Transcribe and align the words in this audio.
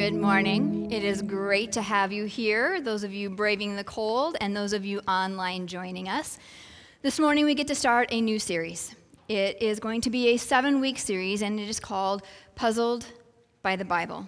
Good 0.00 0.14
morning. 0.14 0.90
It 0.90 1.04
is 1.04 1.20
great 1.20 1.72
to 1.72 1.82
have 1.82 2.10
you 2.10 2.24
here, 2.24 2.80
those 2.80 3.04
of 3.04 3.12
you 3.12 3.28
braving 3.28 3.76
the 3.76 3.84
cold, 3.84 4.34
and 4.40 4.56
those 4.56 4.72
of 4.72 4.82
you 4.82 5.00
online 5.00 5.66
joining 5.66 6.08
us. 6.08 6.38
This 7.02 7.20
morning, 7.20 7.44
we 7.44 7.54
get 7.54 7.66
to 7.66 7.74
start 7.74 8.08
a 8.10 8.18
new 8.18 8.38
series. 8.38 8.96
It 9.28 9.60
is 9.60 9.78
going 9.78 10.00
to 10.00 10.08
be 10.08 10.28
a 10.28 10.38
seven 10.38 10.80
week 10.80 10.98
series, 10.98 11.42
and 11.42 11.60
it 11.60 11.68
is 11.68 11.78
called 11.78 12.22
Puzzled 12.54 13.04
by 13.60 13.76
the 13.76 13.84
Bible. 13.84 14.26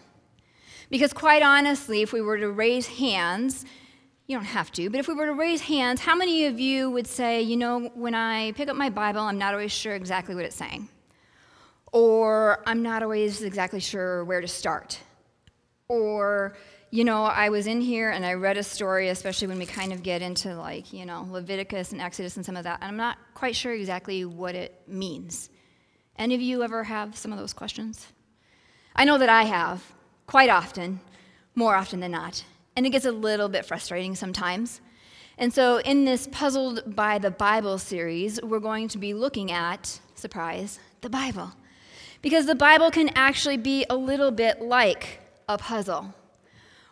Because, 0.90 1.14
quite 1.14 1.42
honestly, 1.42 2.02
if 2.02 2.12
we 2.12 2.20
were 2.20 2.36
to 2.36 2.50
raise 2.50 2.86
hands, 2.86 3.64
you 4.26 4.36
don't 4.36 4.44
have 4.44 4.72
to, 4.72 4.90
but 4.90 5.00
if 5.00 5.08
we 5.08 5.14
were 5.14 5.24
to 5.24 5.32
raise 5.32 5.62
hands, 5.62 6.02
how 6.02 6.14
many 6.14 6.44
of 6.44 6.60
you 6.60 6.90
would 6.90 7.06
say, 7.06 7.40
you 7.40 7.56
know, 7.56 7.90
when 7.94 8.14
I 8.14 8.52
pick 8.52 8.68
up 8.68 8.76
my 8.76 8.90
Bible, 8.90 9.22
I'm 9.22 9.38
not 9.38 9.54
always 9.54 9.72
sure 9.72 9.94
exactly 9.94 10.34
what 10.34 10.44
it's 10.44 10.54
saying? 10.54 10.90
Or 11.92 12.62
I'm 12.66 12.82
not 12.82 13.02
always 13.02 13.40
exactly 13.40 13.80
sure 13.80 14.22
where 14.26 14.42
to 14.42 14.48
start? 14.48 14.98
Or, 15.92 16.54
you 16.90 17.04
know, 17.04 17.24
I 17.24 17.50
was 17.50 17.66
in 17.66 17.82
here 17.82 18.08
and 18.08 18.24
I 18.24 18.32
read 18.32 18.56
a 18.56 18.62
story, 18.62 19.10
especially 19.10 19.48
when 19.48 19.58
we 19.58 19.66
kind 19.66 19.92
of 19.92 20.02
get 20.02 20.22
into 20.22 20.56
like, 20.56 20.90
you 20.90 21.04
know, 21.04 21.28
Leviticus 21.30 21.92
and 21.92 22.00
Exodus 22.00 22.36
and 22.36 22.46
some 22.46 22.56
of 22.56 22.64
that, 22.64 22.78
and 22.80 22.88
I'm 22.88 22.96
not 22.96 23.18
quite 23.34 23.54
sure 23.54 23.74
exactly 23.74 24.24
what 24.24 24.54
it 24.54 24.80
means. 24.88 25.50
Any 26.16 26.34
of 26.34 26.40
you 26.40 26.62
ever 26.62 26.84
have 26.84 27.14
some 27.14 27.30
of 27.30 27.38
those 27.38 27.52
questions? 27.52 28.06
I 28.96 29.04
know 29.04 29.18
that 29.18 29.28
I 29.28 29.42
have, 29.42 29.82
quite 30.26 30.48
often, 30.48 31.00
more 31.54 31.76
often 31.76 32.00
than 32.00 32.12
not. 32.12 32.42
And 32.74 32.86
it 32.86 32.90
gets 32.90 33.04
a 33.04 33.12
little 33.12 33.50
bit 33.50 33.66
frustrating 33.66 34.14
sometimes. 34.14 34.80
And 35.36 35.52
so, 35.52 35.78
in 35.80 36.06
this 36.06 36.26
Puzzled 36.32 36.96
by 36.96 37.18
the 37.18 37.30
Bible 37.30 37.76
series, 37.76 38.40
we're 38.40 38.60
going 38.60 38.88
to 38.88 38.98
be 38.98 39.12
looking 39.12 39.52
at, 39.52 40.00
surprise, 40.14 40.78
the 41.02 41.10
Bible. 41.10 41.52
Because 42.22 42.46
the 42.46 42.54
Bible 42.54 42.90
can 42.90 43.10
actually 43.14 43.58
be 43.58 43.84
a 43.90 43.96
little 43.96 44.30
bit 44.30 44.62
like 44.62 45.21
a 45.54 45.58
puzzle 45.58 46.14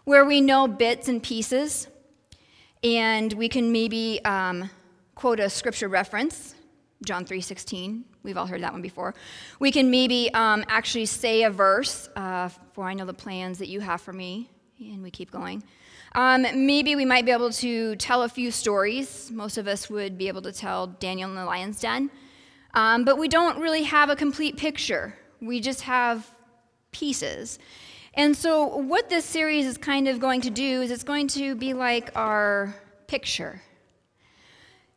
where 0.05 0.25
we 0.25 0.41
know 0.41 0.67
bits 0.67 1.09
and 1.09 1.23
pieces 1.23 1.89
and 2.83 3.33
we 3.33 3.49
can 3.49 3.73
maybe 3.73 4.21
um, 4.25 4.71
quote 5.15 5.41
a 5.41 5.51
scripture 5.51 5.89
reference 5.89 6.55
john 7.05 7.25
3.16 7.25 8.03
we've 8.23 8.37
all 8.37 8.47
heard 8.47 8.63
that 8.63 8.73
one 8.73 8.83
before. 8.83 9.15
We 9.59 9.73
can 9.73 9.91
maybe 9.91 10.33
um, 10.35 10.65
actually 10.69 11.07
say 11.07 11.45
a 11.45 11.51
verse 11.51 12.09
uh, 12.17 12.49
for 12.73 12.85
i 12.85 12.95
know 12.95 13.07
the 13.07 13.15
plans 13.15 13.59
that 13.59 13.69
you 13.69 13.81
have 13.81 14.01
for 14.01 14.13
me 14.13 14.51
and 14.79 15.03
we 15.03 15.11
keep 15.11 15.31
going. 15.31 15.63
Um, 16.15 16.43
maybe 16.67 16.97
we 16.97 17.05
might 17.05 17.25
be 17.25 17.31
able 17.31 17.51
to 17.51 17.95
tell 17.97 18.23
a 18.23 18.29
few 18.29 18.51
stories. 18.51 19.31
Most 19.31 19.59
of 19.59 19.69
us 19.69 19.91
would 19.91 20.17
be 20.19 20.27
able 20.27 20.43
to 20.43 20.53
tell 20.53 20.87
daniel 20.87 21.29
in 21.29 21.37
the 21.37 21.45
lion's 21.45 21.81
den. 21.81 22.11
Um, 22.75 23.05
but 23.05 23.19
we 23.19 23.29
don't 23.29 23.59
really 23.59 23.83
have 23.85 24.11
a 24.11 24.17
complete 24.17 24.57
picture. 24.57 25.15
We 25.41 25.61
just 25.61 25.83
have 25.83 26.29
pieces 26.93 27.59
and 28.15 28.37
so, 28.37 28.65
what 28.65 29.09
this 29.09 29.25
series 29.25 29.67
is 29.67 29.79
kind 29.79 30.09
of 30.09 30.19
going 30.19 30.41
to 30.41 30.51
do 30.51 30.83
is 30.83 30.91
it's 30.91 31.05
going 31.05 31.29
to 31.29 31.55
be 31.55 31.75
like 31.75 32.11
our 32.17 32.75
picture. 33.07 33.63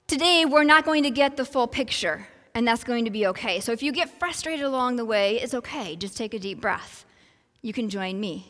Today, 0.08 0.46
we're 0.46 0.64
not 0.64 0.84
going 0.84 1.04
to 1.04 1.12
get 1.12 1.38
the 1.38 1.46
full 1.46 1.68
picture, 1.68 2.28
and 2.56 2.68
that's 2.68 2.84
going 2.84 3.06
to 3.06 3.12
be 3.12 3.28
okay. 3.28 3.60
So, 3.60 3.72
if 3.72 3.84
you 3.84 3.92
get 3.92 4.10
frustrated 4.20 4.66
along 4.66 4.96
the 4.96 5.06
way, 5.06 5.40
it's 5.40 5.54
okay. 5.54 5.96
Just 5.96 6.18
take 6.18 6.34
a 6.34 6.40
deep 6.40 6.60
breath. 6.60 7.06
You 7.62 7.72
can 7.72 7.88
join 7.88 8.20
me. 8.20 8.48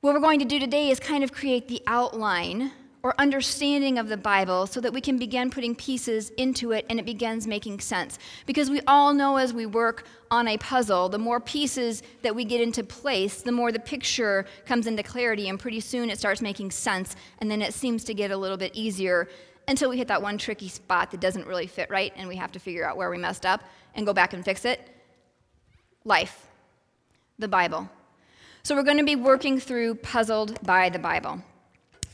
What 0.00 0.14
we're 0.14 0.20
going 0.20 0.38
to 0.38 0.44
do 0.44 0.60
today 0.60 0.90
is 0.90 1.00
kind 1.00 1.24
of 1.24 1.32
create 1.32 1.66
the 1.66 1.82
outline 1.86 2.70
or 3.04 3.14
understanding 3.20 3.98
of 3.98 4.08
the 4.08 4.16
Bible 4.16 4.66
so 4.66 4.80
that 4.80 4.92
we 4.92 5.00
can 5.00 5.18
begin 5.18 5.50
putting 5.50 5.74
pieces 5.74 6.30
into 6.30 6.72
it 6.72 6.86
and 6.88 6.98
it 6.98 7.04
begins 7.04 7.46
making 7.46 7.78
sense. 7.78 8.18
Because 8.46 8.70
we 8.70 8.80
all 8.88 9.12
know 9.12 9.36
as 9.36 9.52
we 9.52 9.66
work 9.66 10.06
on 10.30 10.48
a 10.48 10.56
puzzle, 10.56 11.10
the 11.10 11.18
more 11.18 11.38
pieces 11.38 12.02
that 12.22 12.34
we 12.34 12.46
get 12.46 12.62
into 12.62 12.82
place, 12.82 13.42
the 13.42 13.52
more 13.52 13.70
the 13.70 13.78
picture 13.78 14.46
comes 14.64 14.86
into 14.86 15.02
clarity, 15.02 15.50
and 15.50 15.60
pretty 15.60 15.80
soon 15.80 16.08
it 16.08 16.18
starts 16.18 16.40
making 16.40 16.70
sense, 16.70 17.14
and 17.40 17.50
then 17.50 17.60
it 17.60 17.74
seems 17.74 18.04
to 18.04 18.14
get 18.14 18.30
a 18.30 18.36
little 18.36 18.56
bit 18.56 18.74
easier 18.74 19.28
until 19.68 19.90
we 19.90 19.98
hit 19.98 20.08
that 20.08 20.22
one 20.22 20.38
tricky 20.38 20.68
spot 20.68 21.10
that 21.10 21.20
doesn't 21.20 21.46
really 21.46 21.66
fit 21.66 21.90
right, 21.90 22.12
and 22.16 22.26
we 22.26 22.36
have 22.36 22.52
to 22.52 22.58
figure 22.58 22.88
out 22.88 22.96
where 22.96 23.10
we 23.10 23.18
messed 23.18 23.44
up 23.44 23.62
and 23.94 24.06
go 24.06 24.14
back 24.14 24.32
and 24.32 24.42
fix 24.46 24.64
it. 24.64 24.80
Life, 26.04 26.46
the 27.38 27.48
Bible. 27.48 27.88
So 28.62 28.74
we're 28.74 28.82
going 28.82 28.96
to 28.96 29.04
be 29.04 29.16
working 29.16 29.60
through 29.60 29.96
Puzzled 29.96 30.58
by 30.62 30.88
the 30.88 30.98
Bible. 30.98 31.42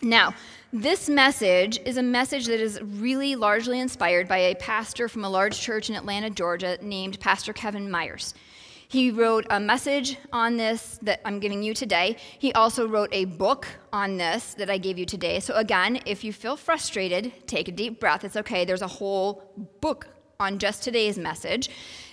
Now, 0.02 0.34
this 0.72 1.10
message 1.10 1.78
is 1.84 1.98
a 1.98 2.02
message 2.02 2.46
that 2.46 2.58
is 2.58 2.80
really 2.80 3.36
largely 3.36 3.80
inspired 3.80 4.28
by 4.28 4.38
a 4.38 4.54
pastor 4.54 5.08
from 5.08 5.24
a 5.24 5.28
large 5.28 5.60
church 5.60 5.90
in 5.90 5.96
Atlanta, 5.96 6.30
Georgia, 6.30 6.78
named 6.80 7.20
Pastor 7.20 7.52
Kevin 7.52 7.90
Myers. 7.90 8.32
He 8.88 9.10
wrote 9.10 9.46
a 9.50 9.60
message 9.60 10.16
on 10.32 10.56
this 10.56 10.98
that 11.02 11.20
I'm 11.26 11.38
giving 11.38 11.62
you 11.62 11.74
today. 11.74 12.16
He 12.38 12.50
also 12.54 12.88
wrote 12.88 13.10
a 13.12 13.26
book 13.26 13.68
on 13.92 14.16
this 14.16 14.54
that 14.54 14.70
I 14.70 14.78
gave 14.78 14.98
you 14.98 15.04
today. 15.04 15.38
So, 15.38 15.54
again, 15.54 16.00
if 16.06 16.24
you 16.24 16.32
feel 16.32 16.56
frustrated, 16.56 17.46
take 17.46 17.68
a 17.68 17.72
deep 17.72 18.00
breath. 18.00 18.24
It's 18.24 18.36
okay. 18.36 18.64
There's 18.64 18.82
a 18.82 18.88
whole 18.88 19.52
book 19.82 20.08
on 20.40 20.58
just 20.58 20.82
today's 20.82 21.18
message 21.18 21.68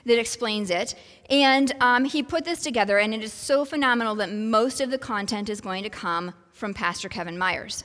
that 0.05 0.19
explains 0.19 0.69
it. 0.69 0.93
And 1.29 1.73
um, 1.79 2.03
he 2.03 2.21
put 2.21 2.43
this 2.43 2.61
together, 2.61 2.97
and 2.97 3.13
it 3.13 3.23
is 3.23 3.31
so 3.31 3.63
phenomenal 3.63 4.15
that 4.15 4.31
most 4.31 4.81
of 4.81 4.91
the 4.91 4.97
content 4.97 5.49
is 5.49 5.61
going 5.61 5.83
to 5.83 5.89
come 5.89 6.33
from 6.57 6.73
Pastor 6.73 7.07
Kevin 7.07 7.37
Myers. 7.37 7.83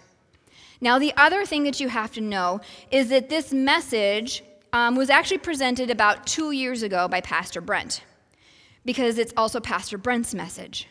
Now, 0.81 0.99
the 0.99 1.13
other 1.17 1.45
thing 1.47 1.63
that 1.65 1.79
you 1.79 1.89
have 1.89 2.13
to 2.13 2.21
know 2.21 2.61
is 2.91 3.11
that 3.11 3.29
this 3.29 3.53
message 3.53 4.43
um, 4.73 4.97
was 4.97 5.11
actually 5.11 5.39
presented 5.39 5.91
about 5.91 6.27
two 6.27 6.51
years 6.51 6.83
ago 6.83 7.07
by 7.07 7.21
Pastor 7.21 7.61
Brent, 7.61 8.03
because 8.85 9.19
it's 9.19 9.33
also 9.37 9.61
Pastor 9.61 9.99
Brent's 9.99 10.35
message. 10.35 10.89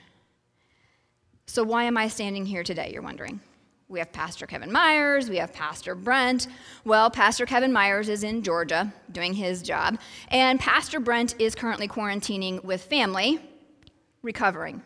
So, 1.48 1.64
why 1.64 1.84
am 1.84 1.98
I 1.98 2.08
standing 2.08 2.46
here 2.46 2.64
today, 2.64 2.92
you're 2.94 3.02
wondering? 3.02 3.42
We 3.90 4.00
have 4.00 4.14
Pastor 4.14 4.48
Kevin 4.48 4.72
Myers, 4.72 5.30
we 5.30 5.36
have 5.38 5.52
Pastor 5.52 5.96
Brent. 5.96 6.48
Well, 6.86 7.10
Pastor 7.10 7.46
Kevin 7.46 7.74
Myers 7.74 8.08
is 8.08 8.24
in 8.24 8.44
Georgia 8.44 8.94
doing 9.12 9.34
his 9.34 9.62
job, 9.62 10.00
and 10.30 10.58
Pastor 10.58 11.02
Brent 11.02 11.36
is 11.40 11.56
currently 11.56 11.90
quarantining 11.90 12.64
with 12.64 12.82
family, 12.84 13.40
recovering. 14.22 14.82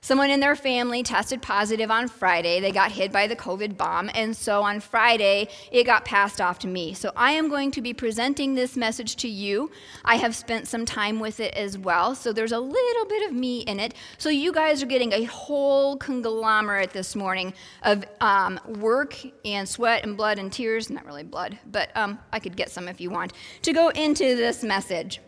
Someone 0.00 0.30
in 0.30 0.40
their 0.40 0.54
family 0.54 1.02
tested 1.02 1.42
positive 1.42 1.90
on 1.90 2.08
Friday. 2.08 2.60
They 2.60 2.70
got 2.70 2.92
hit 2.92 3.10
by 3.10 3.26
the 3.26 3.34
COVID 3.34 3.76
bomb. 3.76 4.10
And 4.14 4.36
so 4.36 4.62
on 4.62 4.80
Friday, 4.80 5.48
it 5.72 5.84
got 5.84 6.04
passed 6.04 6.40
off 6.40 6.58
to 6.60 6.68
me. 6.68 6.94
So 6.94 7.12
I 7.16 7.32
am 7.32 7.48
going 7.48 7.70
to 7.72 7.82
be 7.82 7.92
presenting 7.92 8.54
this 8.54 8.76
message 8.76 9.16
to 9.16 9.28
you. 9.28 9.70
I 10.04 10.16
have 10.16 10.36
spent 10.36 10.68
some 10.68 10.84
time 10.84 11.18
with 11.18 11.40
it 11.40 11.54
as 11.54 11.76
well. 11.76 12.14
So 12.14 12.32
there's 12.32 12.52
a 12.52 12.60
little 12.60 13.04
bit 13.06 13.28
of 13.28 13.34
me 13.34 13.60
in 13.60 13.80
it. 13.80 13.94
So 14.18 14.28
you 14.28 14.52
guys 14.52 14.82
are 14.82 14.86
getting 14.86 15.12
a 15.12 15.24
whole 15.24 15.96
conglomerate 15.96 16.90
this 16.90 17.16
morning 17.16 17.52
of 17.82 18.04
um, 18.20 18.60
work 18.78 19.16
and 19.44 19.68
sweat 19.68 20.04
and 20.04 20.16
blood 20.16 20.38
and 20.38 20.52
tears. 20.52 20.88
Not 20.88 21.04
really 21.04 21.24
blood, 21.24 21.58
but 21.66 21.90
um, 21.96 22.18
I 22.32 22.38
could 22.38 22.56
get 22.56 22.70
some 22.70 22.86
if 22.88 23.00
you 23.00 23.10
want 23.10 23.32
to 23.62 23.72
go 23.72 23.88
into 23.88 24.36
this 24.36 24.62
message. 24.62 25.20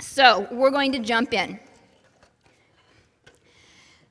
So 0.00 0.46
we're 0.50 0.70
going 0.70 0.92
to 0.92 0.98
jump 0.98 1.34
in. 1.34 1.58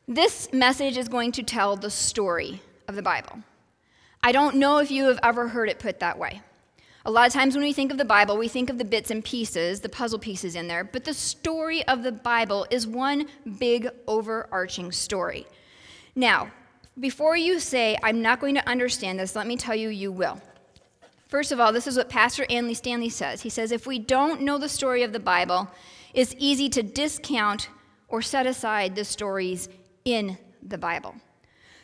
This 0.10 0.48
message 0.54 0.96
is 0.96 1.10
going 1.10 1.34
to 1.34 1.44
tell 1.44 1.76
the 1.76 1.90
story 1.90 2.62
of 2.88 2.96
the 2.96 3.02
Bible. 3.02 3.40
I 4.24 4.32
don't 4.32 4.56
know 4.56 4.78
if 4.78 4.90
you 4.90 5.04
have 5.04 5.20
ever 5.22 5.50
heard 5.50 5.68
it 5.68 5.80
put 5.80 6.00
that 6.00 6.18
way. 6.18 6.42
A 7.06 7.12
lot 7.12 7.28
of 7.28 7.34
times 7.34 7.56
when 7.56 7.66
we 7.66 7.74
think 7.74 7.92
of 7.92 7.98
the 7.98 8.06
Bible, 8.06 8.38
we 8.38 8.48
think 8.48 8.70
of 8.70 8.78
the 8.78 8.86
bits 8.86 9.12
and 9.12 9.22
pieces, 9.22 9.82
the 9.82 9.90
puzzle 9.90 10.18
pieces 10.18 10.56
in 10.56 10.70
there, 10.70 10.86
but 10.86 11.04
the 11.04 11.14
story 11.14 11.86
of 11.90 12.04
the 12.04 12.14
Bible 12.14 12.66
is 12.72 12.88
one 12.88 13.28
big 13.60 13.90
overarching 14.08 14.94
story. 14.94 15.46
Now, 16.16 16.52
before 16.98 17.36
you 17.36 17.60
say, 17.60 17.98
I'm 18.02 18.22
not 18.22 18.40
going 18.40 18.56
to 18.56 18.66
understand 18.66 19.20
this, 19.20 19.36
let 19.36 19.46
me 19.46 19.58
tell 19.58 19.76
you, 19.76 19.90
you 19.90 20.14
will. 20.14 20.40
First 21.28 21.52
of 21.52 21.60
all, 21.60 21.74
this 21.74 21.86
is 21.86 21.98
what 21.98 22.08
Pastor 22.08 22.46
Andy 22.50 22.76
Stanley 22.76 23.10
says. 23.10 23.42
He 23.42 23.50
says, 23.50 23.74
if 23.74 23.86
we 23.86 24.00
don't 24.00 24.40
know 24.40 24.58
the 24.58 24.70
story 24.70 25.04
of 25.04 25.12
the 25.12 25.20
Bible, 25.20 25.70
it's 26.14 26.34
easy 26.38 26.70
to 26.70 26.82
discount 26.82 27.68
or 28.08 28.22
set 28.22 28.48
aside 28.48 28.96
the 28.96 29.04
stories 29.04 29.68
in 30.08 30.38
the 30.64 30.78
Bible. 30.78 31.16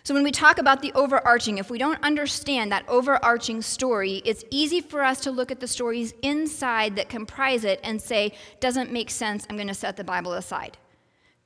So, 0.04 0.14
when 0.14 0.24
we 0.24 0.32
talk 0.32 0.58
about 0.58 0.82
the 0.82 0.94
overarching, 0.94 1.58
if 1.58 1.70
we 1.70 1.78
don't 1.78 2.02
understand 2.04 2.72
that 2.72 2.88
overarching 2.88 3.62
story, 3.62 4.22
it's 4.26 4.44
easy 4.50 4.80
for 4.80 5.04
us 5.04 5.20
to 5.22 5.32
look 5.32 5.52
at 5.52 5.60
the 5.60 5.68
stories 5.68 6.14
inside 6.22 6.96
that 6.96 7.10
comprise 7.10 7.64
it 7.64 7.80
and 7.84 8.02
say, 8.02 8.34
doesn't 8.60 8.92
make 8.92 9.10
sense, 9.10 9.46
I'm 9.50 9.58
going 9.58 9.68
to 9.68 9.74
set 9.74 9.98
the 9.98 10.04
Bible 10.04 10.34
aside. 10.34 10.78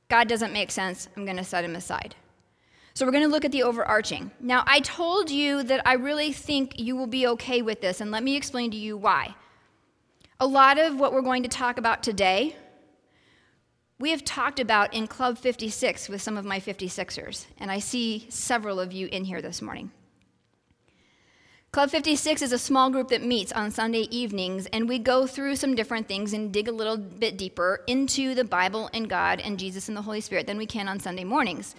God 0.08 0.28
doesn't 0.28 0.52
make 0.52 0.70
sense, 0.70 1.08
I'm 1.16 1.24
going 1.24 1.36
to 1.36 1.44
set 1.44 1.64
him 1.64 1.76
aside. 1.76 2.14
So, 2.94 3.04
we're 3.04 3.12
going 3.12 3.24
to 3.24 3.30
look 3.30 3.44
at 3.44 3.52
the 3.52 3.64
overarching. 3.64 4.30
Now, 4.40 4.62
I 4.66 4.80
told 4.80 5.30
you 5.30 5.64
that 5.64 5.86
I 5.86 5.94
really 5.94 6.32
think 6.32 6.78
you 6.78 6.94
will 6.96 7.06
be 7.08 7.26
okay 7.26 7.60
with 7.60 7.80
this, 7.80 8.00
and 8.00 8.12
let 8.12 8.22
me 8.22 8.36
explain 8.36 8.70
to 8.70 8.76
you 8.76 8.96
why. 8.96 9.34
A 10.40 10.46
lot 10.46 10.78
of 10.78 10.98
what 10.98 11.12
we're 11.12 11.22
going 11.22 11.42
to 11.42 11.48
talk 11.48 11.78
about 11.78 12.04
today 12.04 12.56
we 13.98 14.10
have 14.12 14.24
talked 14.24 14.60
about 14.60 14.94
in 14.94 15.08
Club 15.08 15.38
56 15.38 16.08
with 16.08 16.22
some 16.22 16.36
of 16.36 16.44
my 16.44 16.60
56ers, 16.60 17.46
and 17.58 17.70
I 17.70 17.80
see 17.80 18.26
several 18.28 18.78
of 18.78 18.92
you 18.92 19.08
in 19.08 19.24
here 19.24 19.42
this 19.42 19.60
morning. 19.60 19.90
Club 21.72 21.90
56 21.90 22.40
is 22.40 22.52
a 22.52 22.58
small 22.58 22.90
group 22.90 23.08
that 23.08 23.22
meets 23.22 23.52
on 23.52 23.70
Sunday 23.70 24.06
evenings, 24.10 24.66
and 24.66 24.88
we 24.88 24.98
go 24.98 25.26
through 25.26 25.56
some 25.56 25.74
different 25.74 26.06
things 26.06 26.32
and 26.32 26.52
dig 26.52 26.68
a 26.68 26.72
little 26.72 26.96
bit 26.96 27.36
deeper 27.36 27.82
into 27.86 28.34
the 28.34 28.44
Bible 28.44 28.88
and 28.94 29.10
God 29.10 29.40
and 29.40 29.58
Jesus 29.58 29.88
and 29.88 29.96
the 29.96 30.02
Holy 30.02 30.20
Spirit 30.20 30.46
than 30.46 30.58
we 30.58 30.64
can 30.64 30.88
on 30.88 31.00
Sunday 31.00 31.24
mornings. 31.24 31.74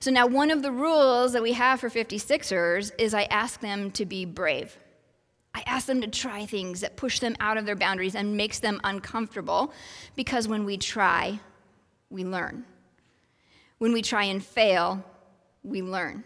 So 0.00 0.10
now, 0.10 0.26
one 0.26 0.50
of 0.50 0.62
the 0.62 0.70
rules 0.70 1.32
that 1.32 1.42
we 1.42 1.54
have 1.54 1.80
for 1.80 1.90
56ers 1.90 2.92
is 2.98 3.14
I 3.14 3.24
ask 3.24 3.60
them 3.60 3.90
to 3.92 4.06
be 4.06 4.24
brave. 4.24 4.78
I 5.54 5.62
ask 5.66 5.86
them 5.86 6.00
to 6.00 6.08
try 6.08 6.46
things 6.46 6.80
that 6.80 6.96
push 6.96 7.18
them 7.18 7.36
out 7.40 7.56
of 7.56 7.66
their 7.66 7.76
boundaries 7.76 8.14
and 8.14 8.36
makes 8.36 8.60
them 8.60 8.80
uncomfortable 8.82 9.72
because 10.16 10.48
when 10.48 10.64
we 10.64 10.76
try, 10.78 11.38
we 12.10 12.24
learn. 12.24 12.64
When 13.78 13.92
we 13.92 14.02
try 14.02 14.24
and 14.24 14.44
fail, 14.44 15.04
we 15.62 15.82
learn. 15.82 16.24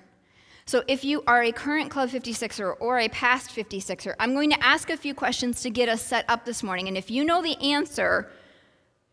So, 0.66 0.84
if 0.86 1.02
you 1.02 1.24
are 1.26 1.42
a 1.42 1.50
current 1.50 1.90
Club 1.90 2.10
56er 2.10 2.76
or 2.78 2.98
a 2.98 3.08
past 3.08 3.50
56er, 3.56 4.14
I'm 4.20 4.34
going 4.34 4.50
to 4.50 4.62
ask 4.62 4.90
a 4.90 4.98
few 4.98 5.14
questions 5.14 5.62
to 5.62 5.70
get 5.70 5.88
us 5.88 6.02
set 6.02 6.26
up 6.28 6.44
this 6.44 6.62
morning. 6.62 6.88
And 6.88 6.96
if 6.98 7.10
you 7.10 7.24
know 7.24 7.42
the 7.42 7.56
answer, 7.62 8.30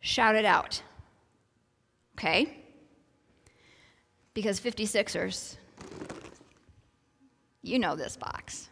shout 0.01 0.35
it 0.35 0.43
out. 0.43 0.81
Okay? 2.17 2.57
Because 4.33 4.59
56ers, 4.59 5.55
you 7.61 7.79
know 7.79 7.95
this 7.95 8.17
box. 8.17 8.69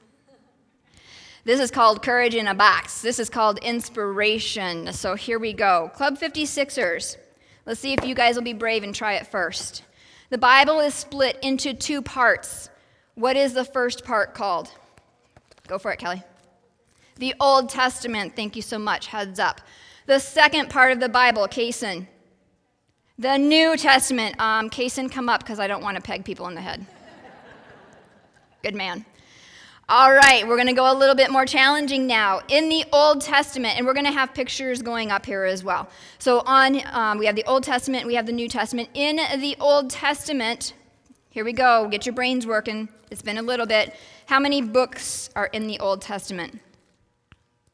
This 1.46 1.60
is 1.60 1.72
called 1.72 2.02
Courage 2.04 2.36
in 2.36 2.48
a 2.48 2.56
Box. 2.56 3.02
This 3.02 3.20
is 3.20 3.30
called 3.30 3.60
Inspiration. 3.60 4.94
So 4.94 5.16
here 5.16 5.40
we 5.40 5.52
go. 5.52 5.92
Club 5.94 6.18
56ers. 6.18 7.18
Let's 7.66 7.80
see 7.80 7.94
if 7.94 8.06
you 8.06 8.14
guys 8.14 8.36
will 8.36 8.44
be 8.44 8.54
brave 8.54 8.84
and 8.84 8.94
try 8.94 9.14
it 9.14 9.28
first. 9.28 9.84
The 10.30 10.38
Bible 10.38 10.80
is 10.80 10.94
split 10.94 11.38
into 11.42 11.74
two 11.74 12.02
parts. 12.02 12.70
What 13.16 13.36
is 13.36 13.54
the 13.54 13.64
first 13.64 14.04
part 14.04 14.34
called? 14.34 14.72
Go 15.68 15.78
for 15.78 15.92
it, 15.92 16.00
Kelly. 16.00 16.24
The 17.18 17.36
Old 17.40 17.70
Testament. 17.70 18.36
Thank 18.36 18.56
you 18.56 18.62
so 18.62 18.78
much. 18.78 19.08
Heads 19.08 19.40
up. 19.40 19.62
The 20.08 20.20
second 20.20 20.70
part 20.70 20.92
of 20.92 21.00
the 21.00 21.08
Bible, 21.08 21.48
Kason. 21.48 22.08
The 23.18 23.38
New 23.38 23.78
Testament. 23.78 24.40
Um, 24.40 24.70
Kason, 24.70 25.10
come 25.10 25.30
up 25.30 25.42
because 25.42 25.60
I 25.60 25.68
don't 25.68 25.84
want 25.84 25.96
to 25.96 26.02
peg 26.02 26.26
people 26.26 26.48
in 26.48 26.56
the 26.56 26.62
head. 26.62 26.86
Good 28.64 28.76
man. 28.76 29.06
All 29.90 30.14
right, 30.14 30.48
we're 30.48 30.56
going 30.56 30.68
to 30.68 30.74
go 30.74 30.90
a 30.90 30.96
little 30.96 31.14
bit 31.14 31.30
more 31.30 31.46
challenging 31.46 32.08
now. 32.08 32.40
In 32.48 32.70
the 32.70 32.86
Old 32.94 33.20
Testament, 33.20 33.78
and 33.78 33.86
we're 33.86 33.94
going 33.94 34.06
to 34.06 34.14
have 34.14 34.34
pictures 34.34 34.82
going 34.82 35.12
up 35.12 35.26
here 35.26 35.44
as 35.44 35.62
well. 35.62 35.90
So, 36.20 36.40
on 36.46 36.80
um, 36.94 37.18
we 37.18 37.26
have 37.26 37.36
the 37.36 37.44
Old 37.44 37.66
Testament, 37.66 38.08
we 38.08 38.16
have 38.16 38.26
the 38.26 38.32
New 38.32 38.48
Testament. 38.48 38.88
In 38.94 39.18
the 39.42 39.58
Old 39.60 39.90
Testament, 39.90 40.74
here 41.30 41.44
we 41.44 41.52
go. 41.52 41.90
Get 41.90 42.06
your 42.06 42.16
brains 42.16 42.48
working. 42.48 42.88
It's 43.12 43.22
been 43.22 43.38
a 43.38 43.42
little 43.42 43.66
bit. 43.66 43.94
How 44.26 44.40
many 44.40 44.62
books 44.62 45.30
are 45.36 45.48
in 45.48 45.68
the 45.68 45.78
Old 45.80 46.02
Testament? 46.02 46.62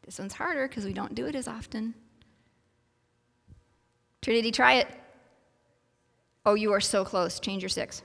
This 0.01 0.17
one's 0.17 0.33
harder 0.33 0.67
because 0.67 0.85
we 0.85 0.93
don't 0.93 1.13
do 1.13 1.27
it 1.27 1.35
as 1.35 1.47
often. 1.47 1.93
Trinity, 4.23 4.49
try 4.51 4.73
it. 4.73 4.87
Oh, 6.43 6.55
you 6.55 6.73
are 6.73 6.81
so 6.81 7.05
close. 7.05 7.39
Change 7.39 7.61
your 7.61 7.69
six. 7.69 8.01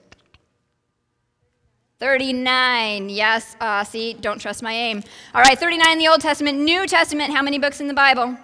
39. 2.04 3.08
Yes, 3.08 3.56
uh, 3.62 3.82
see, 3.82 4.12
don't 4.12 4.38
trust 4.38 4.62
my 4.62 4.74
aim. 4.74 5.02
All 5.34 5.40
right, 5.40 5.58
39 5.58 5.92
in 5.92 5.98
the 5.98 6.08
Old 6.08 6.20
Testament. 6.20 6.58
New 6.58 6.86
Testament, 6.86 7.32
how 7.32 7.40
many 7.40 7.58
books 7.58 7.80
in 7.80 7.88
the 7.88 7.94
Bible? 7.94 8.36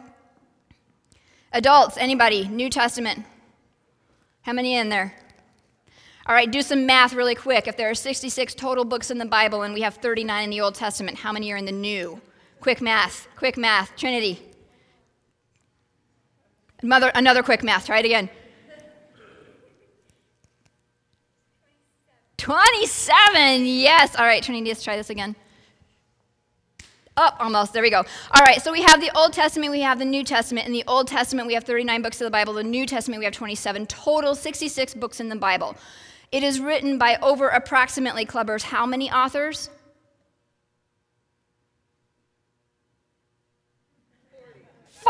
Adults, 1.52 1.98
anybody? 1.98 2.48
New 2.48 2.70
Testament. 2.70 3.26
How 4.40 4.54
many 4.54 4.76
in 4.76 4.88
there? 4.88 5.14
All 6.24 6.34
right, 6.34 6.50
do 6.50 6.62
some 6.62 6.86
math 6.86 7.12
really 7.12 7.34
quick. 7.34 7.68
If 7.68 7.76
there 7.76 7.90
are 7.90 7.94
66 7.94 8.54
total 8.54 8.86
books 8.86 9.10
in 9.10 9.18
the 9.18 9.26
Bible 9.26 9.60
and 9.60 9.74
we 9.74 9.82
have 9.82 9.96
39 9.96 10.44
in 10.44 10.48
the 10.48 10.62
Old 10.62 10.74
Testament, 10.74 11.18
how 11.18 11.30
many 11.30 11.52
are 11.52 11.58
in 11.58 11.66
the 11.66 11.70
New? 11.70 12.18
Quick 12.62 12.80
math, 12.80 13.28
quick 13.36 13.58
math. 13.58 13.94
Trinity. 13.94 14.40
Mother, 16.82 17.12
another 17.14 17.42
quick 17.42 17.62
math. 17.62 17.84
Try 17.84 17.98
it 17.98 18.06
again. 18.06 18.30
27. 22.40 23.66
Yes. 23.66 24.16
All 24.16 24.24
right, 24.24 24.42
Trinity, 24.42 24.70
let's 24.70 24.82
try 24.82 24.96
this 24.96 25.10
again. 25.10 25.36
Up, 27.16 27.36
oh, 27.38 27.44
almost. 27.44 27.74
There 27.74 27.82
we 27.82 27.90
go. 27.90 27.98
All 27.98 28.42
right, 28.42 28.62
so 28.62 28.72
we 28.72 28.80
have 28.80 28.98
the 28.98 29.14
Old 29.14 29.34
Testament, 29.34 29.70
we 29.70 29.82
have 29.82 29.98
the 29.98 30.06
New 30.06 30.24
Testament. 30.24 30.66
In 30.66 30.72
the 30.72 30.84
Old 30.86 31.06
Testament, 31.06 31.46
we 31.46 31.52
have 31.52 31.64
39 31.64 32.00
books 32.00 32.18
of 32.18 32.24
the 32.24 32.30
Bible. 32.30 32.54
The 32.54 32.64
New 32.64 32.86
Testament, 32.86 33.18
we 33.18 33.26
have 33.26 33.34
27. 33.34 33.86
Total 33.86 34.34
66 34.34 34.94
books 34.94 35.20
in 35.20 35.28
the 35.28 35.36
Bible. 35.36 35.76
It 36.32 36.42
is 36.42 36.60
written 36.60 36.96
by 36.96 37.18
over 37.20 37.48
approximately, 37.48 38.24
clubbers, 38.24 38.62
how 38.62 38.86
many 38.86 39.10
authors? 39.10 39.68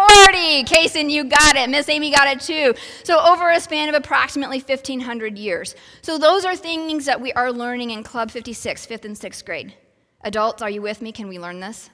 40. 0.09 0.65
Kason, 0.65 1.11
you 1.11 1.25
got 1.25 1.57
it. 1.57 1.69
Miss 1.69 1.89
Amy 1.89 2.11
got 2.11 2.29
it 2.29 2.41
too. 2.41 2.75
So, 3.05 3.21
over 3.21 3.51
a 3.51 3.61
span 3.61 3.89
of 3.89 3.95
approximately 3.95 4.59
1,500 4.59 5.39
years. 5.39 5.75
So, 6.01 6.17
those 6.17 6.45
are 6.45 6.57
things 6.57 7.05
that 7.05 7.21
we 7.21 7.33
are 7.35 7.53
learning 7.53 7.91
in 7.91 8.03
Club 8.03 8.31
56, 8.31 8.87
fifth 8.87 9.05
and 9.05 9.17
sixth 9.17 9.45
grade. 9.45 9.75
Adults, 10.23 10.63
are 10.63 10.71
you 10.71 10.81
with 10.81 11.03
me? 11.03 11.13
Can 11.13 11.29
we 11.29 11.39
learn 11.39 11.61
this? 11.61 11.91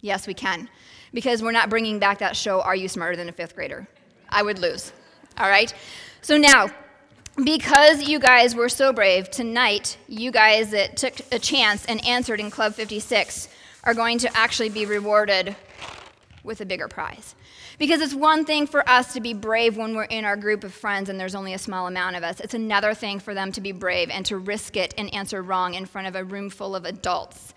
Yes, 0.00 0.26
we 0.26 0.34
can. 0.34 0.68
Because 1.12 1.42
we're 1.42 1.52
not 1.52 1.70
bringing 1.70 1.98
back 1.98 2.18
that 2.18 2.36
show, 2.36 2.60
Are 2.60 2.74
You 2.74 2.88
Smarter 2.88 3.16
Than 3.16 3.28
a 3.28 3.32
Fifth 3.32 3.54
Grader? 3.54 3.86
I 4.28 4.42
would 4.42 4.58
lose. 4.58 4.92
All 5.38 5.48
right? 5.48 5.72
So, 6.20 6.36
now, 6.36 6.68
because 7.42 8.08
you 8.08 8.18
guys 8.18 8.54
were 8.54 8.68
so 8.68 8.92
brave, 8.92 9.30
tonight, 9.30 9.98
you 10.08 10.30
guys 10.32 10.70
that 10.70 10.96
took 10.96 11.14
a 11.32 11.38
chance 11.38 11.84
and 11.86 12.04
answered 12.04 12.40
in 12.40 12.50
Club 12.50 12.74
56 12.74 13.48
are 13.84 13.94
going 13.94 14.18
to 14.18 14.36
actually 14.36 14.70
be 14.70 14.86
rewarded 14.86 15.54
with 16.44 16.60
a 16.60 16.66
bigger 16.66 16.86
prize. 16.86 17.34
Because 17.78 18.00
it's 18.00 18.14
one 18.14 18.44
thing 18.44 18.66
for 18.66 18.88
us 18.88 19.14
to 19.14 19.20
be 19.20 19.34
brave 19.34 19.76
when 19.76 19.96
we're 19.96 20.04
in 20.04 20.24
our 20.24 20.36
group 20.36 20.62
of 20.62 20.72
friends 20.72 21.08
and 21.08 21.18
there's 21.18 21.34
only 21.34 21.54
a 21.54 21.58
small 21.58 21.86
amount 21.86 22.16
of 22.16 22.22
us. 22.22 22.38
It's 22.38 22.54
another 22.54 22.94
thing 22.94 23.18
for 23.18 23.34
them 23.34 23.50
to 23.52 23.60
be 23.60 23.72
brave 23.72 24.10
and 24.10 24.24
to 24.26 24.36
risk 24.36 24.76
it 24.76 24.94
and 24.96 25.12
answer 25.12 25.42
wrong 25.42 25.74
in 25.74 25.86
front 25.86 26.06
of 26.06 26.14
a 26.14 26.22
room 26.22 26.50
full 26.50 26.76
of 26.76 26.84
adults. 26.84 27.54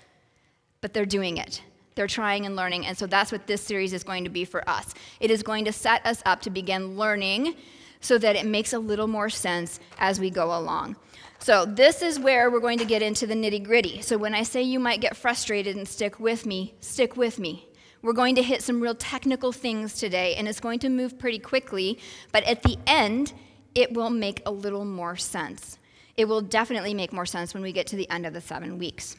But 0.82 0.94
they're 0.94 1.06
doing 1.06 1.38
it. 1.38 1.62
They're 1.96 2.08
trying 2.08 2.46
and 2.46 2.56
learning. 2.56 2.86
And 2.86 2.98
so 2.98 3.06
that's 3.08 3.32
what 3.32 3.46
this 3.46 3.62
series 3.62 3.92
is 3.92 4.04
going 4.04 4.24
to 4.24 4.30
be 4.30 4.46
for 4.46 4.68
us. 4.70 4.94
It 5.20 5.32
is 5.32 5.44
going 5.44 5.66
to 5.66 5.74
set 5.74 6.06
us 6.06 6.24
up 6.26 6.42
to 6.42 6.50
begin 6.50 6.98
learning 6.98 7.56
so 8.00 8.18
that 8.18 8.36
it 8.36 8.46
makes 8.46 8.74
a 8.74 8.80
little 8.80 9.08
more 9.08 9.30
sense 9.30 9.80
as 9.98 10.20
we 10.20 10.30
go 10.30 10.58
along. 10.58 10.96
So, 11.40 11.66
this 11.66 12.02
is 12.02 12.20
where 12.20 12.50
we're 12.50 12.60
going 12.60 12.80
to 12.80 12.86
get 12.86 13.02
into 13.02 13.28
the 13.28 13.36
nitty 13.36 13.64
gritty. 13.64 14.02
So, 14.02 14.18
when 14.18 14.34
I 14.34 14.44
say 14.44 14.64
you 14.64 14.80
might 14.80 15.02
get 15.02 15.16
frustrated 15.16 15.76
and 15.76 15.88
stick 15.88 16.20
with 16.20 16.46
me, 16.46 16.74
stick 16.80 17.16
with 17.16 17.38
me. 17.38 17.67
We're 18.02 18.14
going 18.14 18.36
to 18.36 18.44
hit 18.44 18.62
some 18.62 18.82
real 18.82 18.96
technical 18.96 19.52
things 19.52 19.94
today, 19.94 20.36
and 20.36 20.48
it's 20.48 20.60
going 20.60 20.80
to 20.80 20.90
move 20.90 21.18
pretty 21.18 21.40
quickly, 21.40 22.00
but 22.32 22.44
at 22.44 22.64
the 22.64 22.78
end, 22.86 23.34
it 23.76 23.94
will 23.94 24.10
make 24.10 24.42
a 24.46 24.52
little 24.52 24.86
more 24.86 25.16
sense. 25.16 25.78
It 26.16 26.26
will 26.26 26.42
definitely 26.42 26.94
make 26.94 27.14
more 27.14 27.26
sense 27.26 27.54
when 27.54 27.64
we 27.64 27.72
get 27.72 27.88
to 27.88 27.96
the 27.96 28.10
end 28.10 28.26
of 28.26 28.34
the 28.34 28.42
seven 28.42 28.78
weeks. 28.78 29.18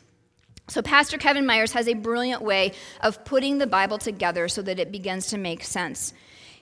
So, 0.69 0.83
Pastor 0.83 1.17
Kevin 1.17 1.47
Myers 1.47 1.73
has 1.73 1.88
a 1.88 1.95
brilliant 1.95 2.43
way 2.43 2.73
of 3.00 3.25
putting 3.25 3.59
the 3.59 3.67
Bible 3.67 3.97
together 3.97 4.49
so 4.49 4.61
that 4.62 4.79
it 4.79 4.93
begins 4.93 5.29
to 5.29 5.38
make 5.38 5.64
sense. 5.64 6.12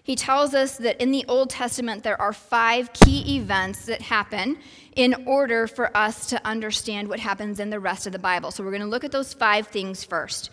He 0.03 0.15
tells 0.15 0.55
us 0.55 0.77
that 0.79 1.01
in 1.01 1.11
the 1.11 1.25
Old 1.27 1.51
Testament, 1.51 2.05
there 2.05 2.21
are 2.21 2.33
five 2.33 2.93
key 2.93 3.37
events 3.37 3.87
that 3.87 4.01
happen 4.01 4.59
in 4.95 5.25
order 5.27 5.67
for 5.67 5.95
us 5.97 6.27
to 6.27 6.47
understand 6.47 7.09
what 7.09 7.19
happens 7.19 7.59
in 7.59 7.71
the 7.71 7.81
rest 7.81 8.07
of 8.07 8.13
the 8.13 8.21
Bible. 8.21 8.53
So, 8.53 8.63
we're 8.63 8.71
going 8.71 8.83
to 8.83 8.89
look 8.89 9.05
at 9.05 9.11
those 9.11 9.35
five 9.35 9.67
things 9.69 10.05
first. 10.05 10.51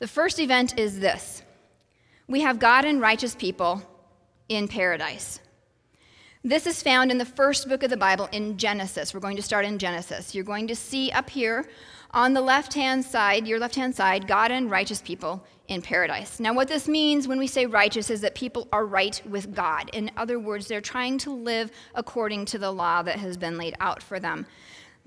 The 0.00 0.08
first 0.08 0.40
event 0.40 0.78
is 0.78 0.98
this 0.98 1.42
we 2.26 2.40
have 2.40 2.58
God 2.58 2.84
and 2.84 3.00
righteous 3.00 3.34
people 3.34 3.82
in 4.48 4.66
paradise. 4.66 5.40
This 6.42 6.66
is 6.66 6.82
found 6.82 7.10
in 7.10 7.18
the 7.18 7.26
first 7.26 7.68
book 7.68 7.82
of 7.82 7.90
the 7.90 7.98
Bible 7.98 8.26
in 8.32 8.56
Genesis. 8.56 9.12
We're 9.12 9.20
going 9.20 9.36
to 9.36 9.42
start 9.42 9.66
in 9.66 9.78
Genesis. 9.78 10.34
You're 10.34 10.42
going 10.42 10.66
to 10.68 10.74
see 10.74 11.10
up 11.10 11.28
here 11.28 11.68
on 12.12 12.32
the 12.32 12.40
left 12.40 12.72
hand 12.72 13.04
side, 13.04 13.46
your 13.46 13.58
left 13.58 13.74
hand 13.74 13.94
side, 13.94 14.26
God 14.26 14.50
and 14.50 14.70
righteous 14.70 15.02
people 15.02 15.44
in 15.68 15.82
paradise. 15.82 16.40
Now, 16.40 16.54
what 16.54 16.66
this 16.66 16.88
means 16.88 17.28
when 17.28 17.38
we 17.38 17.46
say 17.46 17.66
righteous 17.66 18.08
is 18.08 18.22
that 18.22 18.34
people 18.34 18.68
are 18.72 18.86
right 18.86 19.20
with 19.28 19.54
God. 19.54 19.90
In 19.92 20.10
other 20.16 20.38
words, 20.38 20.66
they're 20.66 20.80
trying 20.80 21.18
to 21.18 21.30
live 21.30 21.70
according 21.94 22.46
to 22.46 22.58
the 22.58 22.72
law 22.72 23.02
that 23.02 23.18
has 23.18 23.36
been 23.36 23.58
laid 23.58 23.76
out 23.80 24.02
for 24.02 24.18
them. 24.18 24.46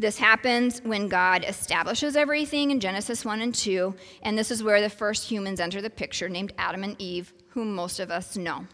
This 0.04 0.18
happens 0.18 0.82
when 0.84 1.08
God 1.08 1.46
establishes 1.48 2.18
everything 2.18 2.72
in 2.72 2.82
Genesis 2.82 3.24
1 3.24 3.40
and 3.40 3.56
2, 3.56 3.96
and 4.24 4.38
this 4.38 4.52
is 4.52 4.62
where 4.62 4.82
the 4.82 4.90
first 4.90 5.30
humans 5.32 5.62
enter 5.62 5.82
the 5.82 5.90
picture, 5.90 6.28
named 6.28 6.52
Adam 6.58 6.84
and 6.84 7.02
Eve, 7.02 7.32
whom 7.52 7.74
most 7.74 8.02
of 8.02 8.12
us 8.12 8.36
know. 8.36 8.68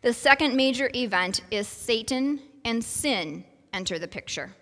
The 0.00 0.14
second 0.14 0.56
major 0.56 0.90
event 0.94 1.42
is 1.50 1.68
Satan 1.68 2.40
and 2.64 2.82
sin 2.82 3.44
enter 3.74 3.98
the 3.98 4.08
picture. 4.08 4.54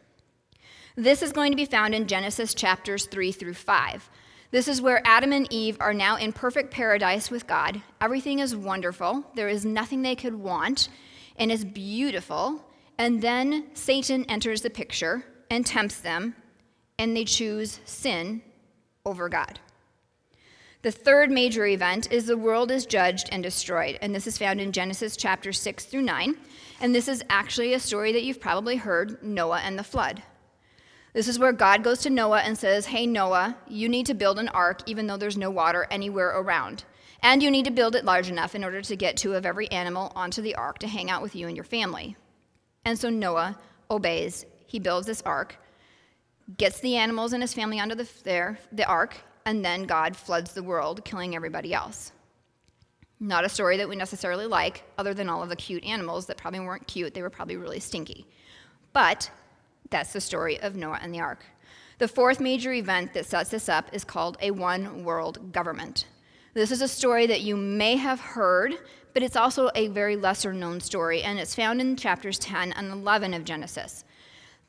This 0.96 1.22
is 1.22 1.30
going 1.30 1.52
to 1.52 1.56
be 1.56 1.66
found 1.66 1.94
in 1.94 2.08
Genesis 2.08 2.52
chapters 2.52 3.06
3 3.06 3.30
through 3.30 3.54
5. 3.54 4.10
This 4.50 4.66
is 4.66 4.82
where 4.82 5.02
Adam 5.04 5.30
and 5.30 5.46
Eve 5.52 5.76
are 5.78 5.94
now 5.94 6.16
in 6.16 6.32
perfect 6.32 6.72
paradise 6.72 7.30
with 7.30 7.46
God. 7.46 7.80
Everything 8.00 8.40
is 8.40 8.56
wonderful, 8.56 9.24
there 9.36 9.48
is 9.48 9.64
nothing 9.64 10.02
they 10.02 10.16
could 10.16 10.34
want, 10.34 10.88
and 11.36 11.52
is 11.52 11.64
beautiful. 11.64 12.60
And 12.98 13.22
then 13.22 13.68
Satan 13.74 14.24
enters 14.24 14.62
the 14.62 14.70
picture 14.70 15.24
and 15.52 15.66
tempts 15.66 16.00
them, 16.00 16.34
and 16.98 17.14
they 17.14 17.26
choose 17.26 17.78
sin 17.84 18.40
over 19.04 19.28
God. 19.28 19.60
The 20.80 20.90
third 20.90 21.30
major 21.30 21.66
event 21.66 22.10
is 22.10 22.24
the 22.24 22.38
world 22.38 22.70
is 22.70 22.86
judged 22.86 23.28
and 23.30 23.42
destroyed, 23.42 23.98
and 24.00 24.14
this 24.14 24.26
is 24.26 24.38
found 24.38 24.62
in 24.62 24.72
Genesis 24.72 25.14
chapter 25.14 25.52
6 25.52 25.84
through 25.84 26.02
9. 26.02 26.36
And 26.80 26.94
this 26.94 27.06
is 27.06 27.22
actually 27.28 27.74
a 27.74 27.80
story 27.80 28.12
that 28.12 28.24
you've 28.24 28.40
probably 28.40 28.76
heard 28.76 29.22
Noah 29.22 29.60
and 29.60 29.78
the 29.78 29.84
flood. 29.84 30.22
This 31.12 31.28
is 31.28 31.38
where 31.38 31.52
God 31.52 31.84
goes 31.84 32.00
to 32.00 32.10
Noah 32.10 32.40
and 32.40 32.56
says, 32.56 32.86
Hey, 32.86 33.06
Noah, 33.06 33.54
you 33.68 33.90
need 33.90 34.06
to 34.06 34.14
build 34.14 34.38
an 34.38 34.48
ark 34.48 34.80
even 34.86 35.06
though 35.06 35.18
there's 35.18 35.36
no 35.36 35.50
water 35.50 35.86
anywhere 35.90 36.30
around. 36.30 36.84
And 37.22 37.42
you 37.42 37.50
need 37.50 37.66
to 37.66 37.70
build 37.70 37.94
it 37.94 38.06
large 38.06 38.30
enough 38.30 38.54
in 38.54 38.64
order 38.64 38.80
to 38.80 38.96
get 38.96 39.18
two 39.18 39.34
of 39.34 39.44
every 39.44 39.70
animal 39.70 40.12
onto 40.16 40.40
the 40.40 40.54
ark 40.54 40.78
to 40.78 40.88
hang 40.88 41.10
out 41.10 41.20
with 41.20 41.36
you 41.36 41.46
and 41.46 41.56
your 41.56 41.64
family. 41.64 42.16
And 42.86 42.98
so 42.98 43.10
Noah 43.10 43.58
obeys. 43.90 44.46
He 44.72 44.78
builds 44.78 45.06
this 45.06 45.20
ark, 45.26 45.56
gets 46.56 46.80
the 46.80 46.96
animals 46.96 47.34
and 47.34 47.42
his 47.42 47.52
family 47.52 47.78
onto 47.78 47.94
the, 47.94 48.08
there, 48.24 48.58
the 48.72 48.86
ark, 48.86 49.18
and 49.44 49.62
then 49.62 49.82
God 49.82 50.16
floods 50.16 50.54
the 50.54 50.62
world, 50.62 51.04
killing 51.04 51.36
everybody 51.36 51.74
else. 51.74 52.12
Not 53.20 53.44
a 53.44 53.50
story 53.50 53.76
that 53.76 53.86
we 53.86 53.96
necessarily 53.96 54.46
like, 54.46 54.82
other 54.96 55.12
than 55.12 55.28
all 55.28 55.42
of 55.42 55.50
the 55.50 55.56
cute 55.56 55.84
animals 55.84 56.24
that 56.24 56.38
probably 56.38 56.60
weren't 56.60 56.86
cute, 56.86 57.12
they 57.12 57.20
were 57.20 57.28
probably 57.28 57.58
really 57.58 57.80
stinky. 57.80 58.26
But 58.94 59.30
that's 59.90 60.14
the 60.14 60.22
story 60.22 60.58
of 60.62 60.74
Noah 60.74 61.00
and 61.02 61.12
the 61.12 61.20
ark. 61.20 61.44
The 61.98 62.08
fourth 62.08 62.40
major 62.40 62.72
event 62.72 63.12
that 63.12 63.26
sets 63.26 63.50
this 63.50 63.68
up 63.68 63.90
is 63.92 64.04
called 64.04 64.38
a 64.40 64.52
one 64.52 65.04
world 65.04 65.52
government. 65.52 66.06
This 66.54 66.70
is 66.70 66.80
a 66.80 66.88
story 66.88 67.26
that 67.26 67.42
you 67.42 67.58
may 67.58 67.96
have 67.96 68.20
heard, 68.20 68.78
but 69.12 69.22
it's 69.22 69.36
also 69.36 69.70
a 69.74 69.88
very 69.88 70.16
lesser 70.16 70.54
known 70.54 70.80
story, 70.80 71.22
and 71.22 71.38
it's 71.38 71.54
found 71.54 71.82
in 71.82 71.94
chapters 71.94 72.38
10 72.38 72.72
and 72.72 72.90
11 72.90 73.34
of 73.34 73.44
Genesis. 73.44 74.06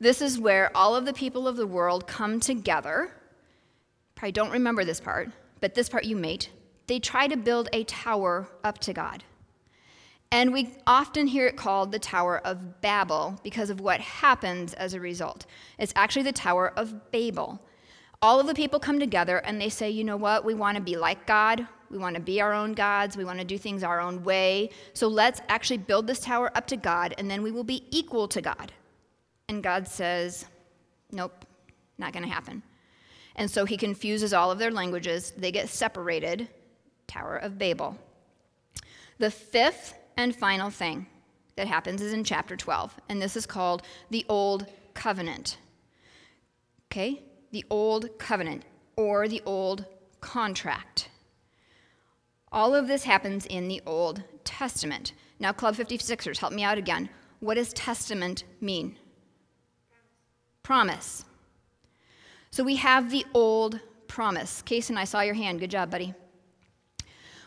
This 0.04 0.20
is 0.20 0.38
where 0.38 0.70
all 0.76 0.94
of 0.94 1.06
the 1.06 1.12
people 1.12 1.48
of 1.48 1.56
the 1.56 1.66
world 1.66 2.06
come 2.06 2.38
together 2.38 3.10
Probably 4.14 4.32
don't 4.32 4.50
remember 4.50 4.84
this 4.84 5.00
part, 5.00 5.30
but 5.60 5.74
this 5.74 5.88
part 5.88 6.04
you 6.04 6.16
made. 6.16 6.46
They 6.86 6.98
try 6.98 7.26
to 7.26 7.36
build 7.36 7.68
a 7.72 7.84
tower 7.84 8.48
up 8.62 8.78
to 8.80 8.92
God. 8.92 9.24
And 10.30 10.52
we 10.52 10.74
often 10.86 11.26
hear 11.26 11.46
it 11.46 11.56
called 11.56 11.92
the 11.92 11.98
Tower 11.98 12.38
of 12.44 12.80
Babel 12.80 13.38
because 13.42 13.70
of 13.70 13.80
what 13.80 14.00
happens 14.00 14.74
as 14.74 14.94
a 14.94 15.00
result. 15.00 15.46
It's 15.78 15.92
actually 15.96 16.22
the 16.22 16.32
Tower 16.32 16.72
of 16.76 17.10
Babel. 17.12 17.60
All 18.22 18.40
of 18.40 18.46
the 18.46 18.54
people 18.54 18.80
come 18.80 18.98
together 18.98 19.38
and 19.38 19.60
they 19.60 19.68
say, 19.68 19.90
you 19.90 20.04
know 20.04 20.16
what, 20.16 20.44
we 20.44 20.54
want 20.54 20.76
to 20.76 20.82
be 20.82 20.96
like 20.96 21.26
God. 21.26 21.66
We 21.90 21.98
want 21.98 22.16
to 22.16 22.22
be 22.22 22.40
our 22.40 22.52
own 22.52 22.72
gods. 22.72 23.16
We 23.16 23.24
want 23.24 23.38
to 23.38 23.44
do 23.44 23.58
things 23.58 23.84
our 23.84 24.00
own 24.00 24.24
way. 24.24 24.70
So 24.94 25.06
let's 25.06 25.40
actually 25.48 25.78
build 25.78 26.06
this 26.06 26.20
tower 26.20 26.50
up 26.54 26.66
to 26.68 26.76
God 26.76 27.14
and 27.18 27.30
then 27.30 27.42
we 27.42 27.50
will 27.50 27.64
be 27.64 27.84
equal 27.90 28.26
to 28.28 28.40
God. 28.40 28.72
And 29.48 29.62
God 29.62 29.86
says, 29.86 30.46
nope, 31.12 31.44
not 31.98 32.12
going 32.12 32.24
to 32.24 32.32
happen. 32.32 32.62
And 33.36 33.50
so 33.50 33.64
he 33.64 33.76
confuses 33.76 34.32
all 34.32 34.50
of 34.50 34.58
their 34.58 34.70
languages. 34.70 35.32
They 35.36 35.52
get 35.52 35.68
separated. 35.68 36.48
Tower 37.06 37.36
of 37.36 37.58
Babel. 37.58 37.98
The 39.18 39.30
fifth 39.30 39.94
and 40.16 40.34
final 40.34 40.70
thing 40.70 41.06
that 41.56 41.68
happens 41.68 42.00
is 42.02 42.12
in 42.12 42.24
chapter 42.24 42.56
12, 42.56 42.98
and 43.08 43.20
this 43.20 43.36
is 43.36 43.46
called 43.46 43.82
the 44.10 44.24
Old 44.28 44.66
Covenant. 44.94 45.58
Okay? 46.90 47.22
The 47.52 47.64
Old 47.70 48.18
Covenant 48.18 48.64
or 48.96 49.28
the 49.28 49.42
Old 49.44 49.84
Contract. 50.20 51.08
All 52.50 52.74
of 52.74 52.88
this 52.88 53.04
happens 53.04 53.46
in 53.46 53.68
the 53.68 53.82
Old 53.86 54.22
Testament. 54.44 55.12
Now, 55.38 55.52
Club 55.52 55.76
56ers, 55.76 56.38
help 56.38 56.52
me 56.52 56.62
out 56.62 56.78
again. 56.78 57.08
What 57.40 57.54
does 57.54 57.72
testament 57.72 58.44
mean? 58.60 58.96
Promise. 60.64 61.24
So 62.50 62.64
we 62.64 62.76
have 62.76 63.10
the 63.10 63.24
old 63.34 63.78
promise. 64.08 64.62
Cason, 64.66 64.96
I 64.96 65.04
saw 65.04 65.20
your 65.20 65.34
hand. 65.34 65.60
Good 65.60 65.70
job, 65.70 65.90
buddy. 65.90 66.14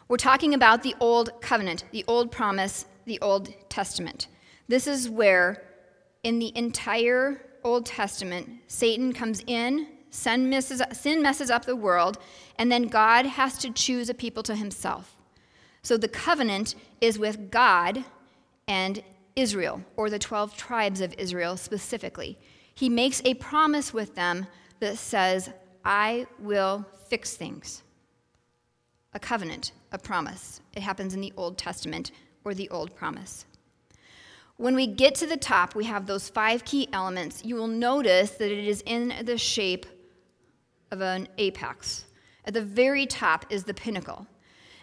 We're 0.07 0.17
talking 0.17 0.53
about 0.53 0.83
the 0.83 0.95
old 1.01 1.41
covenant, 1.41 1.83
the 1.91 2.05
old 2.07 2.31
promise, 2.31 2.85
the 3.05 3.19
Old 3.19 3.53
Testament. 3.69 4.27
This 4.67 4.85
is 4.85 5.09
where, 5.09 5.63
in 6.23 6.39
the 6.39 6.55
entire 6.55 7.41
Old 7.63 7.85
Testament, 7.85 8.49
Satan 8.67 9.13
comes 9.13 9.43
in, 9.47 9.87
sin 10.11 10.49
messes, 10.49 10.81
sin 10.93 11.21
messes 11.21 11.49
up 11.49 11.65
the 11.65 11.75
world, 11.75 12.19
and 12.59 12.71
then 12.71 12.83
God 12.83 13.25
has 13.25 13.57
to 13.59 13.71
choose 13.71 14.09
a 14.09 14.13
people 14.13 14.43
to 14.43 14.55
himself. 14.55 15.15
So 15.81 15.97
the 15.97 16.07
covenant 16.07 16.75
is 17.01 17.17
with 17.17 17.49
God 17.49 18.03
and 18.67 19.01
Israel, 19.35 19.81
or 19.95 20.09
the 20.09 20.19
12 20.19 20.55
tribes 20.55 21.01
of 21.01 21.15
Israel 21.17 21.57
specifically. 21.57 22.37
He 22.77 22.89
makes 22.89 23.23
a 23.25 23.33
promise 23.33 23.91
with 23.91 24.13
them 24.13 24.45
that 24.81 24.99
says, 24.99 25.49
I 25.83 26.27
will 26.37 26.85
fix 27.07 27.33
things. 27.33 27.81
A 29.13 29.19
covenant, 29.19 29.71
a 29.91 29.97
promise. 29.97 30.61
It 30.75 30.83
happens 30.83 31.15
in 31.15 31.21
the 31.21 31.33
Old 31.35 31.57
Testament 31.57 32.11
or 32.43 32.53
the 32.53 32.69
Old 32.69 32.95
Promise. 32.95 33.45
When 34.57 34.75
we 34.75 34.85
get 34.85 35.15
to 35.15 35.25
the 35.25 35.37
top, 35.37 35.73
we 35.73 35.85
have 35.85 36.05
those 36.05 36.29
five 36.29 36.65
key 36.65 36.87
elements. 36.93 37.43
You 37.43 37.55
will 37.55 37.65
notice 37.65 38.29
that 38.33 38.51
it 38.51 38.67
is 38.67 38.83
in 38.85 39.11
the 39.25 39.39
shape 39.39 39.87
of 40.91 41.01
an 41.01 41.27
apex. 41.39 42.05
At 42.45 42.53
the 42.53 42.61
very 42.61 43.07
top 43.07 43.47
is 43.49 43.63
the 43.63 43.73
pinnacle. 43.73 44.27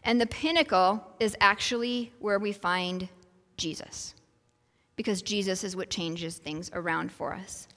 And 0.02 0.20
the 0.20 0.26
pinnacle 0.26 1.00
is 1.20 1.36
actually 1.40 2.12
where 2.18 2.40
we 2.40 2.50
find 2.50 3.08
Jesus, 3.56 4.16
because 4.96 5.22
Jesus 5.22 5.62
is 5.62 5.76
what 5.76 5.90
changes 5.90 6.38
things 6.38 6.72
around 6.74 7.12
for 7.12 7.32
us. 7.32 7.68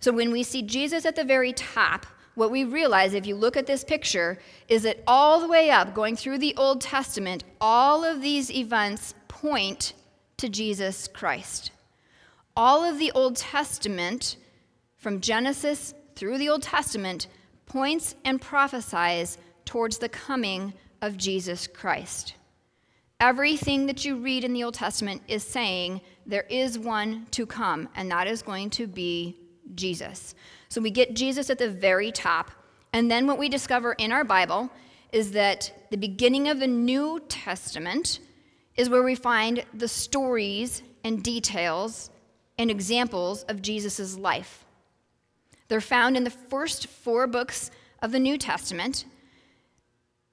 So 0.00 0.12
when 0.12 0.32
we 0.32 0.42
see 0.42 0.62
Jesus 0.62 1.04
at 1.04 1.14
the 1.14 1.24
very 1.24 1.52
top, 1.52 2.06
what 2.34 2.50
we 2.50 2.64
realize 2.64 3.12
if 3.12 3.26
you 3.26 3.36
look 3.36 3.56
at 3.56 3.66
this 3.66 3.84
picture 3.84 4.38
is 4.68 4.82
that 4.84 5.02
all 5.06 5.40
the 5.40 5.48
way 5.48 5.70
up, 5.70 5.94
going 5.94 6.16
through 6.16 6.38
the 6.38 6.54
Old 6.56 6.80
Testament, 6.80 7.44
all 7.60 8.02
of 8.02 8.22
these 8.22 8.50
events 8.50 9.14
point 9.28 9.92
to 10.38 10.48
Jesus 10.48 11.06
Christ. 11.06 11.70
All 12.56 12.82
of 12.82 12.98
the 12.98 13.12
Old 13.12 13.36
Testament, 13.36 14.36
from 14.96 15.20
Genesis 15.20 15.94
through 16.16 16.38
the 16.38 16.48
Old 16.48 16.62
Testament, 16.62 17.26
points 17.66 18.14
and 18.24 18.40
prophesies 18.40 19.36
towards 19.64 19.98
the 19.98 20.08
coming 20.08 20.72
of 21.02 21.16
Jesus 21.16 21.66
Christ. 21.66 22.34
Everything 23.20 23.86
that 23.86 24.04
you 24.04 24.16
read 24.16 24.44
in 24.44 24.54
the 24.54 24.64
Old 24.64 24.74
Testament 24.74 25.22
is 25.28 25.42
saying 25.42 26.00
there 26.24 26.46
is 26.48 26.78
one 26.78 27.26
to 27.32 27.44
come, 27.44 27.88
and 27.94 28.10
that 28.10 28.26
is 28.26 28.40
going 28.40 28.70
to 28.70 28.86
be 28.86 29.36
Jesus. 29.74 30.34
So 30.68 30.80
we 30.80 30.90
get 30.90 31.14
Jesus 31.14 31.50
at 31.50 31.58
the 31.58 31.70
very 31.70 32.12
top. 32.12 32.50
And 32.92 33.10
then 33.10 33.26
what 33.26 33.38
we 33.38 33.48
discover 33.48 33.92
in 33.94 34.12
our 34.12 34.24
Bible 34.24 34.70
is 35.12 35.32
that 35.32 35.72
the 35.90 35.96
beginning 35.96 36.48
of 36.48 36.60
the 36.60 36.66
New 36.66 37.20
Testament 37.28 38.20
is 38.76 38.88
where 38.88 39.02
we 39.02 39.14
find 39.14 39.64
the 39.74 39.88
stories 39.88 40.82
and 41.04 41.22
details 41.22 42.10
and 42.58 42.70
examples 42.70 43.42
of 43.44 43.62
Jesus' 43.62 44.16
life. 44.16 44.64
They're 45.68 45.80
found 45.80 46.16
in 46.16 46.24
the 46.24 46.30
first 46.30 46.86
four 46.86 47.26
books 47.26 47.70
of 48.02 48.12
the 48.12 48.18
New 48.18 48.36
Testament. 48.36 49.04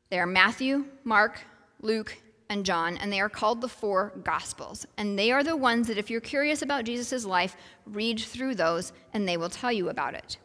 They 0.10 0.20
are 0.20 0.26
Matthew, 0.26 0.86
Mark, 1.04 1.42
Luke, 1.82 2.18
and 2.50 2.66
John, 2.66 2.98
and 2.98 3.12
they 3.12 3.20
are 3.20 3.30
called 3.30 3.62
the 3.62 3.68
four 3.68 4.14
Gospels. 4.24 4.86
And 4.98 5.18
they 5.18 5.32
are 5.32 5.44
the 5.44 5.58
ones 5.58 5.88
that, 5.88 5.98
if 5.98 6.10
you're 6.10 6.22
curious 6.22 6.62
about 6.62 6.86
Jesus' 6.86 7.26
life, 7.26 7.56
read 7.86 8.20
through 8.20 8.56
those, 8.56 8.94
and 9.14 9.28
they 9.28 9.38
will 9.38 9.50
tell 9.50 9.72
you 9.72 9.90
about 9.90 10.14
it. 10.14 10.38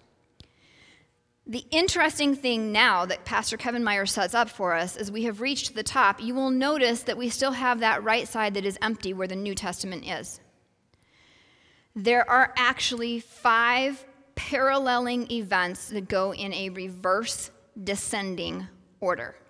The 1.47 1.64
interesting 1.71 2.37
thing 2.37 2.71
now 2.71 3.04
that 3.06 3.25
Pastor 3.25 3.56
Kevin 3.56 3.82
Meyer 3.82 4.06
sets 4.06 4.35
up 4.35 4.49
for 4.49 4.75
us 4.75 4.97
as 4.97 5.11
we 5.11 5.25
have 5.25 5.40
reached 5.40 5.75
the 5.75 5.82
top, 5.82 6.23
you 6.23 6.35
will 6.35 6.50
notice 6.50 7.02
that 7.02 7.18
we 7.18 7.28
still 7.28 7.52
have 7.52 7.80
that 7.80 8.04
right 8.04 8.28
side 8.28 8.54
that 8.54 8.64
is 8.64 8.78
empty 8.80 9.12
where 9.12 9.26
the 9.26 9.35
New 9.35 9.54
Testament 9.54 10.06
is. 10.06 10.40
There 11.97 12.28
are 12.30 12.54
actually 12.56 13.21
five 13.21 14.04
paralleling 14.35 15.30
events 15.30 15.88
that 15.88 16.09
go 16.09 16.32
in 16.32 16.52
a 16.54 16.71
reverse 16.71 17.50
descending 17.82 18.68
order. 19.00 19.37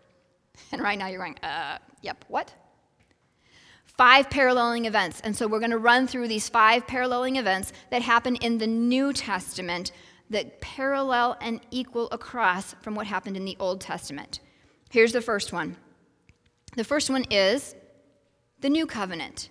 And 0.71 0.83
right 0.83 0.99
now 0.99 1.09
you're 1.09 1.19
going, 1.19 1.39
uh, 1.43 1.79
Yep, 2.03 2.25
what? 2.29 2.55
Five 3.85 4.31
paralleling 4.31 4.85
events. 4.85 5.21
And 5.23 5.37
so 5.37 5.47
we're 5.47 5.59
going 5.59 5.71
to 5.71 5.79
run 5.79 6.07
through 6.07 6.29
these 6.29 6.49
five 6.49 6.87
paralleling 6.87 7.37
events 7.37 7.73
that 7.91 8.03
happen 8.03 8.37
in 8.37 8.59
the 8.59 8.67
New 8.67 9.13
Testament 9.13 9.93
that 10.31 10.61
parallel 10.61 11.37
and 11.41 11.61
equal 11.71 12.09
across 12.11 12.75
from 12.81 12.95
what 12.95 13.07
happened 13.07 13.37
in 13.37 13.45
the 13.45 13.57
Old 13.61 13.81
Testament. 13.81 14.41
Here's 14.91 15.13
the 15.13 15.21
first 15.21 15.53
one. 15.53 15.77
The 16.75 16.85
first 16.85 17.11
one 17.11 17.25
is 17.31 17.75
the 18.61 18.71
New 18.71 18.87
Covenant. 18.87 19.51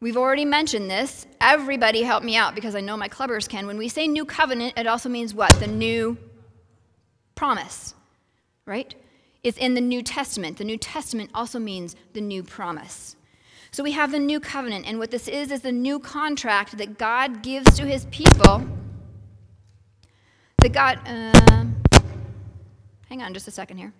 We've 0.00 0.16
already 0.16 0.44
mentioned 0.44 0.90
this. 0.90 1.26
Everybody 1.40 2.02
help 2.02 2.22
me 2.22 2.36
out 2.36 2.54
because 2.54 2.74
I 2.74 2.80
know 2.80 2.96
my 2.96 3.08
clubbers 3.08 3.48
can. 3.48 3.66
When 3.66 3.78
we 3.78 3.88
say 3.88 4.06
new 4.06 4.24
covenant, 4.24 4.74
it 4.76 4.86
also 4.86 5.08
means 5.08 5.34
what? 5.34 5.52
The 5.58 5.66
new 5.66 6.18
promise, 7.34 7.94
right? 8.66 8.94
Is 9.46 9.56
in 9.56 9.74
the 9.74 9.80
New 9.80 10.02
Testament. 10.02 10.58
The 10.58 10.64
New 10.64 10.76
Testament 10.76 11.30
also 11.32 11.60
means 11.60 11.94
the 12.14 12.20
new 12.20 12.42
promise. 12.42 13.14
So 13.70 13.84
we 13.84 13.92
have 13.92 14.10
the 14.10 14.18
new 14.18 14.40
covenant, 14.40 14.86
and 14.88 14.98
what 14.98 15.10
this 15.10 15.28
is 15.28 15.52
is 15.52 15.60
the 15.60 15.70
new 15.70 15.98
contract 16.00 16.76
that 16.78 16.98
God 16.98 17.42
gives 17.42 17.76
to 17.76 17.86
his 17.86 18.06
people. 18.06 18.66
That 20.58 20.72
God, 20.72 20.98
uh, 21.06 21.64
Hang 23.08 23.22
on 23.22 23.32
just 23.32 23.46
a 23.46 23.52
second 23.52 23.78
here. 23.78 23.92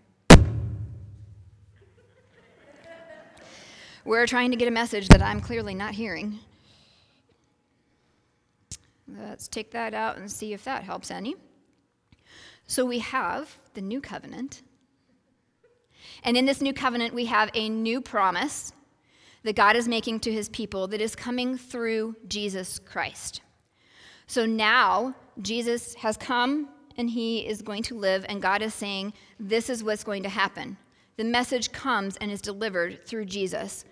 We're 4.05 4.27
trying 4.27 4.51
to 4.51 4.57
get 4.57 4.67
a 4.67 4.73
message 4.73 5.09
that 5.09 5.23
I'm 5.23 5.41
clearly 5.41 5.75
not 5.75 5.95
hearing. 5.95 6.41
Let's 9.09 9.47
take 9.47 9.71
that 9.71 9.95
out 9.95 10.19
and 10.19 10.31
see 10.31 10.53
if 10.53 10.65
that 10.65 10.83
helps 10.83 11.11
any. 11.11 11.37
So 12.67 12.85
we 12.85 12.99
have 12.99 13.57
the 13.75 13.81
new 13.81 14.01
covenant. 14.01 14.63
And 16.23 16.37
in 16.37 16.47
this 16.47 16.61
new 16.61 16.73
covenant, 16.73 17.15
we 17.15 17.27
have 17.27 17.51
a 17.55 17.69
new 17.69 18.01
promise 18.01 18.73
that 19.47 19.57
God 19.57 19.77
is 19.77 19.87
making 19.87 20.21
to 20.21 20.33
his 20.33 20.49
people 20.49 20.89
that 20.89 21.01
is 21.01 21.15
coming 21.15 21.57
through 21.57 22.17
Jesus 22.27 22.79
Christ. 22.81 23.43
So 24.27 24.45
now 24.45 25.15
Jesus 25.41 25.95
has 25.95 26.17
come 26.17 26.69
and 26.97 27.09
he 27.09 27.47
is 27.47 27.63
going 27.63 27.83
to 27.85 27.95
live, 27.95 28.25
and 28.29 28.43
God 28.43 28.63
is 28.63 28.75
saying, 28.75 29.13
This 29.39 29.71
is 29.71 29.85
what's 29.85 30.03
going 30.03 30.23
to 30.25 30.29
happen. 30.29 30.77
The 31.17 31.25
message 31.25 31.71
comes 31.71 32.17
and 32.17 32.31
is 32.31 32.41
delivered 32.41 33.07
through 33.07 33.27
Jesus, 33.27 33.85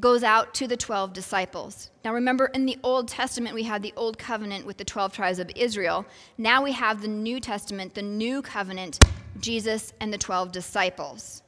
goes 0.00 0.22
out 0.22 0.54
to 0.54 0.66
the 0.66 0.76
12 0.76 1.12
disciples. 1.12 1.90
Now 2.04 2.14
remember, 2.14 2.46
in 2.46 2.64
the 2.64 2.78
Old 2.82 3.08
Testament, 3.08 3.54
we 3.54 3.64
had 3.64 3.82
the 3.82 3.92
Old 3.96 4.16
Covenant 4.16 4.64
with 4.64 4.78
the 4.78 4.84
12 4.84 5.12
tribes 5.12 5.38
of 5.40 5.50
Israel. 5.56 6.06
Now 6.38 6.62
we 6.62 6.72
have 6.72 7.02
the 7.02 7.08
New 7.08 7.40
Testament, 7.40 7.94
the 7.94 8.02
New 8.02 8.40
Covenant, 8.40 9.00
Jesus 9.40 9.92
and 10.00 10.12
the 10.12 10.18
12 10.18 10.52
disciples 10.52 11.41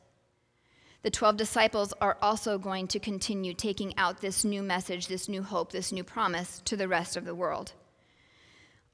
the 1.04 1.10
12 1.10 1.36
disciples 1.36 1.92
are 2.00 2.16
also 2.22 2.56
going 2.56 2.88
to 2.88 2.98
continue 2.98 3.52
taking 3.52 3.94
out 3.98 4.22
this 4.22 4.42
new 4.42 4.62
message, 4.62 5.06
this 5.06 5.28
new 5.28 5.42
hope, 5.42 5.70
this 5.70 5.92
new 5.92 6.02
promise 6.02 6.62
to 6.64 6.78
the 6.78 6.88
rest 6.88 7.14
of 7.18 7.26
the 7.26 7.34
world. 7.34 7.74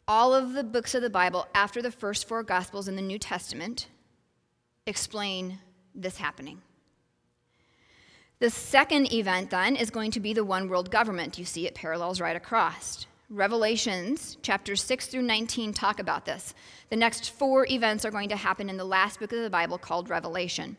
All 0.09 0.35
of 0.35 0.55
the 0.55 0.65
books 0.65 0.97
of 0.97 1.03
the 1.03 1.09
Bible, 1.09 1.47
after 1.55 1.81
the 1.81 1.93
first 1.93 2.27
four 2.27 2.43
Gospels 2.43 2.89
in 2.89 2.97
the 2.97 3.01
New 3.03 3.21
Testament, 3.21 3.87
explain 4.87 5.61
this 5.95 6.17
happening. 6.17 6.63
The 8.41 8.51
second 8.51 9.13
event, 9.13 9.51
then, 9.51 9.77
is 9.77 9.91
going 9.91 10.11
to 10.11 10.21
be 10.21 10.33
the 10.33 10.45
one 10.45 10.69
world 10.69 10.91
government. 10.91 11.39
You 11.39 11.45
see 11.45 11.69
it 11.69 11.77
parallels 11.77 12.21
right 12.21 12.35
across. 12.35 13.07
Revelations 13.29 14.37
chapters 14.43 14.83
6 14.83 15.07
through 15.07 15.23
19 15.23 15.73
talk 15.73 16.01
about 16.01 16.25
this. 16.25 16.55
The 16.89 16.97
next 16.97 17.31
four 17.31 17.69
events 17.69 18.05
are 18.05 18.11
going 18.11 18.31
to 18.31 18.37
happen 18.37 18.69
in 18.69 18.77
the 18.77 18.85
last 18.85 19.21
book 19.21 19.33
of 19.33 19.43
the 19.43 19.49
Bible 19.49 19.79
called 19.79 20.11
Revelation. 20.11 20.77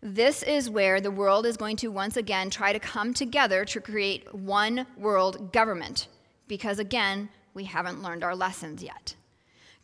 This 0.00 0.44
is 0.44 0.70
where 0.70 1.00
the 1.00 1.10
world 1.10 1.44
is 1.44 1.56
going 1.56 1.76
to 1.78 1.88
once 1.88 2.16
again 2.16 2.50
try 2.50 2.72
to 2.72 2.78
come 2.78 3.12
together 3.12 3.64
to 3.64 3.80
create 3.80 4.32
one 4.32 4.86
world 4.96 5.52
government. 5.52 6.06
Because 6.46 6.78
again, 6.78 7.28
we 7.52 7.64
haven't 7.64 8.02
learned 8.02 8.22
our 8.22 8.36
lessons 8.36 8.82
yet. 8.82 9.16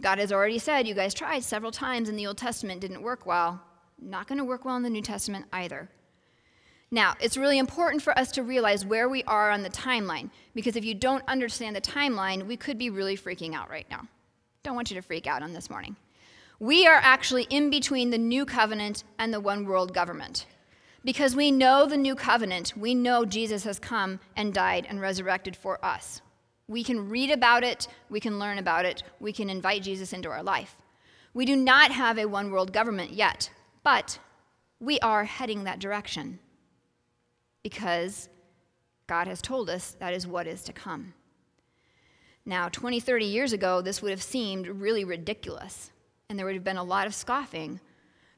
God 0.01 0.19
has 0.19 0.33
already 0.33 0.59
said, 0.59 0.87
you 0.87 0.95
guys 0.95 1.15
tried 1.15 1.43
several 1.43 1.73
times 1.73 2.09
in 2.09 2.17
the 2.17 2.27
Old 2.27 2.39
Testament, 2.39 2.81
didn't 2.81 3.03
work 3.03 3.27
well. 3.27 3.61
Not 4.01 4.29
going 4.29 4.39
to 4.39 4.45
work 4.45 4.65
well 4.65 4.77
in 4.77 4.83
the 4.83 4.91
New 4.91 5.03
Testament 5.03 5.47
either. 5.53 5.89
Now, 6.91 7.15
it's 7.21 7.37
really 7.37 7.59
important 7.59 8.03
for 8.03 8.17
us 8.17 8.31
to 8.33 8.43
realize 8.45 8.85
where 8.85 9.09
we 9.09 9.25
are 9.25 9.51
on 9.51 9.63
the 9.63 9.71
timeline, 9.71 10.31
because 10.55 10.77
if 10.77 10.85
you 10.85 10.95
don't 10.95 11.25
understand 11.27 11.75
the 11.75 11.81
timeline, 11.81 12.47
we 12.47 12.57
could 12.57 12.79
be 12.79 12.91
really 12.91 13.17
freaking 13.17 13.55
out 13.55 13.69
right 13.69 13.87
now. 13.91 14.07
Don't 14.63 14.77
want 14.77 14.91
you 14.91 14.97
to 14.97 15.03
freak 15.03 15.27
out 15.27 15.43
on 15.43 15.53
this 15.53 15.71
morning. 15.71 15.97
We 16.61 16.87
are 16.87 17.01
actually 17.03 17.47
in 17.51 17.69
between 17.69 18.11
the 18.11 18.19
new 18.19 18.45
covenant 18.45 19.03
and 19.19 19.35
the 19.35 19.41
one 19.41 19.65
world 19.65 19.93
government. 19.93 20.47
Because 21.05 21.37
we 21.37 21.51
know 21.51 21.85
the 21.85 21.97
new 21.97 22.15
covenant, 22.15 22.75
we 22.77 22.95
know 22.95 23.25
Jesus 23.25 23.65
has 23.65 23.79
come 23.79 24.21
and 24.37 24.55
died 24.55 24.87
and 24.89 25.01
resurrected 25.01 25.57
for 25.57 25.85
us. 25.85 26.23
We 26.67 26.83
can 26.83 27.11
read 27.11 27.31
about 27.31 27.63
it, 27.63 27.89
we 28.09 28.21
can 28.21 28.39
learn 28.39 28.57
about 28.59 28.87
it, 28.87 29.03
we 29.21 29.33
can 29.33 29.51
invite 29.51 29.83
Jesus 29.83 30.13
into 30.15 30.31
our 30.31 30.43
life. 30.43 30.77
We 31.35 31.45
do 31.45 31.57
not 31.57 31.91
have 31.91 32.19
a 32.19 32.27
one 32.27 32.51
world 32.51 32.73
government 32.73 33.13
yet, 33.13 33.51
but 33.83 34.19
we 34.81 34.99
are 35.01 35.25
heading 35.25 35.65
that 35.65 35.81
direction 35.81 36.39
because 37.63 38.29
God 39.07 39.27
has 39.27 39.43
told 39.43 39.69
us 39.69 39.97
that 39.99 40.15
is 40.15 40.27
what 40.27 40.47
is 40.47 40.63
to 40.63 40.73
come. 40.73 41.15
Now, 42.47 42.69
20, 42.69 43.01
30 43.01 43.25
years 43.25 43.53
ago, 43.53 43.83
this 43.83 44.01
would 44.01 44.11
have 44.11 44.23
seemed 44.23 44.69
really 44.69 45.05
ridiculous 45.05 45.91
and 46.29 46.39
there 46.39 46.47
would 46.47 46.55
have 46.55 46.65
been 46.65 46.77
a 46.77 46.85
lot 46.85 47.07
of 47.07 47.15
scoffing. 47.15 47.81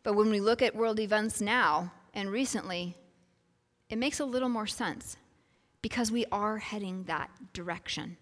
But 0.03 0.15
when 0.15 0.31
we 0.31 0.41
look 0.41 0.63
at 0.63 0.77
world 0.77 1.01
events 1.01 1.41
now 1.41 1.93
and 2.15 2.31
recently, 2.31 2.97
it 3.89 3.99
makes 3.99 4.21
a 4.21 4.25
little 4.25 4.49
more 4.49 4.67
sense 4.67 5.17
because 5.83 6.11
we 6.11 6.25
are 6.33 6.59
heading 6.59 7.05
that 7.05 7.31
direction. 7.53 8.17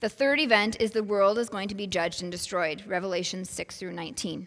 The 0.00 0.08
third 0.10 0.38
event 0.40 0.76
is 0.78 0.90
the 0.90 1.02
world 1.02 1.38
is 1.38 1.48
going 1.48 1.68
to 1.68 1.74
be 1.74 1.86
judged 1.86 2.22
and 2.22 2.30
destroyed, 2.30 2.82
Revelation 2.86 3.44
6 3.44 3.76
through 3.78 3.94
19. 3.94 4.46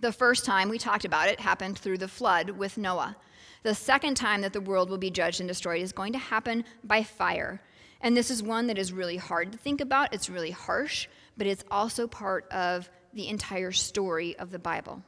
The 0.00 0.12
first 0.12 0.44
time 0.44 0.68
we 0.68 0.78
talked 0.78 1.04
about 1.04 1.28
it 1.28 1.38
happened 1.38 1.78
through 1.78 1.98
the 1.98 2.08
flood 2.08 2.50
with 2.50 2.76
Noah. 2.76 3.16
The 3.62 3.74
second 3.74 4.16
time 4.16 4.42
that 4.42 4.52
the 4.52 4.60
world 4.60 4.90
will 4.90 4.98
be 4.98 5.10
judged 5.10 5.40
and 5.40 5.48
destroyed 5.48 5.82
is 5.82 5.92
going 5.92 6.12
to 6.12 6.18
happen 6.18 6.64
by 6.82 7.02
fire. 7.02 7.62
And 8.00 8.16
this 8.16 8.30
is 8.30 8.42
one 8.42 8.66
that 8.66 8.78
is 8.78 8.92
really 8.92 9.16
hard 9.16 9.52
to 9.52 9.58
think 9.58 9.80
about. 9.80 10.12
It's 10.12 10.28
really 10.28 10.50
harsh, 10.50 11.08
but 11.36 11.46
it's 11.46 11.64
also 11.70 12.06
part 12.06 12.50
of 12.50 12.90
the 13.16 13.28
entire 13.28 13.72
story 13.72 14.38
of 14.38 14.50
the 14.50 14.58
Bible. 14.58 15.02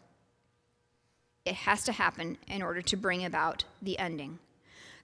It 1.44 1.54
has 1.54 1.84
to 1.84 1.92
happen 1.92 2.38
in 2.48 2.62
order 2.62 2.80
to 2.82 2.96
bring 2.96 3.24
about 3.24 3.64
the 3.82 3.98
ending. 3.98 4.38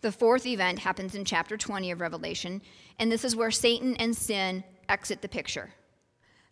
The 0.01 0.11
fourth 0.11 0.47
event 0.47 0.79
happens 0.79 1.15
in 1.15 1.25
chapter 1.25 1.57
20 1.57 1.91
of 1.91 2.01
Revelation, 2.01 2.63
and 2.99 3.13
this 3.13 3.25
is 3.25 3.37
where 3.37 3.51
Satan 3.51 3.95
and 3.97 4.17
sin 4.17 4.65
exit 4.89 5.21
the 5.21 5.29
picture. 5.29 5.71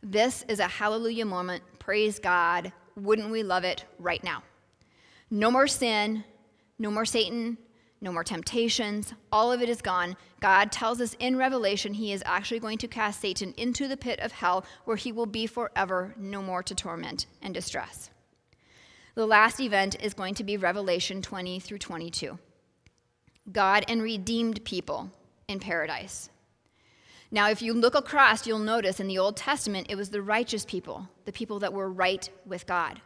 This 0.03 0.45
is 0.47 0.61
a 0.61 0.69
hallelujah 0.69 1.25
moment. 1.25 1.63
Praise 1.79 2.19
God. 2.19 2.73
Wouldn't 2.97 3.31
we 3.31 3.43
love 3.43 3.65
it 3.65 3.87
right 3.99 4.23
now? 4.23 4.43
No 5.31 5.51
more 5.51 5.67
sin, 5.67 6.23
no 6.79 6.91
more 6.91 7.07
Satan, 7.07 7.57
no 8.03 8.13
more 8.13 8.25
temptations. 8.25 9.15
All 9.31 9.53
of 9.53 9.63
it 9.63 9.69
is 9.69 9.81
gone. 9.81 10.17
God 10.41 10.73
tells 10.73 11.01
us 11.01 11.17
in 11.21 11.37
Revelation 11.37 11.95
he 11.95 12.13
is 12.13 12.23
actually 12.27 12.61
going 12.61 12.79
to 12.79 12.89
cast 12.89 13.21
Satan 13.21 13.55
into 13.57 13.87
the 13.87 13.97
pit 13.97 14.19
of 14.21 14.33
hell 14.33 14.67
where 14.85 14.97
he 14.97 15.13
will 15.13 15.25
be 15.25 15.47
forever, 15.47 16.13
no 16.19 16.43
more 16.43 16.63
to 16.65 16.75
torment 16.75 17.27
and 17.41 17.55
distress. 17.55 18.11
The 19.15 19.27
last 19.27 19.61
event 19.61 19.97
is 20.03 20.15
going 20.15 20.35
to 20.35 20.45
be 20.45 20.57
Revelation 20.57 21.23
20 21.23 21.61
through 21.61 21.79
22. 21.79 22.39
God 23.51 23.85
and 23.87 24.03
redeemed 24.03 24.65
people 24.65 25.11
in 25.47 25.61
paradise. 25.61 26.29
Now, 27.31 27.51
if 27.51 27.63
you 27.63 27.73
look 27.73 27.95
across, 27.95 28.47
you'll 28.47 28.59
notice 28.59 29.01
in 29.01 29.07
the 29.07 29.19
Old 29.19 29.37
Testament 29.37 29.87
it 29.89 29.97
was 29.97 30.11
the 30.11 30.23
righteous 30.23 30.65
people, 30.65 31.09
the 31.25 31.33
people 31.33 31.61
that 31.61 31.73
were 31.73 31.91
right 31.91 32.29
with 32.45 32.67
God. 32.67 33.01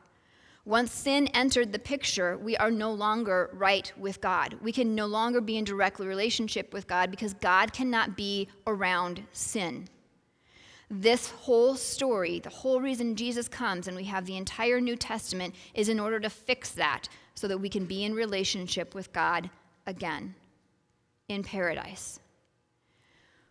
Once 0.66 0.90
sin 0.90 1.28
entered 1.28 1.70
the 1.70 1.78
picture, 1.78 2.36
we 2.38 2.56
are 2.56 2.72
no 2.72 2.92
longer 2.92 3.48
right 3.52 3.92
with 3.96 4.20
God. 4.20 4.58
We 4.60 4.72
can 4.72 4.96
no 4.96 5.06
longer 5.06 5.40
be 5.40 5.56
in 5.56 5.64
direct 5.64 6.00
relationship 6.00 6.72
with 6.72 6.88
God 6.88 7.08
because 7.08 7.34
God 7.34 7.72
cannot 7.72 8.16
be 8.16 8.48
around 8.66 9.22
sin. 9.30 9.86
This 10.90 11.30
whole 11.30 11.76
story, 11.76 12.40
the 12.40 12.50
whole 12.50 12.80
reason 12.80 13.14
Jesus 13.14 13.46
comes 13.48 13.86
and 13.86 13.96
we 13.96 14.04
have 14.04 14.26
the 14.26 14.36
entire 14.36 14.80
New 14.80 14.96
Testament, 14.96 15.54
is 15.72 15.88
in 15.88 16.00
order 16.00 16.18
to 16.18 16.28
fix 16.28 16.70
that 16.72 17.08
so 17.36 17.46
that 17.46 17.58
we 17.58 17.68
can 17.68 17.84
be 17.84 18.02
in 18.02 18.12
relationship 18.12 18.92
with 18.92 19.12
God 19.12 19.48
again 19.86 20.34
in 21.28 21.44
paradise. 21.44 22.18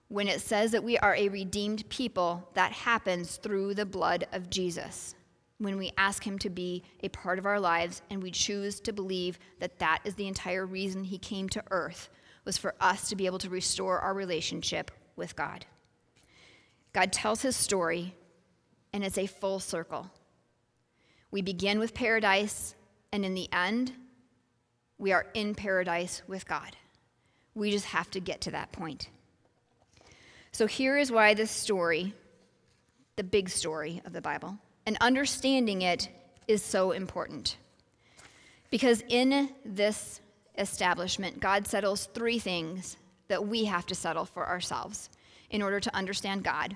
When 0.09 0.27
it 0.27 0.41
says 0.41 0.71
that 0.71 0.83
we 0.83 0.97
are 0.97 1.15
a 1.15 1.29
redeemed 1.29 1.87
people, 1.87 2.49
that 2.55 2.73
happens 2.73 3.37
through 3.37 3.75
the 3.75 3.85
blood 3.85 4.27
of 4.33 4.49
Jesus 4.49 5.15
when 5.57 5.77
we 5.77 5.91
ask 5.97 6.25
Him 6.25 6.37
to 6.39 6.49
be 6.49 6.83
a 7.01 7.09
part 7.09 7.39
of 7.39 7.45
our 7.45 7.59
lives 7.59 8.01
and 8.09 8.21
we 8.21 8.31
choose 8.31 8.79
to 8.81 8.93
believe 8.93 9.39
that 9.59 9.79
that 9.79 9.99
is 10.03 10.15
the 10.15 10.27
entire 10.27 10.65
reason 10.65 11.03
He 11.03 11.17
came 11.17 11.47
to 11.49 11.63
earth, 11.71 12.09
was 12.43 12.57
for 12.57 12.75
us 12.79 13.09
to 13.09 13.15
be 13.15 13.25
able 13.25 13.39
to 13.39 13.49
restore 13.49 13.99
our 13.99 14.13
relationship 14.13 14.91
with 15.15 15.35
God. 15.35 15.65
God 16.93 17.11
tells 17.11 17.41
His 17.41 17.55
story, 17.55 18.15
and 18.93 19.03
it's 19.03 19.17
a 19.17 19.27
full 19.27 19.59
circle. 19.59 20.11
We 21.31 21.41
begin 21.41 21.79
with 21.79 21.93
paradise, 21.93 22.75
and 23.11 23.25
in 23.25 23.33
the 23.33 23.51
end, 23.51 23.93
we 24.97 25.11
are 25.11 25.27
in 25.33 25.55
paradise 25.55 26.21
with 26.27 26.47
God. 26.47 26.75
We 27.53 27.71
just 27.71 27.85
have 27.85 28.09
to 28.11 28.19
get 28.19 28.41
to 28.41 28.51
that 28.51 28.71
point. 28.71 29.09
So 30.51 30.67
here 30.67 30.97
is 30.97 31.11
why 31.11 31.33
this 31.33 31.51
story, 31.51 32.13
the 33.17 33.23
big 33.23 33.49
story 33.49 34.01
of 34.05 34.13
the 34.13 34.21
Bible, 34.21 34.57
and 34.85 34.97
understanding 35.01 35.81
it 35.81 36.09
is 36.47 36.63
so 36.63 36.91
important. 36.91 37.57
Because 38.69 39.03
in 39.07 39.49
this 39.63 40.19
establishment, 40.57 41.39
God 41.39 41.67
settles 41.67 42.07
three 42.13 42.39
things 42.39 42.97
that 43.27 43.47
we 43.47 43.65
have 43.65 43.85
to 43.87 43.95
settle 43.95 44.25
for 44.25 44.47
ourselves 44.47 45.09
in 45.49 45.61
order 45.61 45.79
to 45.79 45.95
understand 45.95 46.43
God, 46.43 46.75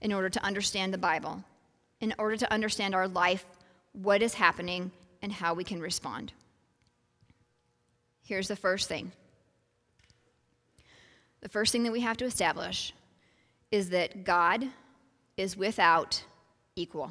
in 0.00 0.12
order 0.12 0.28
to 0.28 0.44
understand 0.44 0.92
the 0.92 0.98
Bible, 0.98 1.42
in 2.00 2.14
order 2.18 2.36
to 2.36 2.52
understand 2.52 2.94
our 2.94 3.08
life, 3.08 3.44
what 3.92 4.22
is 4.22 4.34
happening, 4.34 4.90
and 5.22 5.32
how 5.32 5.54
we 5.54 5.64
can 5.64 5.80
respond. 5.80 6.32
Here's 8.22 8.48
the 8.48 8.56
first 8.56 8.88
thing 8.88 9.12
the 11.40 11.48
first 11.48 11.72
thing 11.72 11.82
that 11.82 11.92
we 11.92 12.00
have 12.00 12.16
to 12.18 12.24
establish 12.24 12.92
is 13.72 13.90
that 13.90 14.22
God 14.22 14.68
is 15.36 15.56
without 15.56 16.22
equal. 16.76 17.10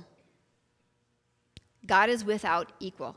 God 1.85 2.09
is 2.09 2.23
without 2.23 2.71
equal. 2.79 3.15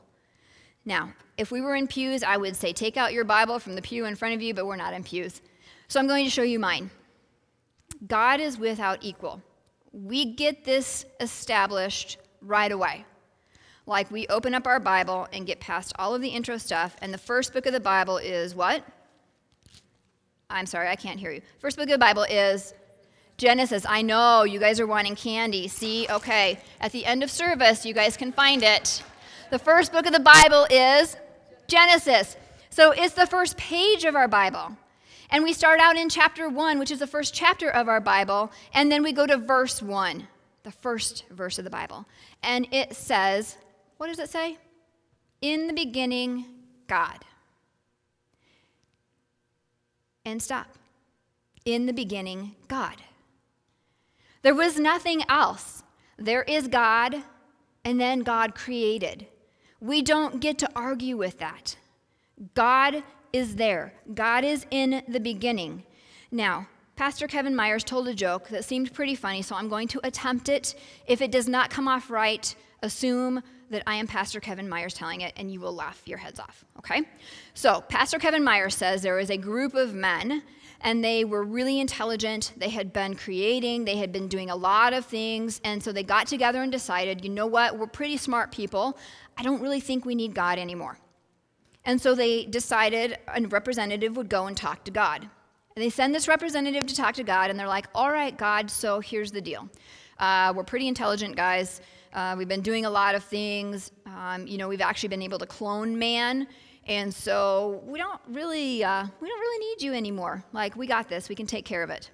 Now, 0.85 1.12
if 1.37 1.50
we 1.50 1.61
were 1.61 1.74
in 1.74 1.87
pews, 1.87 2.22
I 2.22 2.37
would 2.37 2.57
say 2.57 2.72
take 2.72 2.96
out 2.96 3.12
your 3.12 3.24
Bible 3.24 3.59
from 3.59 3.74
the 3.74 3.83
pew 3.83 4.05
in 4.05 4.16
front 4.16 4.35
of 4.35 4.42
you, 4.42 4.55
but 4.55 4.66
we're 4.66 4.77
not 4.77 4.94
in 4.94 5.03
pews. 5.03 5.40
So 5.88 5.98
I'm 5.98 6.07
going 6.07 6.24
to 6.24 6.31
show 6.31 6.42
you 6.42 6.59
mine. 6.59 6.90
God 8.07 8.40
is 8.40 8.59
without 8.59 8.98
equal. 9.03 9.42
We 9.92 10.35
get 10.35 10.64
this 10.64 11.05
established 11.20 12.18
right 12.42 12.72
away. 12.72 13.05
Like 13.87 14.11
we 14.11 14.27
open 14.29 14.55
up 14.55 14.66
our 14.66 14.81
Bible 14.81 15.29
and 15.33 15.46
get 15.46 15.61
past 15.61 15.92
all 15.98 16.14
of 16.14 16.22
the 16.22 16.29
intro 16.29 16.57
stuff, 16.57 16.96
and 17.03 17.12
the 17.12 17.18
first 17.18 17.53
book 17.53 17.66
of 17.66 17.72
the 17.72 17.81
Bible 17.81 18.16
is 18.16 18.55
what? 18.55 18.85
I'm 20.50 20.66
sorry, 20.66 20.88
I 20.88 20.96
can't 20.96 21.20
hear 21.20 21.31
you. 21.31 21.42
First 21.59 21.77
book 21.77 21.85
of 21.85 21.92
the 21.92 21.98
Bible 21.98 22.24
is 22.24 22.74
Genesis. 23.37 23.85
I 23.88 24.03
know 24.03 24.44
you 24.44 24.61
guys 24.61 24.79
are 24.81 24.87
wanting 24.87 25.16
candy. 25.16 25.68
See, 25.68 26.07
okay. 26.09 26.61
At 26.81 26.92
the 26.92 27.05
end 27.05 27.23
of 27.23 27.31
service, 27.31 27.85
you 27.85 27.94
guys 27.94 28.16
can 28.16 28.33
find 28.33 28.62
it. 28.62 29.03
The 29.51 29.59
first 29.59 29.92
book 29.92 30.07
of 30.07 30.12
the 30.12 30.20
Bible 30.20 30.66
is 30.70 31.16
Genesis. 31.66 32.37
So 32.70 32.90
it's 32.92 33.14
the 33.14 33.27
first 33.27 33.57
page 33.57 34.05
of 34.05 34.16
our 34.16 34.29
Bible. 34.29 34.77
And 35.31 35.42
we 35.42 35.53
start 35.53 35.81
out 35.81 35.97
in 35.97 36.09
chapter 36.09 36.49
1, 36.49 36.79
which 36.79 36.90
is 36.90 36.99
the 36.99 37.07
first 37.07 37.35
chapter 37.35 37.68
of 37.68 37.88
our 37.88 38.01
Bible, 38.01 38.53
and 38.73 38.90
then 38.92 39.03
we 39.03 39.12
go 39.12 39.27
to 39.27 39.37
verse 39.37 39.83
1, 39.83 40.29
the 40.62 40.70
first 40.70 41.25
verse 41.31 41.59
of 41.59 41.64
the 41.64 41.70
Bible. 41.70 42.07
And 42.42 42.68
it 42.70 42.94
says, 42.94 43.57
what 43.97 44.09
does 44.09 44.18
it 44.18 44.31
say? 44.31 44.59
In 45.40 45.66
the 45.66 45.73
beginning, 45.73 46.44
God. 46.87 47.18
And 50.25 50.42
stop. 50.42 50.66
In 51.64 51.87
the 51.87 51.92
beginning, 51.92 52.55
God. 52.68 52.97
There 54.45 54.55
was 54.55 54.79
nothing 54.79 55.23
else. 55.27 55.83
There 56.19 56.43
is 56.43 56.69
God, 56.69 57.23
and 57.83 57.99
then 57.99 58.21
God 58.21 58.55
created. 58.55 59.27
We 59.81 60.03
don't 60.03 60.39
get 60.39 60.59
to 60.59 60.71
argue 60.77 61.17
with 61.17 61.39
that. 61.39 61.77
God 62.53 63.03
is 63.33 63.57
there, 63.57 63.95
God 64.13 64.45
is 64.45 64.67
in 64.71 65.03
the 65.09 65.19
beginning. 65.19 65.85
Now, 66.31 66.69
Pastor 66.95 67.27
Kevin 67.27 67.57
Myers 67.57 67.85
told 67.85 68.07
a 68.07 68.15
joke 68.15 68.49
that 68.51 68.67
seemed 68.67 68.93
pretty 68.93 69.15
funny, 69.15 69.41
so 69.41 69.57
I'm 69.57 69.71
going 69.71 69.89
to 69.89 70.01
attempt 70.05 70.51
it. 70.51 70.75
If 71.07 71.23
it 71.23 71.33
does 71.33 71.49
not 71.49 71.71
come 71.71 71.89
off 71.89 72.11
right, 72.11 72.55
assume 72.83 73.43
that 73.71 73.83
I 73.87 73.95
am 73.95 74.07
Pastor 74.07 74.41
Kevin 74.41 74.69
Myers 74.69 74.93
telling 74.93 75.23
it, 75.23 75.33
and 75.39 75.51
you 75.51 75.59
will 75.59 75.75
laugh 75.75 76.03
your 76.05 76.19
heads 76.19 76.39
off, 76.39 76.67
okay? 76.79 77.03
So, 77.55 77.81
Pastor 77.89 78.19
Kevin 78.19 78.45
Myers 78.45 78.75
says 78.75 79.01
there 79.01 79.17
was 79.17 79.31
a 79.31 79.39
group 79.39 79.75
of 79.75 79.95
men 79.95 80.43
and 80.85 81.03
they 81.03 81.25
were 81.25 81.42
really 81.42 81.81
intelligent. 81.81 82.53
They 82.59 82.68
had 82.68 82.92
been 82.92 83.16
creating, 83.16 83.87
they 83.87 83.97
had 83.97 84.12
been 84.12 84.29
doing 84.29 84.51
a 84.51 84.57
lot 84.57 84.92
of 84.92 85.07
things, 85.07 85.61
and 85.64 85.83
so 85.83 85.90
they 85.90 86.03
got 86.03 86.27
together 86.27 86.62
and 86.62 86.70
decided, 86.70 87.25
you 87.25 87.31
know 87.31 87.47
what, 87.47 87.79
we're 87.79 87.87
pretty 87.87 88.18
smart 88.18 88.53
people. 88.53 88.99
I 89.37 89.42
don't 89.42 89.62
really 89.62 89.81
think 89.81 90.05
we 90.05 90.14
need 90.14 90.35
God 90.35 90.59
anymore. 90.59 90.99
And 91.87 92.01
so 92.01 92.14
they 92.14 92.44
decided 92.44 93.18
a 93.27 93.40
representative 93.47 94.16
would 94.16 94.29
go 94.29 94.47
and 94.47 94.57
talk 94.57 94.85
to 94.85 94.90
God. 94.90 95.23
And 95.23 95.83
they 95.85 95.90
send 95.90 96.14
this 96.14 96.29
representative 96.29 96.87
to 96.87 96.94
talk 96.94 97.14
to 97.14 97.25
God, 97.25 97.51
and 97.51 97.59
they're 97.59 97.66
like, 97.66 97.87
all 97.94 98.12
right, 98.12 98.37
God, 98.37 98.70
so 98.70 99.01
here's 99.01 99.33
the 99.33 99.40
deal. 99.40 99.68
Uh, 100.18 100.53
we're 100.55 100.64
pretty 100.64 100.87
intelligent 100.87 101.35
guys. 101.35 101.81
Uh, 102.14 102.35
we've 102.38 102.48
been 102.48 102.62
doing 102.62 102.87
a 102.87 102.90
lot 102.90 103.14
of 103.14 103.24
things. 103.24 103.90
Um, 104.07 104.46
you 104.46 104.57
know, 104.57 104.68
we've 104.68 104.81
actually 104.81 105.09
been 105.11 105.22
able 105.22 105.38
to 105.40 105.46
clone 105.46 105.98
man 105.98 106.46
and 106.87 107.14
so 107.14 107.83
we 107.87 107.98
don't 107.98 108.20
really, 108.29 108.85
uh, 108.85 109.07
we 109.20 109.29
don't 109.29 109.40
really 109.40 109.66
need 109.66 109.83
you 109.83 109.94
anymore. 109.94 110.44
Like, 110.53 110.77
we 110.77 110.87
got 110.87 111.09
this, 111.09 111.29
we 111.29 111.35
can 111.35 111.46
take 111.46 111.64
care 111.64 111.83
of 111.83 111.90
it. 111.90 112.11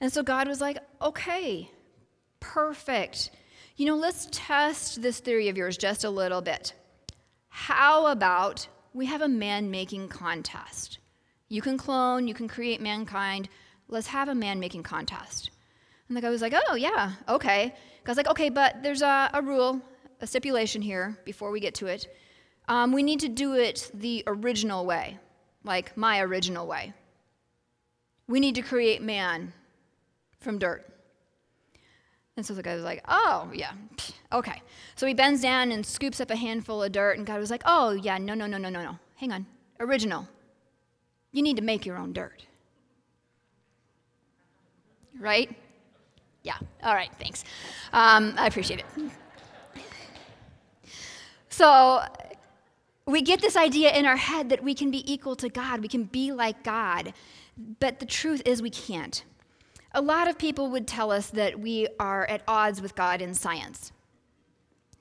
And 0.00 0.12
so 0.12 0.22
God 0.22 0.48
was 0.48 0.60
like, 0.60 0.78
okay, 1.00 1.70
perfect. 2.40 3.30
You 3.76 3.86
know, 3.86 3.96
let's 3.96 4.28
test 4.30 5.02
this 5.02 5.18
theory 5.18 5.48
of 5.48 5.56
yours 5.56 5.76
just 5.76 6.04
a 6.04 6.10
little 6.10 6.42
bit. 6.42 6.74
How 7.48 8.06
about 8.06 8.66
we 8.92 9.06
have 9.06 9.22
a 9.22 9.28
man 9.28 9.70
making 9.70 10.08
contest? 10.08 10.98
You 11.48 11.60
can 11.60 11.76
clone, 11.76 12.28
you 12.28 12.34
can 12.34 12.48
create 12.48 12.80
mankind. 12.80 13.48
Let's 13.88 14.06
have 14.08 14.28
a 14.28 14.34
man 14.34 14.60
making 14.60 14.84
contest. 14.84 15.50
And 16.08 16.16
the 16.16 16.20
guy 16.20 16.30
was 16.30 16.42
like, 16.42 16.54
oh, 16.68 16.74
yeah, 16.76 17.12
okay. 17.28 17.74
God's 18.04 18.16
like, 18.16 18.28
okay, 18.28 18.48
but 18.48 18.82
there's 18.82 19.02
a, 19.02 19.30
a 19.32 19.42
rule, 19.42 19.80
a 20.20 20.26
stipulation 20.26 20.82
here 20.82 21.18
before 21.24 21.50
we 21.50 21.60
get 21.60 21.74
to 21.76 21.86
it. 21.86 22.08
Um, 22.68 22.92
we 22.92 23.02
need 23.02 23.20
to 23.20 23.28
do 23.28 23.54
it 23.54 23.90
the 23.94 24.22
original 24.26 24.84
way, 24.86 25.18
like 25.64 25.96
my 25.96 26.20
original 26.20 26.66
way. 26.66 26.92
We 28.28 28.40
need 28.40 28.54
to 28.54 28.62
create 28.62 29.02
man 29.02 29.52
from 30.40 30.58
dirt. 30.58 30.88
And 32.36 32.46
so 32.46 32.54
the 32.54 32.62
guy 32.62 32.74
was 32.74 32.84
like, 32.84 33.04
oh, 33.08 33.50
yeah, 33.52 33.72
okay. 34.32 34.62
So 34.96 35.06
he 35.06 35.12
bends 35.12 35.42
down 35.42 35.70
and 35.70 35.84
scoops 35.84 36.20
up 36.20 36.30
a 36.30 36.36
handful 36.36 36.82
of 36.82 36.92
dirt, 36.92 37.18
and 37.18 37.26
God 37.26 37.38
was 37.38 37.50
like, 37.50 37.62
oh, 37.66 37.90
yeah, 37.90 38.16
no, 38.18 38.34
no, 38.34 38.46
no, 38.46 38.56
no, 38.56 38.70
no, 38.70 38.82
no. 38.82 38.98
Hang 39.16 39.32
on. 39.32 39.46
Original. 39.80 40.26
You 41.32 41.42
need 41.42 41.56
to 41.56 41.62
make 41.62 41.84
your 41.84 41.98
own 41.98 42.12
dirt. 42.12 42.46
Right? 45.18 45.54
Yeah, 46.42 46.56
all 46.82 46.94
right, 46.94 47.10
thanks. 47.18 47.44
Um, 47.92 48.34
I 48.36 48.46
appreciate 48.46 48.80
it. 48.80 49.10
So 51.48 52.02
we 53.06 53.20
get 53.22 53.40
this 53.40 53.56
idea 53.56 53.92
in 53.92 54.06
our 54.06 54.16
head 54.16 54.48
that 54.48 54.62
we 54.64 54.74
can 54.74 54.90
be 54.90 55.12
equal 55.12 55.36
to 55.36 55.48
God, 55.48 55.80
we 55.80 55.88
can 55.88 56.04
be 56.04 56.32
like 56.32 56.62
God, 56.62 57.12
but 57.78 58.00
the 58.00 58.06
truth 58.06 58.42
is 58.44 58.62
we 58.62 58.70
can't. 58.70 59.22
A 59.92 60.00
lot 60.00 60.28
of 60.28 60.38
people 60.38 60.70
would 60.70 60.86
tell 60.86 61.12
us 61.12 61.28
that 61.30 61.60
we 61.60 61.86
are 62.00 62.24
at 62.26 62.42
odds 62.48 62.80
with 62.80 62.94
God 62.94 63.20
in 63.20 63.34
science. 63.34 63.92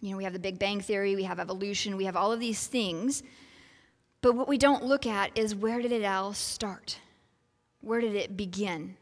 You 0.01 0.11
know, 0.11 0.17
we 0.17 0.25
have 0.25 0.33
the 0.33 0.39
Big 0.39 0.59
Bang 0.59 0.81
Theory, 0.81 1.15
we 1.15 1.23
have 1.23 1.39
evolution, 1.39 1.95
we 1.95 2.05
have 2.05 2.17
all 2.17 2.31
of 2.31 2.39
these 2.39 2.67
things. 2.67 3.23
But 4.21 4.35
what 4.35 4.47
we 4.47 4.57
don't 4.57 4.83
look 4.83 5.07
at 5.07 5.35
is 5.37 5.55
where 5.55 5.81
did 5.81 5.91
it 5.91 6.03
all 6.03 6.33
start? 6.33 6.99
Where 7.79 8.01
did 8.01 8.15
it 8.15 8.35
begin? 8.35 8.97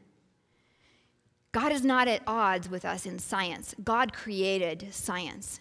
God 1.51 1.71
is 1.71 1.83
not 1.83 2.07
at 2.07 2.21
odds 2.27 2.69
with 2.69 2.85
us 2.85 3.05
in 3.05 3.19
science. 3.19 3.73
God 3.83 4.13
created 4.13 4.89
science. 4.91 5.59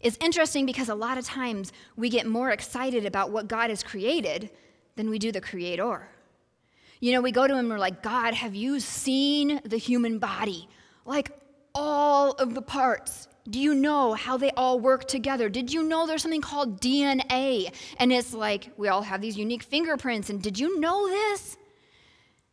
It's 0.00 0.16
interesting 0.20 0.66
because 0.66 0.88
a 0.88 0.94
lot 0.94 1.18
of 1.18 1.24
times 1.24 1.72
we 1.96 2.08
get 2.08 2.26
more 2.26 2.50
excited 2.50 3.04
about 3.04 3.30
what 3.30 3.48
God 3.48 3.70
has 3.70 3.82
created 3.82 4.50
than 4.94 5.10
we 5.10 5.18
do 5.18 5.32
the 5.32 5.40
Creator. 5.40 6.08
You 7.00 7.12
know, 7.12 7.20
we 7.20 7.32
go 7.32 7.46
to 7.46 7.52
Him 7.52 7.60
and 7.60 7.68
we're 7.70 7.78
like, 7.78 8.02
God, 8.02 8.34
have 8.34 8.54
you 8.54 8.80
seen 8.80 9.60
the 9.64 9.76
human 9.76 10.18
body? 10.18 10.68
Like 11.04 11.30
all 11.74 12.32
of 12.32 12.54
the 12.54 12.62
parts. 12.62 13.28
Do 13.48 13.60
you 13.60 13.74
know 13.74 14.14
how 14.14 14.36
they 14.36 14.50
all 14.52 14.80
work 14.80 15.06
together? 15.06 15.48
Did 15.48 15.72
you 15.72 15.82
know 15.82 16.06
there's 16.06 16.22
something 16.22 16.40
called 16.40 16.80
DNA? 16.80 17.72
And 17.98 18.12
it's 18.12 18.34
like 18.34 18.70
we 18.76 18.88
all 18.88 19.02
have 19.02 19.20
these 19.20 19.36
unique 19.36 19.62
fingerprints. 19.62 20.30
And 20.30 20.42
did 20.42 20.58
you 20.58 20.80
know 20.80 21.06
this? 21.06 21.56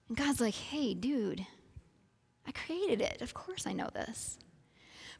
And 0.07 0.17
God's 0.17 0.39
like, 0.39 0.53
hey, 0.53 0.93
dude, 0.93 1.47
I 2.47 2.51
created 2.51 3.01
it. 3.01 3.21
Of 3.21 3.33
course 3.33 3.65
I 3.65 3.73
know 3.73 3.89
this. 3.93 4.37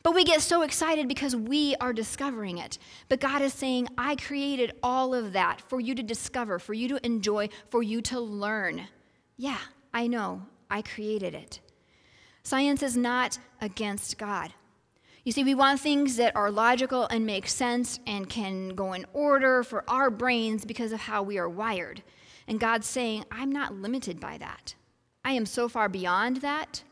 But 0.04 0.14
we 0.14 0.26
get 0.26 0.42
so 0.42 0.64
excited 0.64 1.08
because 1.08 1.34
we 1.34 1.76
are 1.80 1.94
discovering 1.94 2.58
it. 2.58 2.78
But 3.08 3.22
God 3.22 3.42
is 3.42 3.54
saying, 3.54 3.88
I 3.98 4.18
created 4.18 4.74
all 4.84 5.14
of 5.14 5.32
that 5.32 5.62
for 5.62 5.80
you 5.80 5.96
to 5.96 6.04
discover, 6.04 6.60
for 6.60 6.74
you 6.74 6.90
to 6.90 7.06
enjoy, 7.06 7.48
for 7.70 7.82
you 7.82 8.02
to 8.02 8.20
learn. 8.20 8.88
Yeah, 9.38 9.60
I 9.94 10.08
know. 10.08 10.44
I 10.70 10.82
created 10.82 11.34
it. 11.34 11.62
Science 12.44 12.84
is 12.84 12.98
not 12.98 13.40
against 13.62 14.18
God. 14.18 14.54
You 15.24 15.32
see, 15.32 15.46
we 15.46 15.56
want 15.56 15.80
things 15.80 16.18
that 16.18 16.36
are 16.36 16.52
logical 16.52 17.08
and 17.08 17.26
make 17.26 17.48
sense 17.48 18.02
and 18.06 18.28
can 18.28 18.76
go 18.76 18.92
in 18.92 19.06
order 19.14 19.64
for 19.64 19.90
our 19.90 20.10
brains 20.10 20.66
because 20.66 20.92
of 20.92 21.00
how 21.00 21.24
we 21.24 21.38
are 21.38 21.48
wired. 21.48 22.04
And 22.46 22.60
God's 22.60 22.88
saying, 22.88 23.24
I'm 23.32 23.50
not 23.50 23.74
limited 23.74 24.20
by 24.20 24.38
that. 24.40 24.76
I 25.24 25.32
am 25.32 25.46
so 25.46 25.70
far 25.70 25.88
beyond 25.88 26.38
that 26.38 26.84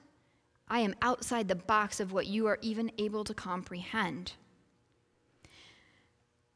I 0.71 0.79
am 0.79 0.95
outside 1.01 1.49
the 1.49 1.55
box 1.55 1.99
of 1.99 2.13
what 2.13 2.27
you 2.27 2.47
are 2.47 2.57
even 2.61 2.93
able 2.97 3.25
to 3.25 3.33
comprehend. 3.33 4.31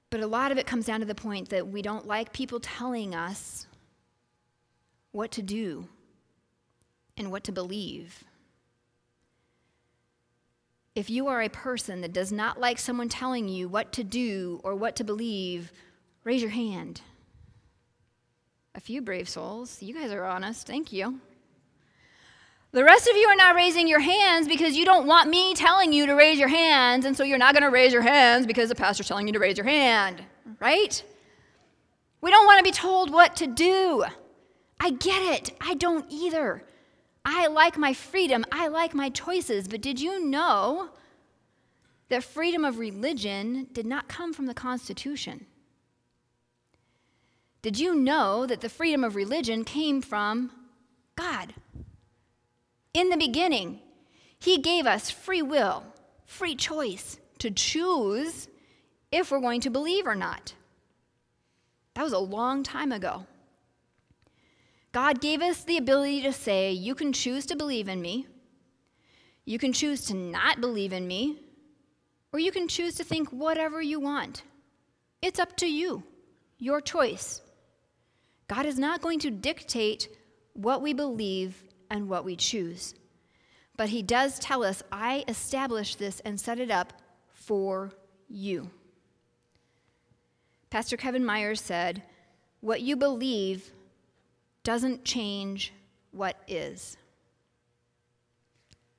But 0.10 0.22
a 0.22 0.28
lot 0.28 0.54
of 0.54 0.58
it 0.58 0.66
comes 0.66 0.86
down 0.86 1.02
to 1.02 1.06
the 1.06 1.14
point 1.14 1.50
that 1.50 1.68
we 1.68 1.82
don't 1.82 2.08
like 2.08 2.32
people 2.32 2.62
telling 2.62 3.14
us 3.14 3.68
what 5.12 5.32
to 5.32 5.42
do 5.42 5.90
and 7.18 7.30
what 7.30 7.44
to 7.44 7.52
believe. 7.52 8.24
If 10.96 11.10
you 11.10 11.28
are 11.28 11.42
a 11.42 11.50
person 11.50 12.00
that 12.00 12.14
does 12.14 12.32
not 12.32 12.58
like 12.58 12.80
someone 12.80 13.10
telling 13.10 13.50
you 13.50 13.68
what 13.68 13.92
to 13.92 14.04
do 14.06 14.62
or 14.64 14.76
what 14.76 14.96
to 14.96 15.04
believe, 15.04 15.74
raise 16.24 16.42
your 16.42 16.52
hand. 16.52 17.02
A 18.76 18.80
few 18.80 19.02
brave 19.02 19.28
souls. 19.28 19.84
You 19.84 19.94
guys 19.94 20.12
are 20.12 20.24
honest. 20.24 20.66
Thank 20.68 20.94
you. 20.94 21.20
The 22.76 22.84
rest 22.84 23.08
of 23.08 23.16
you 23.16 23.26
are 23.30 23.38
not 23.38 23.56
raising 23.56 23.88
your 23.88 24.02
hands 24.02 24.50
because 24.50 24.76
you 24.76 24.84
don't 24.84 25.08
want 25.08 25.30
me 25.30 25.54
telling 25.54 25.94
you 25.94 26.06
to 26.08 26.14
raise 26.14 26.38
your 26.38 26.50
hands, 26.50 27.06
and 27.06 27.16
so 27.16 27.24
you're 27.24 27.38
not 27.38 27.54
going 27.54 27.64
to 27.64 27.70
raise 27.70 27.94
your 27.94 28.02
hands 28.02 28.46
because 28.46 28.68
the 28.68 28.76
pastor's 28.76 29.08
telling 29.08 29.28
you 29.28 29.32
to 29.32 29.40
raise 29.40 29.56
your 29.56 29.66
hand, 29.66 30.22
right? 30.60 31.02
We 32.20 32.32
don't 32.32 32.46
want 32.46 32.58
to 32.58 32.66
be 32.66 32.74
told 32.74 33.14
what 33.14 33.38
to 33.38 33.48
do. 33.48 34.04
I 34.78 34.90
get 34.90 35.22
it. 35.22 35.58
I 35.62 35.76
don't 35.76 36.06
either. 36.10 36.66
I 37.24 37.48
like 37.48 37.78
my 37.78 37.94
freedom. 37.94 38.44
I 38.52 38.68
like 38.68 38.94
my 38.94 39.08
choices. 39.10 39.70
But 39.70 39.80
did 39.80 40.02
you 40.02 40.26
know 40.26 40.90
that 42.10 42.26
freedom 42.26 42.66
of 42.66 42.78
religion 42.78 43.68
did 43.72 43.86
not 43.86 44.10
come 44.10 44.34
from 44.34 44.48
the 44.48 44.54
Constitution. 44.54 45.46
Did 47.62 47.80
you 47.80 47.96
know 47.96 48.46
that 48.46 48.60
the 48.60 48.68
freedom 48.68 49.06
of 49.06 49.16
religion 49.16 49.64
came 49.64 50.02
from 50.02 50.52
God? 51.16 51.54
In 52.96 53.10
the 53.10 53.18
beginning, 53.18 53.82
He 54.40 54.58
gave 54.58 54.88
us 54.88 55.10
free 55.10 55.42
will, 55.42 55.84
free 56.26 56.56
choice 56.56 57.20
to 57.40 57.52
choose 57.52 58.48
if 59.12 59.30
we're 59.30 59.42
going 59.42 59.60
to 59.62 59.70
believe 59.70 60.08
or 60.08 60.16
not. 60.16 60.54
That 61.94 62.04
was 62.04 62.14
a 62.14 62.20
long 62.20 62.64
time 62.64 62.94
ago. 62.94 63.28
God 64.94 65.20
gave 65.20 65.42
us 65.42 65.66
the 65.66 65.76
ability 65.76 66.22
to 66.22 66.32
say, 66.32 66.72
You 66.72 66.96
can 66.96 67.12
choose 67.12 67.46
to 67.48 67.58
believe 67.58 67.90
in 67.90 68.02
me, 68.02 68.28
you 69.44 69.60
can 69.60 69.74
choose 69.74 70.06
to 70.06 70.14
not 70.14 70.62
believe 70.62 70.94
in 70.94 71.06
me, 71.06 71.42
or 72.32 72.40
you 72.40 72.54
can 72.54 72.70
choose 72.70 72.96
to 72.96 73.04
think 73.04 73.28
whatever 73.28 73.82
you 73.82 74.00
want. 74.00 74.44
It's 75.22 75.38
up 75.40 75.58
to 75.58 75.68
you, 75.68 76.02
your 76.60 76.80
choice. 76.80 77.42
God 78.48 78.66
is 78.66 78.80
not 78.80 79.02
going 79.02 79.20
to 79.20 79.32
dictate 79.32 80.08
what 80.54 80.82
we 80.82 80.94
believe 80.94 81.62
and 81.90 82.10
what 82.10 82.26
we 82.26 82.36
choose. 82.36 82.94
But 83.78 83.90
He 83.90 84.02
does 84.02 84.40
tell 84.40 84.64
us, 84.64 84.84
I 84.92 85.24
established 85.28 86.00
this 86.00 86.20
and 86.22 86.40
set 86.40 86.60
it 86.60 86.72
up 86.72 86.94
for 87.34 87.92
you. 88.30 88.70
Pastor 90.70 90.98
Kevin 90.98 91.26
Myers 91.26 91.62
said, 91.62 92.04
What 92.62 92.82
you 92.82 92.96
believe 92.96 93.72
doesn't 94.64 95.06
change 95.06 95.74
what 96.12 96.38
is. 96.48 96.98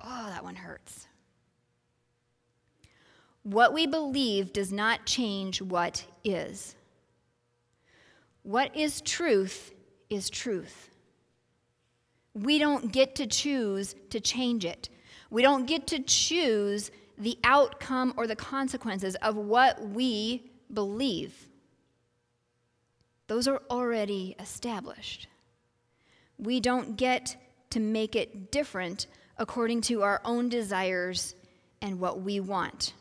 Oh, 0.03 0.27
that 0.29 0.45
one 0.45 0.57
hurts. 0.57 1.07
What 3.43 3.73
we 3.73 3.87
believe 3.87 4.53
does 4.53 4.73
not 4.73 5.07
change 5.07 5.63
what 5.63 6.05
is. 6.25 6.75
What 8.43 8.77
is 8.77 9.01
truth 9.01 9.73
is 10.11 10.31
truth. 10.31 10.91
We 12.37 12.59
don't 12.59 12.93
get 12.93 13.15
to 13.15 13.27
choose 13.27 13.95
to 14.11 14.21
change 14.21 14.67
it. 14.67 14.91
We 15.31 15.41
don't 15.41 15.67
get 15.67 15.87
to 15.87 16.01
choose 16.01 16.91
the 17.17 17.39
outcome 17.45 18.13
or 18.19 18.27
the 18.27 18.37
consequences 18.37 19.15
of 19.17 19.37
what 19.37 19.81
we 19.81 20.51
believe. 20.75 21.49
Those 23.27 23.49
are 23.49 23.63
already 23.71 24.37
established. 24.39 25.29
We 26.39 26.61
don't 26.61 26.99
get 26.99 27.37
to 27.71 27.81
make 27.81 28.15
it 28.15 28.53
different 28.53 29.07
according 29.39 29.81
to 29.83 30.03
our 30.03 30.21
own 30.23 30.51
desires 30.51 31.35
and 31.81 31.99
what 31.99 32.21
we 32.21 32.41
want. 32.41 32.93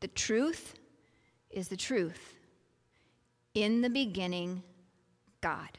The 0.00 0.08
truth 0.08 0.74
is 1.50 1.68
the 1.68 1.76
truth. 1.76 2.34
In 3.54 3.80
the 3.80 3.90
beginning, 3.90 4.64
God. 5.40 5.70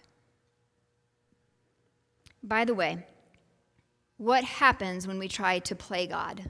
By 2.47 2.63
the 2.63 2.73
way, 2.73 3.05
what 4.15 4.43
happens 4.43 5.05
when 5.05 5.19
we 5.19 5.27
try 5.27 5.59
to 5.59 5.75
play 5.75 6.07
God? 6.07 6.49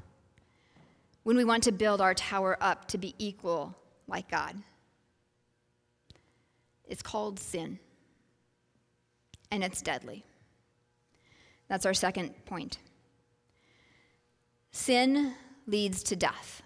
When 1.24 1.36
we 1.36 1.44
want 1.44 1.64
to 1.64 1.72
build 1.72 2.02
our 2.02 2.14
tower 2.14 2.56
up 2.62 2.88
to 2.90 2.98
be 2.98 3.16
equal 3.18 3.76
like 4.08 4.30
God? 4.30 4.56
It's 6.88 7.02
called 7.02 7.40
sin, 7.40 7.80
and 9.52 9.64
it's 9.64 9.82
deadly. 9.82 10.24
That's 11.68 11.86
our 11.86 11.96
second 11.96 12.46
point. 12.46 12.78
Sin 14.72 15.34
leads 15.66 16.04
to 16.04 16.16
death 16.16 16.62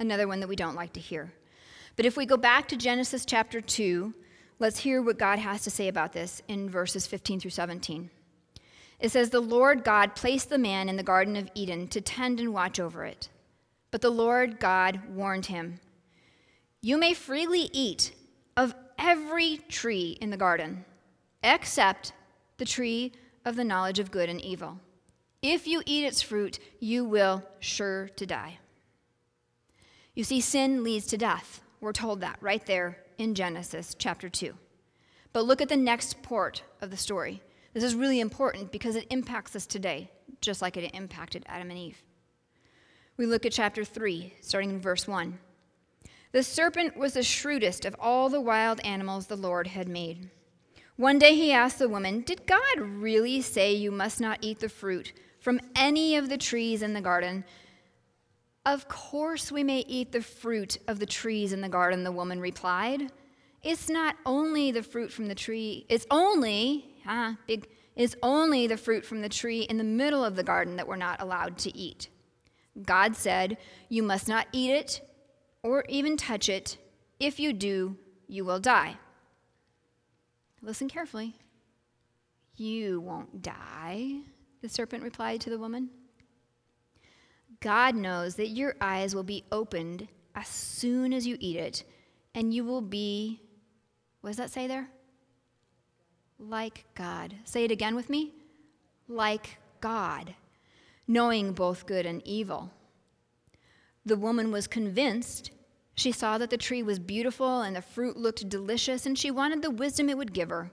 another 0.00 0.26
one 0.26 0.40
that 0.40 0.48
we 0.48 0.56
don't 0.56 0.74
like 0.74 0.92
to 0.94 1.00
hear. 1.00 1.32
But 1.96 2.06
if 2.06 2.16
we 2.16 2.26
go 2.26 2.36
back 2.36 2.68
to 2.68 2.76
Genesis 2.76 3.24
chapter 3.24 3.60
2, 3.60 4.12
let's 4.58 4.78
hear 4.78 5.02
what 5.02 5.18
God 5.18 5.38
has 5.38 5.62
to 5.62 5.70
say 5.70 5.88
about 5.88 6.12
this 6.12 6.42
in 6.48 6.70
verses 6.70 7.06
15 7.06 7.40
through 7.40 7.50
17. 7.50 8.10
It 9.00 9.10
says, 9.10 9.30
The 9.30 9.40
Lord 9.40 9.84
God 9.84 10.14
placed 10.14 10.48
the 10.48 10.58
man 10.58 10.88
in 10.88 10.96
the 10.96 11.02
Garden 11.02 11.36
of 11.36 11.50
Eden 11.54 11.88
to 11.88 12.00
tend 12.00 12.38
and 12.38 12.54
watch 12.54 12.78
over 12.78 13.04
it. 13.04 13.28
But 13.90 14.00
the 14.00 14.10
Lord 14.10 14.60
God 14.60 15.00
warned 15.08 15.46
him, 15.46 15.80
You 16.80 16.96
may 16.96 17.12
freely 17.12 17.68
eat 17.72 18.12
of 18.56 18.74
every 18.98 19.58
tree 19.68 20.16
in 20.20 20.30
the 20.30 20.36
garden, 20.36 20.84
except 21.42 22.12
the 22.58 22.64
tree 22.64 23.12
of 23.44 23.56
the 23.56 23.64
knowledge 23.64 23.98
of 23.98 24.12
good 24.12 24.28
and 24.28 24.40
evil. 24.40 24.78
If 25.42 25.66
you 25.66 25.82
eat 25.84 26.04
its 26.04 26.22
fruit, 26.22 26.60
you 26.78 27.04
will 27.04 27.42
sure 27.58 28.08
to 28.16 28.24
die. 28.24 28.58
You 30.14 30.22
see, 30.22 30.40
sin 30.40 30.84
leads 30.84 31.06
to 31.08 31.16
death. 31.16 31.60
We're 31.80 31.92
told 31.92 32.20
that 32.20 32.38
right 32.40 32.64
there 32.66 32.98
in 33.22 33.34
Genesis 33.36 33.94
chapter 33.96 34.28
2. 34.28 34.52
But 35.32 35.44
look 35.44 35.62
at 35.62 35.68
the 35.68 35.76
next 35.76 36.22
part 36.22 36.64
of 36.80 36.90
the 36.90 36.96
story. 36.96 37.40
This 37.72 37.84
is 37.84 37.94
really 37.94 38.20
important 38.20 38.72
because 38.72 38.96
it 38.96 39.06
impacts 39.10 39.54
us 39.54 39.64
today, 39.64 40.10
just 40.40 40.60
like 40.60 40.76
it 40.76 40.92
impacted 40.92 41.44
Adam 41.46 41.70
and 41.70 41.78
Eve. 41.78 42.02
We 43.16 43.26
look 43.26 43.46
at 43.46 43.52
chapter 43.52 43.84
3, 43.84 44.34
starting 44.40 44.70
in 44.70 44.80
verse 44.80 45.06
1. 45.06 45.38
The 46.32 46.42
serpent 46.42 46.96
was 46.96 47.12
the 47.12 47.22
shrewdest 47.22 47.84
of 47.84 47.94
all 48.00 48.28
the 48.28 48.40
wild 48.40 48.80
animals 48.80 49.26
the 49.26 49.36
Lord 49.36 49.68
had 49.68 49.88
made. 49.88 50.30
One 50.96 51.18
day 51.18 51.34
he 51.36 51.52
asked 51.52 51.78
the 51.78 51.88
woman, 51.88 52.22
Did 52.22 52.46
God 52.46 52.78
really 52.78 53.40
say 53.40 53.72
you 53.72 53.90
must 53.92 54.20
not 54.20 54.38
eat 54.40 54.58
the 54.58 54.68
fruit 54.68 55.12
from 55.38 55.60
any 55.76 56.16
of 56.16 56.28
the 56.28 56.38
trees 56.38 56.82
in 56.82 56.92
the 56.92 57.00
garden? 57.00 57.44
Of 58.64 58.86
course, 58.88 59.50
we 59.50 59.64
may 59.64 59.80
eat 59.80 60.12
the 60.12 60.22
fruit 60.22 60.78
of 60.86 61.00
the 61.00 61.06
trees 61.06 61.52
in 61.52 61.60
the 61.60 61.68
garden, 61.68 62.04
the 62.04 62.12
woman 62.12 62.40
replied. 62.40 63.10
It's 63.62 63.88
not 63.88 64.16
only 64.24 64.70
the 64.70 64.82
fruit 64.82 65.12
from 65.12 65.26
the 65.26 65.34
tree, 65.34 65.86
it's 65.88 66.06
only, 66.10 66.94
ah, 67.06 67.36
big, 67.46 67.68
it's 67.96 68.16
only 68.22 68.66
the 68.66 68.76
fruit 68.76 69.04
from 69.04 69.20
the 69.20 69.28
tree 69.28 69.62
in 69.62 69.78
the 69.78 69.84
middle 69.84 70.24
of 70.24 70.36
the 70.36 70.42
garden 70.42 70.76
that 70.76 70.86
we're 70.86 70.96
not 70.96 71.20
allowed 71.20 71.58
to 71.58 71.76
eat. 71.76 72.08
God 72.80 73.16
said, 73.16 73.58
You 73.88 74.02
must 74.02 74.28
not 74.28 74.46
eat 74.52 74.70
it 74.70 75.00
or 75.62 75.84
even 75.88 76.16
touch 76.16 76.48
it. 76.48 76.78
If 77.20 77.38
you 77.38 77.52
do, 77.52 77.96
you 78.28 78.44
will 78.44 78.60
die. 78.60 78.96
Listen 80.60 80.88
carefully. 80.88 81.34
You 82.56 83.00
won't 83.00 83.42
die, 83.42 84.20
the 84.60 84.68
serpent 84.68 85.02
replied 85.02 85.40
to 85.42 85.50
the 85.50 85.58
woman. 85.58 85.90
God 87.62 87.94
knows 87.94 88.34
that 88.34 88.48
your 88.48 88.74
eyes 88.80 89.14
will 89.14 89.22
be 89.22 89.44
opened 89.52 90.08
as 90.34 90.48
soon 90.48 91.12
as 91.12 91.26
you 91.26 91.36
eat 91.38 91.56
it, 91.56 91.84
and 92.34 92.52
you 92.52 92.64
will 92.64 92.82
be, 92.82 93.40
what 94.20 94.30
does 94.30 94.36
that 94.38 94.50
say 94.50 94.66
there? 94.66 94.88
Like 96.40 96.84
God. 96.96 97.36
Say 97.44 97.64
it 97.64 97.70
again 97.70 97.94
with 97.94 98.10
me. 98.10 98.32
Like 99.06 99.58
God, 99.80 100.34
knowing 101.06 101.52
both 101.52 101.86
good 101.86 102.04
and 102.04 102.20
evil. 102.26 102.70
The 104.04 104.16
woman 104.16 104.50
was 104.50 104.66
convinced. 104.66 105.52
She 105.94 106.10
saw 106.10 106.38
that 106.38 106.50
the 106.50 106.56
tree 106.56 106.82
was 106.82 106.98
beautiful 106.98 107.60
and 107.60 107.76
the 107.76 107.82
fruit 107.82 108.16
looked 108.16 108.48
delicious, 108.48 109.06
and 109.06 109.16
she 109.16 109.30
wanted 109.30 109.62
the 109.62 109.70
wisdom 109.70 110.08
it 110.08 110.18
would 110.18 110.32
give 110.32 110.50
her. 110.50 110.72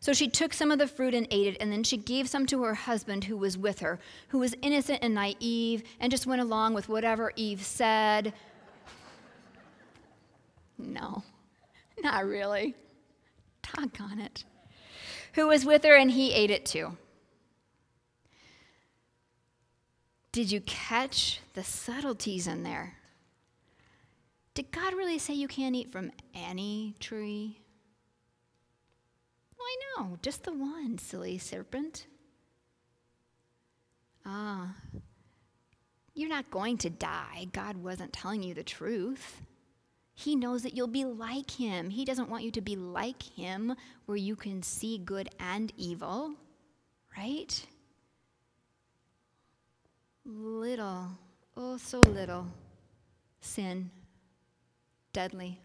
So 0.00 0.12
she 0.12 0.28
took 0.28 0.52
some 0.52 0.70
of 0.70 0.78
the 0.78 0.86
fruit 0.86 1.14
and 1.14 1.26
ate 1.30 1.46
it, 1.46 1.56
and 1.60 1.72
then 1.72 1.82
she 1.82 1.96
gave 1.96 2.28
some 2.28 2.46
to 2.46 2.62
her 2.62 2.74
husband 2.74 3.24
who 3.24 3.36
was 3.36 3.56
with 3.56 3.80
her, 3.80 3.98
who 4.28 4.38
was 4.38 4.54
innocent 4.62 5.00
and 5.02 5.14
naive 5.14 5.82
and 6.00 6.10
just 6.10 6.26
went 6.26 6.42
along 6.42 6.74
with 6.74 6.88
whatever 6.88 7.32
Eve 7.36 7.62
said. 7.62 8.32
No, 10.78 11.22
not 12.02 12.24
really. 12.26 12.74
Doggone 13.74 14.20
it. 14.20 14.44
Who 15.34 15.48
was 15.48 15.64
with 15.64 15.84
her, 15.84 15.96
and 15.96 16.10
he 16.10 16.32
ate 16.32 16.50
it 16.50 16.66
too. 16.66 16.96
Did 20.32 20.52
you 20.52 20.60
catch 20.60 21.40
the 21.54 21.64
subtleties 21.64 22.46
in 22.46 22.62
there? 22.62 22.96
Did 24.52 24.70
God 24.70 24.94
really 24.94 25.18
say 25.18 25.34
you 25.34 25.48
can't 25.48 25.74
eat 25.74 25.90
from 25.90 26.12
any 26.34 26.94
tree? 27.00 27.60
I 29.66 30.02
know, 30.02 30.18
just 30.22 30.44
the 30.44 30.52
one, 30.52 30.98
silly 30.98 31.38
serpent. 31.38 32.06
Ah, 34.24 34.74
you're 36.14 36.28
not 36.28 36.50
going 36.50 36.78
to 36.78 36.90
die. 36.90 37.48
God 37.52 37.76
wasn't 37.76 38.12
telling 38.12 38.42
you 38.42 38.54
the 38.54 38.62
truth. 38.62 39.42
He 40.14 40.34
knows 40.34 40.62
that 40.62 40.74
you'll 40.74 40.86
be 40.86 41.04
like 41.04 41.50
him. 41.50 41.90
He 41.90 42.04
doesn't 42.04 42.30
want 42.30 42.42
you 42.42 42.50
to 42.52 42.60
be 42.62 42.74
like 42.74 43.22
him 43.22 43.74
where 44.06 44.16
you 44.16 44.34
can 44.34 44.62
see 44.62 44.98
good 44.98 45.28
and 45.38 45.72
evil, 45.76 46.34
right? 47.16 47.66
Little, 50.24 51.08
oh, 51.56 51.76
so 51.76 52.00
little 52.00 52.46
sin, 53.40 53.90
deadly. 55.12 55.60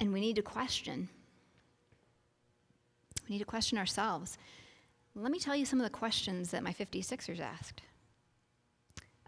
And 0.00 0.12
we 0.14 0.20
need 0.20 0.36
to 0.36 0.42
question. 0.42 1.10
We 3.28 3.34
need 3.34 3.40
to 3.40 3.44
question 3.44 3.76
ourselves. 3.78 4.38
let 5.14 5.30
me 5.30 5.38
tell 5.38 5.54
you 5.54 5.66
some 5.66 5.78
of 5.78 5.84
the 5.84 5.90
questions 5.90 6.50
that 6.50 6.62
my 6.62 6.72
56ers 6.72 7.38
asked. 7.38 7.82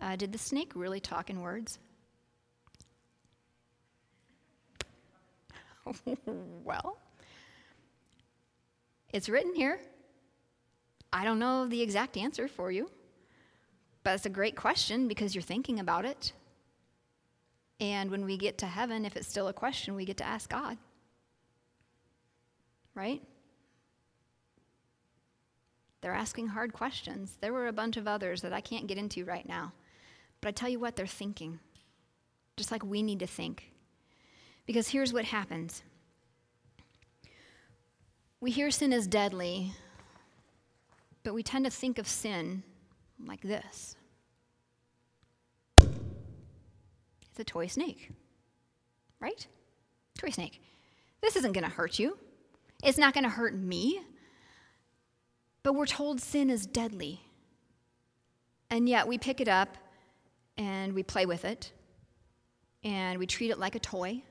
Uh, 0.00 0.16
did 0.16 0.32
the 0.32 0.38
snake 0.38 0.72
really 0.74 0.98
talk 0.98 1.28
in 1.30 1.40
words? 1.40 1.78
well, 6.64 6.96
it's 9.12 9.28
written 9.28 9.54
here. 9.54 9.78
I 11.12 11.24
don't 11.24 11.38
know 11.38 11.66
the 11.66 11.82
exact 11.82 12.16
answer 12.16 12.48
for 12.48 12.72
you, 12.72 12.90
but 14.02 14.14
it's 14.14 14.26
a 14.26 14.30
great 14.30 14.56
question 14.56 15.06
because 15.06 15.35
you're 15.35 15.42
thinking 15.42 15.78
about 15.78 16.06
it. 16.06 16.32
And 17.80 18.11
when 18.11 18.24
we 18.24 18.37
get 18.37 18.58
to 18.58 18.66
heaven, 18.66 19.04
if 19.04 19.16
it's 19.16 19.28
still 19.28 19.48
a 19.48 19.52
question, 19.52 19.94
we 19.94 20.04
get 20.04 20.18
to 20.18 20.26
ask 20.26 20.48
God. 20.48 20.78
Right? 22.94 23.22
They're 26.00 26.12
asking 26.12 26.48
hard 26.48 26.72
questions. 26.72 27.38
There 27.40 27.52
were 27.52 27.68
a 27.68 27.72
bunch 27.72 27.96
of 27.96 28.08
others 28.08 28.42
that 28.42 28.52
I 28.52 28.61
can't 28.61 28.87
get 28.87 28.98
into 28.98 29.24
right 29.24 29.46
now. 29.46 29.72
But 30.40 30.48
I 30.48 30.52
tell 30.52 30.68
you 30.68 30.80
what, 30.80 30.96
they're 30.96 31.06
thinking, 31.06 31.61
just 32.56 32.72
like 32.72 32.85
we 32.85 33.02
need 33.02 33.20
to 33.20 33.26
think. 33.26 33.72
Because 34.66 34.88
here's 34.88 35.12
what 35.12 35.24
happens 35.24 35.82
we 38.40 38.50
hear 38.50 38.72
sin 38.72 38.92
is 38.92 39.06
deadly, 39.06 39.72
but 41.22 41.32
we 41.32 41.44
tend 41.44 41.64
to 41.64 41.70
think 41.70 41.98
of 41.98 42.08
sin 42.08 42.64
like 43.24 43.40
this 43.40 43.96
it's 47.33 47.40
a 47.40 47.45
toy 47.45 47.66
snake, 47.66 48.11
right? 49.18 49.47
Toy 50.18 50.29
snake. 50.29 50.61
This 51.23 51.35
isn't 51.37 51.53
going 51.53 51.64
to 51.64 51.71
hurt 51.71 51.99
you, 51.99 52.18
it's 52.85 52.99
not 52.99 53.14
going 53.14 53.25
to 53.25 53.31
hurt 53.31 53.55
me. 53.55 54.03
But 55.62 55.75
we're 55.75 55.87
told 55.87 56.21
sin 56.21 56.51
is 56.51 56.66
deadly. 56.66 57.21
And 58.68 58.88
yet 58.88 59.07
we 59.07 59.16
pick 59.16 59.40
it 59.40 59.49
up 59.49 59.79
and 60.57 60.92
we 60.92 61.05
play 61.05 61.25
with 61.25 61.45
it 61.45 61.73
and 62.83 63.18
we 63.18 63.27
treat 63.27 63.51
it 63.51 63.59
like 63.59 63.77
a 63.77 63.79
toy 63.79 64.23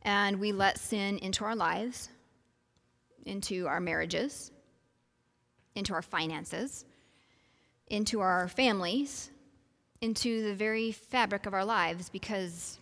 and 0.00 0.40
we 0.40 0.52
let 0.52 0.78
sin 0.78 1.18
into 1.18 1.44
our 1.44 1.54
lives, 1.54 2.08
into 3.26 3.66
our 3.66 3.78
marriages, 3.78 4.50
into 5.74 5.92
our 5.92 6.02
finances, 6.02 6.86
into 7.88 8.20
our 8.20 8.48
families, 8.48 9.31
into 10.02 10.42
the 10.42 10.52
very 10.52 10.90
fabric 10.90 11.46
of 11.46 11.54
our 11.54 11.64
lives 11.64 12.10
because 12.10 12.78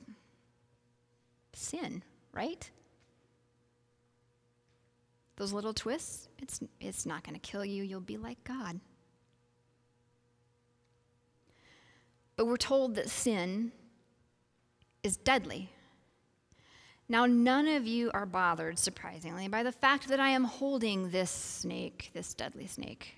sin, 1.52 2.02
right? 2.33 2.68
Those 5.37 5.52
little 5.52 5.74
twists, 5.74 6.28
it's, 6.38 6.61
it's 6.80 7.04
not 7.04 7.22
going 7.22 7.38
to 7.38 7.40
kill 7.40 7.64
you. 7.64 7.83
You'll 7.85 8.00
be 8.00 8.16
like 8.16 8.42
God. 8.42 8.80
But 12.37 12.46
we're 12.46 12.56
told 12.56 12.94
that 12.94 13.11
sin 13.11 13.72
is 15.02 15.18
deadly. 15.18 15.70
Now, 17.06 17.26
none 17.26 17.68
of 17.68 17.87
you 17.87 18.11
are 18.14 18.24
bothered, 18.24 18.78
surprisingly, 18.78 19.48
by 19.48 19.62
the 19.62 19.72
fact 19.72 20.09
that 20.09 20.20
I 20.20 20.30
am 20.30 20.44
holding 20.44 21.11
this 21.11 21.30
snake, 21.30 22.11
this 22.14 22.33
deadly 22.33 22.66
snake, 22.66 23.14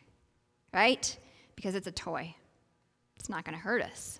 right? 0.73 1.17
Because 1.55 1.77
it's 1.77 1.87
a 1.87 1.93
toy. 1.93 2.35
It's 3.23 3.29
not 3.29 3.45
going 3.45 3.57
to 3.57 3.63
hurt 3.63 3.83
us. 3.83 4.19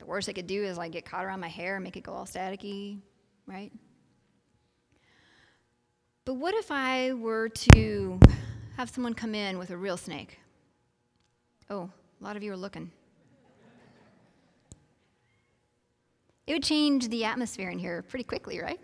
The 0.00 0.04
worst 0.04 0.28
I 0.28 0.32
could 0.32 0.48
do 0.48 0.64
is 0.64 0.76
like 0.76 0.90
get 0.90 1.04
caught 1.04 1.24
around 1.24 1.38
my 1.38 1.46
hair 1.46 1.76
and 1.76 1.84
make 1.84 1.96
it 1.96 2.02
go 2.02 2.12
all 2.12 2.26
staticky, 2.26 2.98
right? 3.46 3.70
But 6.24 6.34
what 6.34 6.54
if 6.54 6.72
I 6.72 7.12
were 7.12 7.48
to 7.48 8.18
have 8.76 8.90
someone 8.90 9.14
come 9.14 9.32
in 9.32 9.58
with 9.58 9.70
a 9.70 9.76
real 9.76 9.96
snake? 9.96 10.40
Oh, 11.70 11.88
a 12.20 12.24
lot 12.24 12.34
of 12.34 12.42
you 12.42 12.52
are 12.52 12.56
looking. 12.56 12.90
It 16.48 16.52
would 16.52 16.64
change 16.64 17.06
the 17.10 17.26
atmosphere 17.26 17.70
in 17.70 17.78
here 17.78 18.02
pretty 18.02 18.24
quickly, 18.24 18.58
right? 18.58 18.80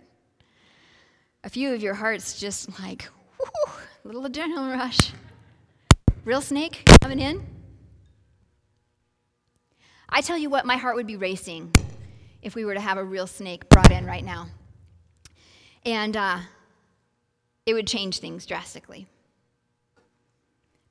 A 1.43 1.51
few 1.51 1.75
of 1.75 1.83
your 1.83 1.95
hearts 1.95 2.39
just 2.39 2.79
like, 2.79 3.09
whoo, 3.41 3.73
little 4.05 4.23
adrenaline 4.23 4.73
rush. 4.73 5.11
Real 6.25 6.41
snake 6.41 6.89
coming 7.01 7.19
in. 7.19 7.45
I 10.15 10.21
tell 10.21 10.37
you 10.37 10.51
what, 10.51 10.67
my 10.67 10.77
heart 10.77 10.97
would 10.97 11.07
be 11.07 11.17
racing 11.17 11.73
if 12.43 12.55
we 12.55 12.67
were 12.67 12.75
to 12.75 12.81
have 12.81 12.99
a 12.99 13.05
real 13.05 13.27
snake 13.27 13.71
brought 13.71 13.91
in 13.91 14.05
right 14.05 14.23
now. 14.23 14.49
And 15.87 16.15
uh, 16.15 16.41
it 17.65 17.73
would 17.73 17.87
change 17.87 18.19
things 18.19 18.45
drastically 18.45 19.07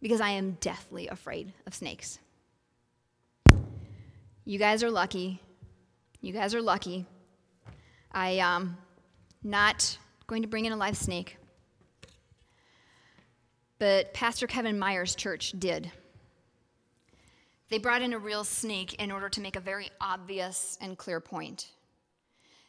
because 0.02 0.22
I 0.22 0.30
am 0.30 0.58
deathly 0.60 1.08
afraid 1.08 1.54
of 1.68 1.76
snakes. 1.76 2.18
You 4.44 4.58
guys 4.58 4.82
are 4.82 4.90
lucky. 4.90 5.40
You 6.20 6.34
guys 6.34 6.56
are 6.56 6.62
lucky. 6.62 7.06
I 8.12 8.40
um 8.40 8.76
not 9.44 10.00
going 10.26 10.42
to 10.42 10.48
bring 10.48 10.66
in 10.66 10.74
a 10.74 10.78
live 10.78 10.98
snake. 10.98 11.38
But 13.78 14.16
Pastor 14.16 14.48
Kevin 14.48 14.80
Myers' 14.80 15.14
church 15.14 15.54
did. 15.60 15.92
They 17.72 17.78
brought 17.78 18.02
in 18.02 18.12
a 18.12 18.20
real 18.20 18.44
snake 18.44 18.96
in 18.96 19.14
order 19.14 19.30
to 19.30 19.40
make 19.40 19.56
a 19.56 19.62
very 19.62 19.90
obvious 20.02 20.78
and 20.82 20.98
clear 20.98 21.22
point. 21.22 21.70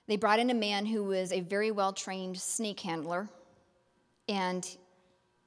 They 0.07 0.17
brought 0.17 0.38
in 0.38 0.49
a 0.49 0.55
man 0.55 0.87
who 0.87 1.03
was 1.03 1.33
a 1.33 1.41
very 1.41 1.73
well 1.73 1.93
trained 1.93 2.38
snake 2.38 2.79
handler 2.79 3.29
and 4.29 4.65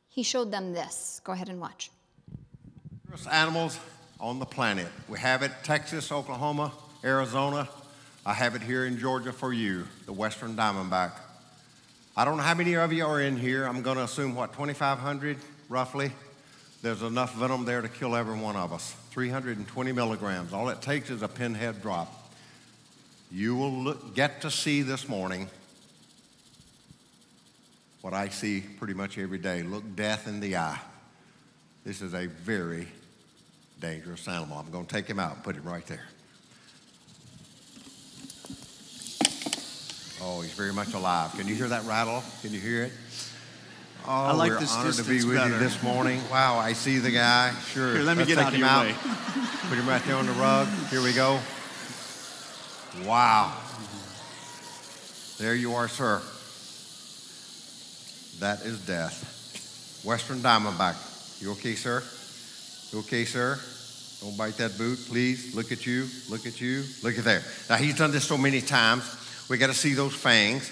he 0.10 0.24
showed 0.24 0.52
them 0.52 0.74
this. 0.74 1.22
Go 1.24 1.32
ahead 1.32 1.48
and 1.48 1.62
watch. 1.62 1.90
Animals 3.32 3.80
on 4.20 4.40
the 4.40 4.46
planet. 4.46 4.88
We 5.08 5.20
have 5.20 5.42
it 5.42 5.52
Texas, 5.64 6.12
Oklahoma, 6.12 6.74
Arizona. 7.06 7.70
I 8.26 8.34
have 8.34 8.56
it 8.56 8.62
here 8.62 8.86
in 8.86 9.00
Georgia 9.00 9.32
for 9.32 9.54
you, 9.54 9.88
the 10.06 10.12
Western 10.12 10.58
Diamondback. 10.58 11.14
I 12.18 12.26
don't 12.26 12.36
know 12.36 12.44
how 12.44 12.56
many 12.56 12.76
of 12.76 12.92
you 12.92 13.06
are 13.06 13.22
in 13.22 13.38
here. 13.38 13.66
I'm 13.66 13.82
going 13.82 13.98
to 13.98 14.04
assume, 14.04 14.36
what, 14.36 14.52
2,500 14.52 15.38
roughly? 15.70 16.12
There's 16.86 17.02
enough 17.02 17.34
venom 17.34 17.66
there 17.66 17.82
to 17.82 17.90
kill 17.90 18.16
every 18.16 18.38
one 18.38 18.56
of 18.56 18.72
us. 18.72 18.96
320 19.10 19.92
milligrams. 19.92 20.54
All 20.54 20.70
it 20.70 20.84
takes 20.84 21.10
is 21.10 21.24
a 21.24 21.28
pinhead 21.28 21.82
drop. 21.82 22.30
You 23.32 23.56
will 23.56 23.72
look, 23.72 24.14
get 24.14 24.42
to 24.42 24.52
see 24.52 24.84
this 24.84 25.10
morning 25.10 25.50
what 28.02 28.14
I 28.14 28.30
see 28.30 28.62
pretty 28.62 28.94
much 28.94 29.18
every 29.18 29.40
day 29.40 29.64
look 29.64 29.96
death 29.96 30.28
in 30.28 30.40
the 30.40 30.58
eye. 30.58 30.80
This 31.84 32.04
is 32.04 32.14
a 32.14 32.28
very 32.28 32.88
dangerous 33.82 34.28
animal. 34.28 34.60
I'm 34.60 34.70
going 34.70 34.86
to 34.86 34.94
take 34.94 35.08
him 35.08 35.20
out 35.20 35.34
and 35.34 35.44
put 35.44 35.56
him 35.56 35.64
right 35.64 35.88
there. 35.88 36.06
Oh, 40.22 40.42
he's 40.42 40.54
very 40.54 40.72
much 40.72 40.94
alive. 40.94 41.32
Can 41.36 41.48
you 41.48 41.56
hear 41.56 41.70
that 41.70 41.84
rattle? 41.86 42.24
Can 42.44 42.54
you 42.54 42.60
hear 42.60 42.84
it? 42.84 42.92
Oh, 44.08 44.12
I 44.12 44.32
like 44.34 44.52
we're 44.52 44.60
this 44.60 44.72
honored 44.72 44.94
to 44.94 45.04
be 45.04 45.16
distance 45.16 45.26
with 45.26 45.38
better. 45.38 45.54
you 45.54 45.60
this 45.60 45.82
morning. 45.82 46.22
Wow, 46.30 46.60
I 46.60 46.74
see 46.74 47.00
the 47.00 47.10
guy. 47.10 47.52
Sure. 47.72 47.94
Here, 47.94 48.04
let 48.04 48.18
me 48.18 48.26
get 48.26 48.38
out 48.38 48.50
of 48.50 48.54
him 48.54 48.60
your 48.60 48.70
out. 48.70 48.86
way. 48.86 48.94
Put 49.68 49.80
him 49.80 49.90
right 49.90 50.04
there 50.04 50.16
on 50.16 50.28
the 50.28 50.32
rug. 50.34 50.68
Here 50.92 51.02
we 51.02 51.12
go. 51.12 51.40
Wow. 53.04 53.58
There 55.40 55.56
you 55.56 55.74
are, 55.74 55.88
sir. 55.88 56.22
That 58.42 58.64
is 58.64 58.80
death. 58.86 60.04
Western 60.04 60.38
Diamondback. 60.38 61.42
You 61.42 61.54
okay, 61.54 61.74
sir? 61.74 62.04
You 62.92 63.00
okay, 63.00 63.26
sir? 63.26 63.60
Don't 64.22 64.38
bite 64.38 64.58
that 64.58 64.78
boot, 64.78 65.00
please. 65.08 65.56
Look 65.56 65.72
at 65.72 65.86
you. 65.88 66.06
Look 66.30 66.46
at 66.46 66.62
you. 66.62 66.84
Look 67.02 67.18
at 67.18 67.24
there. 67.24 67.42
Now, 67.70 67.78
he's 67.78 67.98
done 67.98 68.12
this 68.12 68.26
so 68.26 68.38
many 68.38 68.62
times. 68.62 69.04
We 69.50 69.58
got 69.58 69.68
to 69.68 69.74
see 69.74 69.94
those 69.94 70.14
fangs. 70.14 70.72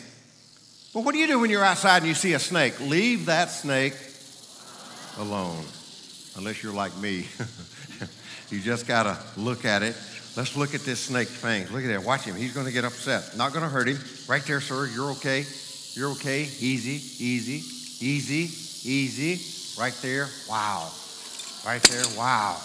But 0.93 1.03
what 1.03 1.13
do 1.13 1.19
you 1.19 1.25
do 1.25 1.39
when 1.39 1.49
you're 1.49 1.63
outside 1.63 1.97
and 1.97 2.07
you 2.07 2.13
see 2.13 2.33
a 2.33 2.39
snake? 2.39 2.79
Leave 2.79 3.25
that 3.25 3.49
snake 3.49 3.95
alone, 5.17 5.63
unless 6.37 6.61
you're 6.61 6.73
like 6.73 6.95
me. 6.97 7.25
you 8.49 8.59
just 8.59 8.87
got 8.87 9.03
to 9.03 9.17
look 9.41 9.65
at 9.65 9.81
it. 9.81 9.95
Let's 10.37 10.55
look 10.55 10.75
at 10.75 10.81
this 10.81 10.99
snake's 10.99 11.35
fangs. 11.35 11.71
Look 11.71 11.83
at 11.83 11.87
that. 11.87 12.03
Watch 12.03 12.21
him. 12.21 12.35
He's 12.35 12.53
going 12.53 12.67
to 12.67 12.71
get 12.71 12.85
upset. 12.85 13.35
Not 13.35 13.53
going 13.53 13.63
to 13.63 13.69
hurt 13.69 13.87
him. 13.87 13.97
Right 14.27 14.43
there, 14.43 14.61
sir. 14.61 14.87
You're 14.87 15.11
okay. 15.11 15.45
You're 15.93 16.11
okay. 16.11 16.41
Easy, 16.41 17.23
easy, 17.23 18.05
easy, 18.05 18.89
easy. 18.89 19.79
Right 19.79 19.97
there. 20.03 20.27
Wow. 20.47 20.91
Right 21.65 21.81
there. 21.83 22.03
Wow. 22.15 22.57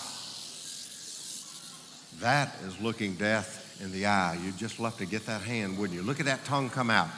That 2.21 2.55
is 2.67 2.79
looking 2.81 3.15
death 3.15 3.81
in 3.83 3.93
the 3.93 4.07
eye. 4.07 4.39
You'd 4.43 4.59
just 4.59 4.81
love 4.81 4.99
to 4.99 5.07
get 5.07 5.25
that 5.27 5.43
hand, 5.43 5.79
wouldn't 5.79 5.99
you? 5.99 6.05
Look 6.05 6.21
at 6.21 6.27
that 6.27 6.45
tongue 6.45 6.69
come 6.69 6.91
out. 6.91 7.09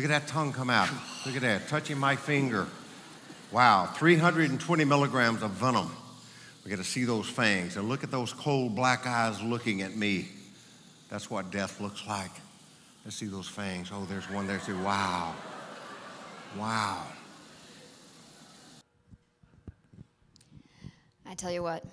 Look 0.00 0.10
at 0.10 0.22
that 0.22 0.32
tongue 0.32 0.54
come 0.54 0.70
out. 0.70 0.88
Look 1.26 1.36
at 1.36 1.42
that. 1.42 1.68
Touching 1.68 1.98
my 1.98 2.16
finger. 2.16 2.66
Wow. 3.52 3.84
320 3.84 4.82
milligrams 4.86 5.42
of 5.42 5.50
venom. 5.50 5.94
We 6.64 6.70
got 6.70 6.78
to 6.78 6.84
see 6.84 7.04
those 7.04 7.28
fangs 7.28 7.76
and 7.76 7.86
look 7.86 8.02
at 8.02 8.10
those 8.10 8.32
cold 8.32 8.74
black 8.74 9.06
eyes 9.06 9.42
looking 9.42 9.82
at 9.82 9.94
me. 9.94 10.28
That's 11.10 11.30
what 11.30 11.50
death 11.50 11.82
looks 11.82 12.06
like. 12.06 12.30
Let's 13.04 13.14
see 13.18 13.26
those 13.26 13.46
fangs. 13.46 13.90
Oh, 13.92 14.06
there's 14.06 14.24
one 14.30 14.46
there 14.46 14.56
too. 14.56 14.82
Wow. 14.82 15.34
Wow. 16.56 17.02
I 21.26 21.34
tell 21.34 21.52
you 21.52 21.62
what, 21.62 21.84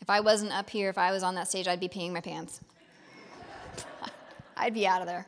if 0.00 0.08
I 0.08 0.20
wasn't 0.20 0.52
up 0.52 0.70
here, 0.70 0.88
if 0.88 0.96
I 0.96 1.12
was 1.12 1.22
on 1.22 1.34
that 1.34 1.48
stage, 1.48 1.68
I'd 1.68 1.80
be 1.80 1.88
peeing 1.88 2.12
my 2.12 2.22
pants. 2.22 2.62
I'd 4.56 4.72
be 4.72 4.86
out 4.86 5.02
of 5.02 5.06
there. 5.06 5.26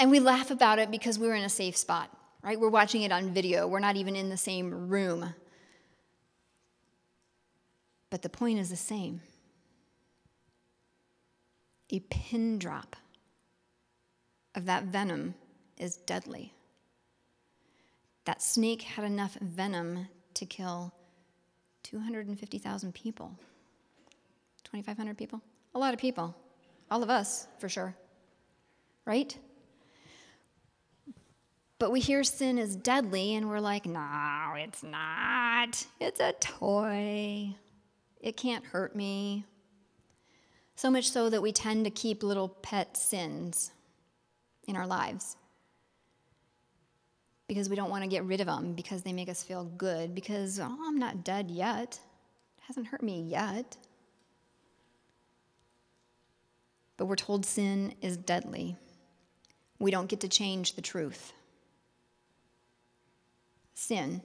And 0.00 0.10
we 0.10 0.18
laugh 0.18 0.50
about 0.50 0.78
it 0.78 0.90
because 0.90 1.18
we 1.18 1.28
were 1.28 1.34
in 1.34 1.44
a 1.44 1.50
safe 1.50 1.76
spot, 1.76 2.10
right? 2.42 2.58
We're 2.58 2.70
watching 2.70 3.02
it 3.02 3.12
on 3.12 3.34
video. 3.34 3.68
We're 3.68 3.80
not 3.80 3.96
even 3.96 4.16
in 4.16 4.30
the 4.30 4.36
same 4.38 4.88
room. 4.88 5.34
But 8.08 8.22
the 8.22 8.30
point 8.30 8.58
is 8.58 8.70
the 8.70 8.76
same. 8.76 9.20
A 11.90 12.00
pin 12.00 12.58
drop 12.58 12.96
of 14.54 14.64
that 14.64 14.84
venom 14.84 15.34
is 15.76 15.96
deadly. 15.96 16.54
That 18.24 18.40
snake 18.40 18.80
had 18.80 19.04
enough 19.04 19.34
venom 19.34 20.08
to 20.32 20.46
kill 20.46 20.94
250,000 21.82 22.94
people, 22.94 23.36
2,500 24.64 25.18
people, 25.18 25.42
a 25.74 25.78
lot 25.78 25.92
of 25.92 26.00
people, 26.00 26.34
all 26.90 27.02
of 27.02 27.10
us 27.10 27.48
for 27.58 27.68
sure, 27.68 27.94
right? 29.04 29.36
But 31.80 31.92
we 31.92 32.00
hear 32.00 32.22
sin 32.22 32.58
is 32.58 32.76
deadly 32.76 33.34
and 33.34 33.48
we're 33.48 33.58
like, 33.58 33.86
no, 33.86 34.52
it's 34.54 34.82
not. 34.82 35.86
It's 35.98 36.20
a 36.20 36.34
toy. 36.34 37.54
It 38.20 38.36
can't 38.36 38.66
hurt 38.66 38.94
me. 38.94 39.46
So 40.76 40.90
much 40.90 41.10
so 41.10 41.30
that 41.30 41.40
we 41.40 41.52
tend 41.52 41.86
to 41.86 41.90
keep 41.90 42.22
little 42.22 42.50
pet 42.50 42.98
sins 42.98 43.72
in 44.68 44.76
our 44.76 44.86
lives 44.86 45.38
because 47.48 47.70
we 47.70 47.76
don't 47.76 47.88
want 47.88 48.04
to 48.04 48.10
get 48.10 48.24
rid 48.24 48.42
of 48.42 48.46
them 48.46 48.74
because 48.74 49.00
they 49.00 49.14
make 49.14 49.30
us 49.30 49.42
feel 49.42 49.64
good 49.64 50.14
because 50.14 50.60
oh, 50.60 50.78
I'm 50.86 50.98
not 50.98 51.24
dead 51.24 51.50
yet. 51.50 51.98
It 52.58 52.64
hasn't 52.68 52.88
hurt 52.88 53.02
me 53.02 53.22
yet. 53.22 53.78
But 56.98 57.06
we're 57.06 57.16
told 57.16 57.46
sin 57.46 57.94
is 58.02 58.18
deadly. 58.18 58.76
We 59.78 59.90
don't 59.90 60.10
get 60.10 60.20
to 60.20 60.28
change 60.28 60.74
the 60.74 60.82
truth. 60.82 61.32
Sin 63.80 64.20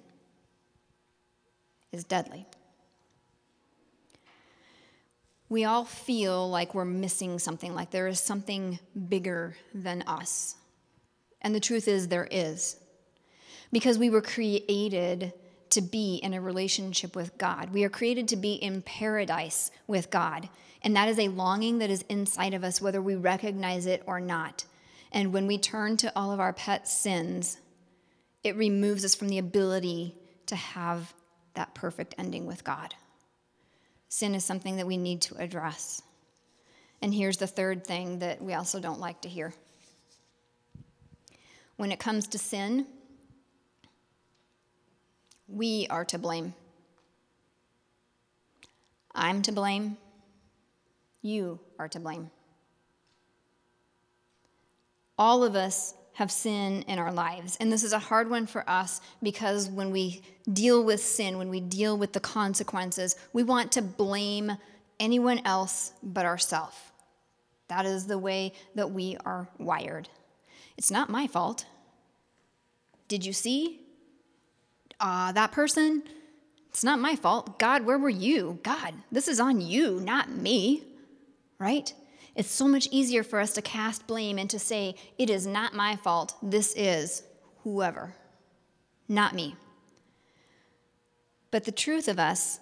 is 1.93 2.03
deadly. 2.03 2.45
We 5.47 5.63
all 5.63 5.85
feel 5.85 6.49
like 6.49 6.75
we're 6.75 6.83
missing 6.83 7.39
something, 7.39 7.73
like 7.73 7.89
there 7.89 8.07
is 8.07 8.19
something 8.19 8.79
bigger 9.07 9.55
than 9.73 10.01
us. 10.07 10.55
And 11.41 11.55
the 11.55 11.61
truth 11.61 11.87
is, 11.87 12.09
there 12.09 12.27
is 12.29 12.75
because 13.71 13.97
we 13.97 14.09
were 14.09 14.21
created 14.21 15.31
to 15.69 15.81
be 15.81 16.15
in 16.17 16.33
a 16.33 16.41
relationship 16.41 17.15
with 17.15 17.37
God. 17.37 17.73
We 17.73 17.85
are 17.85 17.89
created 17.89 18.27
to 18.27 18.35
be 18.35 18.55
in 18.55 18.81
paradise 18.81 19.71
with 19.87 20.09
God. 20.09 20.49
And 20.81 20.93
that 20.97 21.07
is 21.07 21.17
a 21.17 21.29
longing 21.29 21.77
that 21.77 21.89
is 21.89 22.03
inside 22.09 22.53
of 22.53 22.65
us, 22.65 22.81
whether 22.81 23.01
we 23.01 23.15
recognize 23.15 23.85
it 23.85 24.03
or 24.05 24.19
not. 24.19 24.65
And 25.13 25.31
when 25.31 25.47
we 25.47 25.57
turn 25.57 25.95
to 25.97 26.11
all 26.13 26.33
of 26.33 26.41
our 26.41 26.51
pet 26.51 26.89
sins, 26.89 27.59
it 28.45 28.55
removes 28.55 29.03
us 29.03 29.15
from 29.15 29.27
the 29.27 29.39
ability 29.39 30.15
to 30.45 30.55
have 30.55 31.11
that 31.55 31.73
perfect 31.73 32.13
ending 32.19 32.45
with 32.45 32.63
God. 32.63 32.93
Sin 34.07 34.35
is 34.35 34.45
something 34.45 34.75
that 34.75 34.85
we 34.85 34.97
need 34.97 35.21
to 35.23 35.35
address. 35.37 36.03
And 37.01 37.11
here's 37.11 37.37
the 37.37 37.47
third 37.47 37.87
thing 37.87 38.19
that 38.19 38.39
we 38.39 38.53
also 38.53 38.79
don't 38.79 38.99
like 38.99 39.19
to 39.21 39.29
hear. 39.29 39.55
When 41.77 41.91
it 41.91 41.97
comes 41.97 42.27
to 42.27 42.37
sin, 42.37 42.85
we 45.47 45.87
are 45.89 46.05
to 46.05 46.19
blame. 46.19 46.53
I'm 49.15 49.41
to 49.41 49.51
blame. 49.51 49.97
You 51.23 51.59
are 51.79 51.87
to 51.87 51.99
blame. 51.99 52.29
All 55.17 55.43
of 55.43 55.55
us 55.55 55.95
have 56.15 56.31
sin 56.31 56.83
in 56.83 56.99
our 56.99 57.11
lives. 57.13 57.57
And 57.59 57.71
this 57.71 57.83
is 57.83 57.93
a 57.93 57.99
hard 57.99 58.29
one 58.29 58.47
for 58.47 58.69
us 58.69 58.99
because 59.21 59.69
when 59.69 59.91
we 59.91 60.21
deal 60.51 60.83
with 60.83 61.01
sin, 61.01 61.37
when 61.37 61.49
we 61.49 61.59
deal 61.59 61.97
with 61.97 62.13
the 62.13 62.19
consequences, 62.19 63.15
we 63.31 63.43
want 63.43 63.71
to 63.73 63.81
blame 63.81 64.57
anyone 64.99 65.41
else 65.45 65.93
but 66.03 66.25
ourselves. 66.25 66.75
That 67.67 67.85
is 67.85 68.07
the 68.07 68.17
way 68.17 68.53
that 68.75 68.91
we 68.91 69.17
are 69.25 69.47
wired. 69.57 70.09
It's 70.77 70.91
not 70.91 71.09
my 71.09 71.27
fault. 71.27 71.65
Did 73.07 73.25
you 73.25 73.33
see? 73.33 73.85
uh, 74.99 75.31
that 75.33 75.51
person, 75.51 76.03
it's 76.69 76.83
not 76.83 76.99
my 76.99 77.15
fault. 77.15 77.59
God, 77.59 77.85
where 77.85 77.97
were 77.97 78.09
you? 78.09 78.59
God, 78.63 78.93
this 79.11 79.27
is 79.27 79.39
on 79.39 79.61
you, 79.61 79.99
not 80.01 80.29
me, 80.29 80.83
right? 81.59 81.93
It's 82.35 82.51
so 82.51 82.67
much 82.67 82.87
easier 82.91 83.23
for 83.23 83.39
us 83.39 83.53
to 83.53 83.61
cast 83.61 84.07
blame 84.07 84.37
and 84.37 84.49
to 84.49 84.59
say, 84.59 84.95
it 85.17 85.29
is 85.29 85.47
not 85.47 85.73
my 85.73 85.95
fault. 85.95 86.35
This 86.43 86.73
is 86.75 87.23
whoever, 87.63 88.13
not 89.07 89.33
me. 89.33 89.55
But 91.49 91.63
the 91.63 91.71
truth 91.71 92.09
of 92.09 92.19
us 92.19 92.59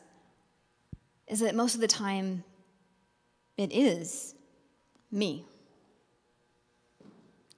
is 1.28 1.40
that 1.40 1.56
most 1.56 1.74
of 1.74 1.82
the 1.82 1.88
time, 1.88 2.44
it 3.58 3.72
is 3.72 4.36
me. 5.12 5.46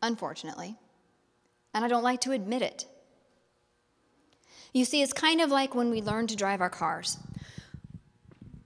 Unfortunately. 0.02 0.76
And 1.74 1.84
I 1.84 1.90
don't 1.90 2.04
like 2.04 2.22
to 2.22 2.32
admit 2.32 2.62
it. 2.62 2.86
You 4.74 4.86
see, 4.86 5.02
it's 5.02 5.14
kind 5.14 5.42
of 5.42 5.50
like 5.50 5.76
when 5.76 5.90
we 5.90 6.02
learn 6.02 6.28
to 6.28 6.36
drive 6.36 6.62
our 6.62 6.70
cars. 6.70 7.18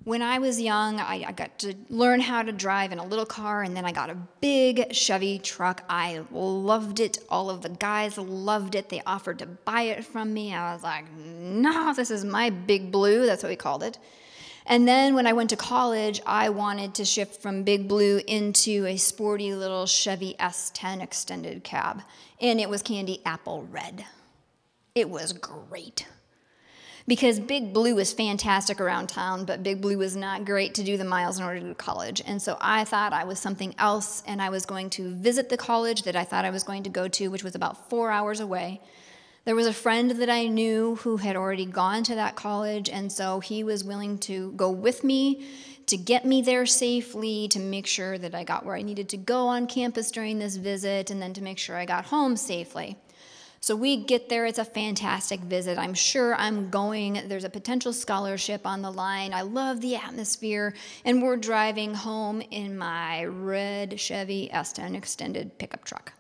When 0.10 0.24
I 0.24 0.40
was 0.40 0.60
young, 0.60 1.00
I, 1.00 1.24
I, 1.28 1.32
got 1.34 1.60
to 1.60 1.76
learn 1.88 2.20
how 2.20 2.42
to 2.42 2.52
drive 2.52 2.92
in 2.92 2.98
a 2.98 3.06
little 3.06 3.28
car, 3.28 3.62
and 3.62 3.78
then 3.78 3.86
I 3.86 3.92
got 3.92 4.10
a 4.10 4.18
big 4.42 4.92
Chevy 4.92 5.38
truck. 5.38 5.84
I 5.88 6.24
loved 6.32 7.00
it. 7.00 7.20
All 7.30 7.52
of 7.52 7.62
the 7.62 7.70
guys 7.70 8.18
loved 8.18 8.74
it. 8.74 8.90
They 8.90 9.04
offered 9.06 9.38
to 9.38 9.46
buy 9.46 9.84
it 9.84 10.04
from 10.04 10.34
me. 10.34 10.52
I 10.52 10.74
was 10.74 10.82
like, 10.82 11.06
no, 11.16 11.94
this 11.94 12.10
is 12.10 12.26
my 12.26 12.50
big 12.50 12.92
blue. 12.92 13.28
That's 13.28 13.44
what 13.44 13.50
we 13.50 13.56
called 13.56 13.84
it. 13.84 14.00
And 14.66 14.88
then 14.88 15.14
when 15.14 15.28
I 15.28 15.34
went 15.34 15.52
to 15.52 15.56
college, 15.56 16.20
I 16.26 16.50
wanted 16.50 16.96
to 16.96 17.06
shift 17.06 17.40
from 17.40 17.62
Big 17.62 17.88
Blue 17.88 18.20
into 18.26 18.88
a 18.88 18.98
sporty 18.98 19.54
little 19.54 19.86
Chevy 19.86 20.34
S10 20.40 21.04
extended 21.04 21.64
cab, 21.64 22.02
and 22.42 22.60
it 22.60 22.68
was 22.68 22.82
candy 22.82 23.22
apple 23.28 23.68
red. 23.70 24.06
It 24.96 25.08
was 25.08 25.34
great. 25.34 26.08
Because 27.10 27.40
Big 27.40 27.74
Blue 27.74 27.96
was 27.96 28.14
fantastic 28.14 28.80
around 28.80 29.08
town, 29.08 29.44
but 29.44 29.64
Big 29.64 29.82
Blue 29.82 29.98
was 29.98 30.16
not 30.16 30.46
great 30.46 30.76
to 30.76 30.84
do 30.84 30.96
the 30.96 31.04
miles 31.04 31.40
in 31.40 31.44
order 31.44 31.60
to 31.60 31.66
go 31.66 31.70
to 31.70 31.76
college. 31.76 32.22
And 32.24 32.40
so 32.40 32.56
I 32.62 32.84
thought 32.84 33.14
I 33.14 33.24
was 33.24 33.40
something 33.40 33.74
else, 33.80 34.22
and 34.28 34.40
I 34.40 34.50
was 34.50 34.68
going 34.68 34.92
to 34.92 35.16
visit 35.16 35.50
the 35.50 35.58
college 35.58 36.04
that 36.04 36.16
I 36.16 36.24
thought 36.24 36.46
I 36.46 36.52
was 36.52 36.64
going 36.64 36.84
to 36.84 36.90
go 36.92 37.08
to, 37.08 37.30
which 37.30 37.44
was 37.44 37.56
about 37.56 37.90
four 37.90 38.12
hours 38.12 38.40
away. 38.40 38.80
There 39.44 39.56
was 39.56 39.66
a 39.66 39.74
friend 39.74 40.12
that 40.12 40.30
I 40.30 40.46
knew 40.46 40.98
who 40.98 41.18
had 41.18 41.36
already 41.36 41.66
gone 41.66 42.04
to 42.04 42.14
that 42.14 42.36
college, 42.36 42.90
and 42.90 43.12
so 43.12 43.40
he 43.40 43.64
was 43.64 43.84
willing 43.84 44.20
to 44.20 44.52
go 44.52 44.70
with 44.70 45.04
me 45.04 45.48
to 45.88 45.98
get 45.98 46.26
me 46.26 46.44
there 46.44 46.68
safely, 46.68 47.48
to 47.48 47.60
make 47.60 47.88
sure 47.88 48.20
that 48.20 48.36
I 48.36 48.44
got 48.44 48.68
where 48.68 48.76
I 48.76 48.84
needed 48.84 49.10
to 49.10 49.18
go 49.18 49.48
on 49.48 49.66
campus 49.66 50.12
during 50.12 50.38
this 50.38 50.58
visit, 50.58 51.10
and 51.10 51.20
then 51.20 51.34
to 51.34 51.42
make 51.42 51.58
sure 51.58 51.76
I 51.76 51.86
got 51.86 52.06
home 52.06 52.36
safely. 52.36 52.98
So 53.62 53.76
we 53.76 53.98
get 53.98 54.30
there, 54.30 54.46
it's 54.46 54.58
a 54.58 54.66
fantastic 54.66 55.42
visit. 55.42 55.78
I'm 55.78 55.94
sure 55.94 56.34
I'm 56.36 56.70
going. 56.70 57.22
There's 57.28 57.44
a 57.44 57.50
potential 57.50 57.92
scholarship 57.92 58.66
on 58.66 58.82
the 58.82 58.92
line. 58.92 59.34
I 59.34 59.42
love 59.42 59.82
the 59.82 59.98
atmosphere. 59.98 60.74
And 61.04 61.22
we're 61.22 61.38
driving 61.38 61.94
home 61.94 62.42
in 62.42 62.78
my 62.78 63.26
red 63.26 64.00
Chevy 64.00 64.50
S10 64.54 64.96
extended 64.96 65.58
pickup 65.58 65.84
truck. 65.84 66.14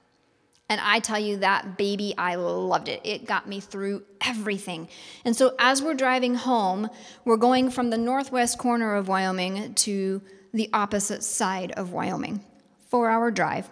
And 0.67 0.79
I 0.83 0.99
tell 0.99 1.19
you, 1.19 1.37
that 1.37 1.77
baby, 1.77 2.13
I 2.17 2.35
loved 2.35 2.89
it. 2.89 3.01
It 3.03 3.25
got 3.25 3.47
me 3.47 3.59
through 3.59 4.03
everything. 4.21 4.87
And 5.25 5.35
so 5.35 5.55
as 5.57 5.81
we're 5.81 5.95
driving 5.95 6.35
home, 6.35 6.89
we're 7.25 7.37
going 7.37 7.71
from 7.71 7.89
the 7.89 7.97
northwest 7.97 8.59
corner 8.59 8.95
of 8.95 9.07
Wyoming 9.07 9.73
to 9.75 10.21
the 10.53 10.69
opposite 10.71 11.23
side 11.23 11.71
of 11.71 11.91
Wyoming. 11.91 12.43
Four 12.89 13.09
hour 13.09 13.31
drive. 13.31 13.69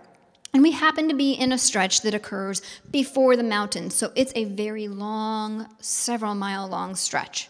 And 0.53 0.63
we 0.63 0.71
happen 0.71 1.07
to 1.09 1.15
be 1.15 1.33
in 1.33 1.51
a 1.51 1.57
stretch 1.57 2.01
that 2.01 2.13
occurs 2.13 2.61
before 2.89 3.35
the 3.35 3.43
mountains, 3.43 3.93
so 3.93 4.11
it's 4.15 4.33
a 4.35 4.45
very 4.45 4.87
long, 4.87 5.67
several 5.79 6.35
mile 6.35 6.67
long 6.67 6.95
stretch. 6.95 7.49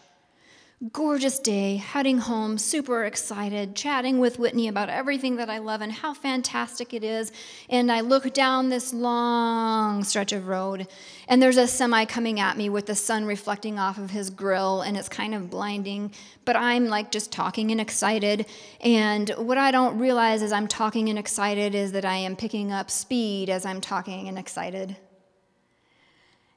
Gorgeous 0.92 1.40
day, 1.40 1.78
heading 1.78 2.20
home, 2.20 2.60
super 2.60 3.04
excited, 3.04 3.76
chatting 3.76 4.20
with 4.20 4.38
Whitney 4.38 4.68
about 4.68 4.90
everything 4.90 5.38
that 5.38 5.50
I 5.50 5.58
love 5.58 5.82
and 5.82 5.92
how 5.92 6.14
fantastic 6.14 6.94
it 6.94 7.04
is. 7.04 7.32
And 7.68 7.92
I 7.92 8.02
look 8.02 8.32
down 8.32 8.70
this 8.70 8.94
long 8.94 10.04
stretch 10.04 10.34
of 10.34 10.48
road, 10.48 10.88
and 11.28 11.42
there's 11.42 11.58
a 11.58 11.66
semi 11.66 12.06
coming 12.06 12.40
at 12.40 12.58
me 12.58 12.70
with 12.70 12.86
the 12.86 12.94
sun 12.94 13.26
reflecting 13.26 13.80
off 13.80 13.98
of 13.98 14.12
his 14.12 14.30
grill, 14.30 14.82
and 14.82 14.96
it's 14.96 15.10
kind 15.10 15.34
of 15.34 15.50
blinding. 15.50 16.12
But 16.46 16.56
I'm 16.56 16.86
like 16.86 17.10
just 17.10 17.32
talking 17.32 17.72
and 17.72 17.82
excited. 17.82 18.46
And 18.80 19.30
what 19.32 19.58
I 19.58 19.72
don't 19.72 19.98
realize 19.98 20.44
as 20.44 20.52
I'm 20.52 20.68
talking 20.68 21.10
and 21.10 21.18
excited 21.18 21.74
is 21.74 21.92
that 21.94 22.06
I 22.06 22.18
am 22.18 22.36
picking 22.36 22.72
up 22.72 22.92
speed 22.92 23.50
as 23.50 23.66
I'm 23.66 23.82
talking 23.82 24.28
and 24.28 24.38
excited. 24.38 24.96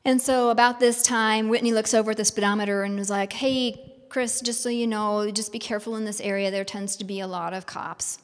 And 0.05 0.21
so, 0.21 0.51
about 0.51 0.79
this 0.79 1.03
time, 1.03 1.49
Whitney 1.49 1.73
looks 1.73 1.95
over 1.95 2.11
at 2.11 2.19
the 2.19 2.25
speedometer 2.27 2.83
and 2.83 2.99
was 2.99 3.09
like, 3.09 3.33
Hey, 3.33 3.90
Chris, 4.11 4.41
just 4.41 4.61
so 4.61 4.69
you 4.69 4.87
know, 4.87 5.31
just 5.31 5.53
be 5.53 5.59
careful 5.59 5.97
in 5.97 6.05
this 6.05 6.21
area. 6.21 6.51
There 6.51 6.65
tends 6.65 6.97
to 6.97 7.05
be 7.05 7.21
a 7.21 7.27
lot 7.27 7.55
of 7.55 7.65
cops. 7.65 8.19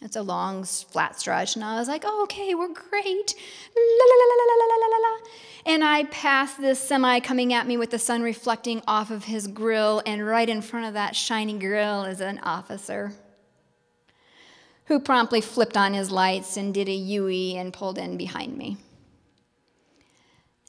It's 0.00 0.16
a 0.16 0.22
long, 0.22 0.64
flat 0.64 1.18
stretch. 1.18 1.54
And 1.56 1.64
I 1.64 1.78
was 1.78 1.88
like, 1.88 2.02
oh, 2.04 2.22
okay, 2.24 2.54
we're 2.54 2.72
great. 2.72 3.34
La, 3.76 4.04
la, 4.08 4.16
la, 4.18 4.36
la, 4.38 4.54
la, 4.54 4.66
la, 4.66 4.86
la, 4.86 5.08
la. 5.08 5.18
And 5.66 5.84
I 5.84 6.04
pass 6.04 6.54
this 6.54 6.80
semi 6.80 7.20
coming 7.20 7.52
at 7.52 7.66
me 7.66 7.76
with 7.76 7.90
the 7.90 7.98
sun 7.98 8.22
reflecting 8.22 8.82
off 8.86 9.10
of 9.10 9.24
his 9.24 9.46
grill, 9.46 10.02
and 10.06 10.26
right 10.26 10.48
in 10.48 10.62
front 10.62 10.86
of 10.86 10.94
that 10.94 11.14
shiny 11.14 11.58
grill 11.58 12.04
is 12.04 12.20
an 12.20 12.38
officer 12.40 13.12
who 14.86 14.98
promptly 14.98 15.40
flipped 15.40 15.76
on 15.76 15.94
his 15.94 16.10
lights 16.10 16.56
and 16.56 16.74
did 16.74 16.88
a 16.88 16.92
U-E 16.92 17.56
and 17.56 17.72
pulled 17.72 17.98
in 17.98 18.16
behind 18.16 18.56
me. 18.56 18.76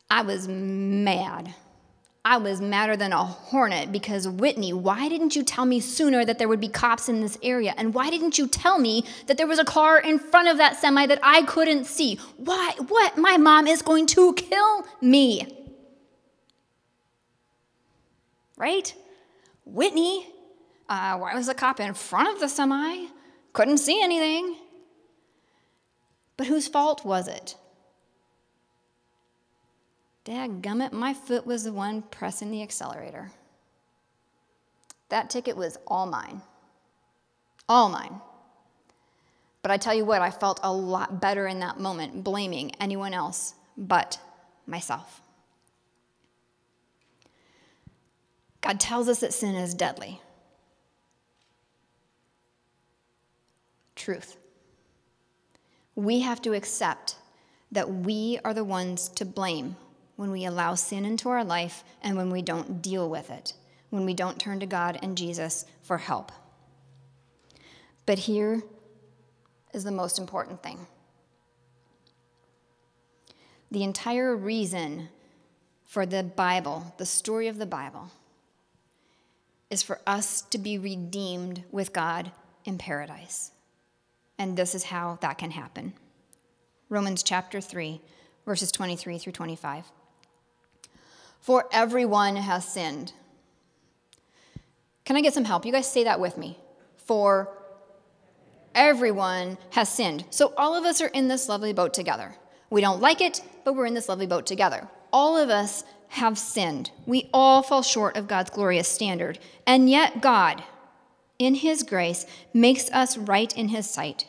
I 0.09 0.21
was 0.21 0.47
mad. 0.47 1.55
I 2.25 2.37
was 2.37 2.61
madder 2.61 2.95
than 2.95 3.11
a 3.11 3.23
hornet 3.23 3.91
because 3.91 4.29
Whitney, 4.29 4.71
why 4.71 5.09
didn't 5.09 5.35
you 5.35 5.43
tell 5.43 5.65
me 5.65 5.81
sooner 5.81 6.23
that 6.23 6.39
there 6.39 6.47
would 6.47 6.61
be 6.61 6.69
cops 6.69 7.09
in 7.09 7.19
this 7.19 7.37
area? 7.43 7.73
And 7.75 7.93
why 7.93 8.09
didn't 8.09 8.37
you 8.37 8.47
tell 8.47 8.79
me 8.79 9.03
that 9.27 9.35
there 9.35 9.47
was 9.47 9.59
a 9.59 9.65
car 9.65 9.99
in 9.99 10.19
front 10.19 10.47
of 10.47 10.57
that 10.57 10.77
semi 10.77 11.05
that 11.05 11.19
I 11.21 11.41
couldn't 11.41 11.85
see? 11.85 12.15
Why? 12.37 12.75
What? 12.87 13.17
My 13.17 13.35
mom 13.35 13.67
is 13.67 13.81
going 13.81 14.05
to 14.07 14.33
kill 14.35 14.87
me. 15.01 15.65
Right? 18.55 18.95
Whitney, 19.65 20.25
uh, 20.87 21.17
why 21.17 21.35
was 21.35 21.47
the 21.47 21.53
cop 21.53 21.81
in 21.81 21.93
front 21.93 22.33
of 22.33 22.39
the 22.39 22.47
semi? 22.47 23.07
Couldn't 23.51 23.79
see 23.79 24.01
anything. 24.01 24.55
But 26.37 26.47
whose 26.47 26.69
fault 26.69 27.03
was 27.03 27.27
it? 27.27 27.57
Dadgummit, 30.25 30.93
my 30.93 31.13
foot 31.13 31.45
was 31.45 31.65
the 31.65 31.73
one 31.73 32.01
pressing 32.01 32.51
the 32.51 32.61
accelerator. 32.61 33.31
That 35.09 35.29
ticket 35.29 35.57
was 35.57 35.77
all 35.85 36.05
mine. 36.05 36.41
All 37.67 37.89
mine. 37.89 38.21
But 39.61 39.71
I 39.71 39.77
tell 39.77 39.93
you 39.93 40.05
what, 40.05 40.21
I 40.21 40.31
felt 40.31 40.59
a 40.63 40.71
lot 40.71 41.21
better 41.21 41.47
in 41.47 41.59
that 41.59 41.79
moment 41.79 42.23
blaming 42.23 42.71
anyone 42.79 43.13
else 43.13 43.55
but 43.77 44.19
myself. 44.65 45.21
God 48.61 48.79
tells 48.79 49.09
us 49.09 49.19
that 49.19 49.33
sin 49.33 49.55
is 49.55 49.73
deadly. 49.73 50.21
Truth. 53.95 54.37
We 55.95 56.21
have 56.21 56.41
to 56.43 56.53
accept 56.53 57.17
that 57.71 57.89
we 57.89 58.39
are 58.43 58.53
the 58.53 58.63
ones 58.63 59.09
to 59.09 59.25
blame 59.25 59.75
when 60.15 60.31
we 60.31 60.45
allow 60.45 60.75
sin 60.75 61.05
into 61.05 61.29
our 61.29 61.43
life 61.43 61.83
and 62.01 62.15
when 62.15 62.31
we 62.31 62.41
don't 62.41 62.81
deal 62.81 63.09
with 63.09 63.29
it, 63.31 63.53
when 63.89 64.05
we 64.05 64.13
don't 64.13 64.39
turn 64.39 64.59
to 64.59 64.65
God 64.65 64.99
and 65.01 65.17
Jesus 65.17 65.65
for 65.81 65.97
help. 65.97 66.31
But 68.05 68.19
here 68.19 68.63
is 69.73 69.83
the 69.83 69.91
most 69.91 70.19
important 70.19 70.61
thing 70.61 70.87
the 73.71 73.83
entire 73.83 74.35
reason 74.35 75.09
for 75.83 76.05
the 76.05 76.21
Bible, 76.21 76.93
the 76.97 77.07
story 77.07 77.47
of 77.47 77.57
the 77.57 77.65
Bible, 77.65 78.11
is 79.71 79.81
for 79.81 79.99
us 80.05 80.43
to 80.43 80.59
be 80.59 80.77
redeemed 80.77 81.63
with 81.71 81.91
God 81.91 82.31
in 82.65 82.77
paradise. 82.77 83.51
And 84.37 84.55
this 84.55 84.75
is 84.75 84.83
how 84.83 85.17
that 85.21 85.39
can 85.39 85.49
happen. 85.49 85.93
Romans 86.87 87.23
chapter 87.23 87.59
3, 87.59 87.99
verses 88.45 88.71
23 88.71 89.17
through 89.17 89.33
25. 89.33 89.85
For 91.43 91.67
everyone 91.73 92.37
has 92.37 92.65
sinned. 92.65 93.11
Can 95.03 95.17
I 95.17 95.21
get 95.21 95.33
some 95.33 95.43
help? 95.43 95.65
You 95.65 95.73
guys 95.73 95.91
say 95.91 96.05
that 96.05 96.21
with 96.21 96.37
me. 96.37 96.57
For 96.95 97.49
everyone 98.73 99.57
has 99.71 99.89
sinned. 99.89 100.23
So 100.29 100.53
all 100.55 100.73
of 100.73 100.85
us 100.85 101.01
are 101.01 101.07
in 101.07 101.27
this 101.27 101.49
lovely 101.49 101.73
boat 101.73 101.93
together. 101.93 102.33
We 102.69 102.79
don't 102.79 103.01
like 103.01 103.19
it, 103.19 103.41
but 103.65 103.75
we're 103.75 103.87
in 103.87 103.93
this 103.93 104.07
lovely 104.07 104.25
boat 104.25 104.45
together. 104.45 104.87
All 105.11 105.35
of 105.35 105.49
us 105.49 105.83
have 106.07 106.37
sinned. 106.37 106.91
We 107.05 107.29
all 107.33 107.61
fall 107.61 107.81
short 107.81 108.15
of 108.15 108.29
God's 108.29 108.49
glorious 108.49 108.87
standard. 108.87 109.37
And 109.67 109.89
yet, 109.89 110.21
God, 110.21 110.63
in 111.39 111.55
His 111.55 111.83
grace, 111.83 112.25
makes 112.53 112.89
us 112.91 113.17
right 113.17 113.53
in 113.57 113.67
His 113.67 113.89
sight. 113.89 114.27